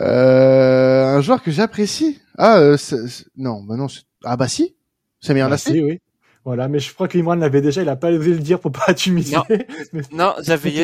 euh... 0.00 1.16
Un 1.16 1.20
joueur 1.20 1.42
que 1.42 1.50
j'apprécie 1.50 2.20
Ah, 2.36 2.58
euh, 2.58 2.76
c'est- 2.76 3.06
c'est- 3.08 3.26
non, 3.36 3.62
bah 3.62 3.76
non. 3.76 3.88
c'est- 3.88 4.02
Ah 4.24 4.36
bah 4.36 4.48
si 4.48 4.76
Samir 5.20 5.46
Ah, 5.46 5.50
Nasri 5.50 5.72
si, 5.74 5.80
oui. 5.82 6.00
Voilà, 6.44 6.68
mais 6.68 6.78
je 6.78 6.92
crois 6.94 7.08
que 7.08 7.18
Imran 7.18 7.34
l'avait 7.34 7.60
déjà, 7.60 7.82
il 7.82 7.88
a 7.88 7.96
pas 7.96 8.10
osé 8.10 8.30
le 8.30 8.38
dire 8.38 8.58
pour 8.60 8.72
pas 8.72 8.94
t'humilier. 8.94 9.36
Non. 9.36 9.42
Mais- 9.92 10.02
Non, 10.12 10.34
j'avais 10.42 10.70
Tu 10.70 10.76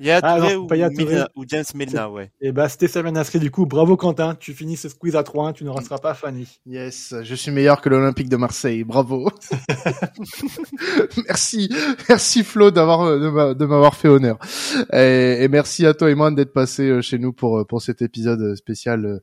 Yaya 0.00 0.20
Touré. 0.20 0.52
Ah, 0.54 0.58
ou, 0.58 0.66
pas 0.66 0.76
Yaya 0.76 0.90
Touré. 0.90 1.14
Milna- 1.14 1.28
ou 1.36 1.44
James 1.48 1.64
Milna, 1.74 2.10
ouais. 2.10 2.30
Et 2.40 2.52
bah, 2.52 2.68
c'était 2.68 2.88
Samir 2.88 3.12
Nasri, 3.12 3.38
du 3.38 3.50
coup. 3.50 3.66
Bravo, 3.66 3.96
Quentin. 3.96 4.34
Tu 4.34 4.52
finis 4.52 4.76
ce 4.76 4.88
squeeze 4.88 5.16
à 5.16 5.22
3-1, 5.22 5.52
tu 5.54 5.64
ne 5.64 5.70
resteras 5.70 5.98
pas 5.98 6.14
Fanny. 6.14 6.46
Yes, 6.66 7.14
je 7.22 7.34
suis 7.34 7.50
meilleur 7.50 7.80
que 7.80 7.88
l'Olympique 7.88 8.28
de 8.28 8.36
Marseille. 8.36 8.84
Bravo. 8.84 9.30
merci, 11.28 11.68
merci 12.08 12.44
Flo 12.44 12.70
d'avoir 12.70 13.02
euh, 13.02 13.18
de 13.18 13.28
m'a- 13.28 13.54
de 13.54 13.64
m'avoir 13.66 13.94
fait 13.96 14.08
honneur. 14.08 14.38
Et, 14.92 15.38
et 15.42 15.48
merci 15.48 15.86
à 15.86 15.94
toi 15.94 16.08
Imran 16.08 16.32
d'être 16.32 16.52
passé 16.52 16.88
euh, 16.88 17.00
chez 17.02 17.18
nous 17.18 17.32
pour 17.32 17.58
euh, 17.60 17.64
pour 17.64 17.82
cet 17.82 18.02
épisode 18.02 18.54
spécial 18.56 19.20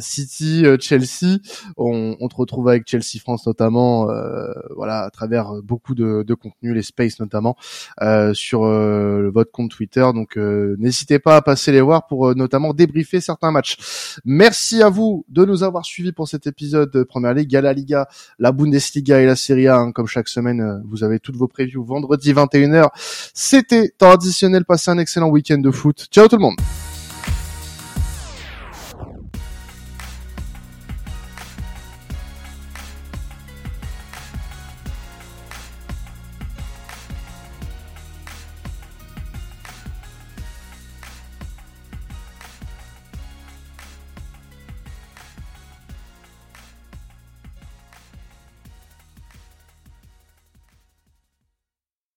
City 0.00 0.64
Chelsea. 0.80 1.38
On, 1.76 2.16
on 2.20 2.28
te 2.28 2.36
retrouve 2.36 2.68
avec 2.68 2.88
Chelsea 2.88 3.18
France 3.20 3.46
notamment, 3.46 4.10
euh, 4.10 4.52
voilà 4.74 5.00
à 5.02 5.10
travers 5.10 5.52
beaucoup 5.62 5.94
de, 5.94 6.22
de 6.22 6.34
contenu, 6.34 6.74
les 6.74 6.82
spaces 6.82 7.20
notamment 7.20 7.56
euh, 8.02 8.34
sur 8.34 8.64
euh, 8.64 9.30
votre 9.32 9.50
compte 9.52 9.70
Twitter. 9.70 10.05
Donc 10.12 10.36
euh, 10.36 10.76
n'hésitez 10.78 11.18
pas 11.18 11.36
à 11.36 11.42
passer 11.42 11.72
les 11.72 11.80
voir 11.80 12.06
pour 12.06 12.28
euh, 12.28 12.34
notamment 12.34 12.72
débriefer 12.72 13.20
certains 13.20 13.50
matchs. 13.50 13.76
Merci 14.24 14.82
à 14.82 14.88
vous 14.88 15.24
de 15.28 15.44
nous 15.44 15.62
avoir 15.62 15.84
suivis 15.84 16.12
pour 16.12 16.28
cet 16.28 16.46
épisode 16.46 16.90
de 16.90 17.02
Première 17.02 17.34
Ligue, 17.34 17.52
la 17.52 17.72
Liga, 17.72 18.08
la 18.38 18.52
Bundesliga 18.52 19.20
et 19.20 19.26
la 19.26 19.36
Serie 19.36 19.68
A. 19.68 19.76
hein. 19.76 19.92
comme 19.92 20.06
chaque 20.06 20.28
semaine, 20.28 20.60
euh, 20.60 20.78
vous 20.84 21.04
avez 21.04 21.20
toutes 21.20 21.36
vos 21.36 21.48
previews 21.48 21.84
vendredi 21.84 22.32
21h. 22.32 22.88
C'était 23.34 23.88
temps 23.96 24.12
additionnel. 24.12 24.64
Passez 24.64 24.90
un 24.90 24.98
excellent 24.98 25.28
week-end 25.28 25.58
de 25.58 25.70
foot. 25.70 26.06
Ciao 26.10 26.28
tout 26.28 26.36
le 26.36 26.42
monde. 26.42 26.56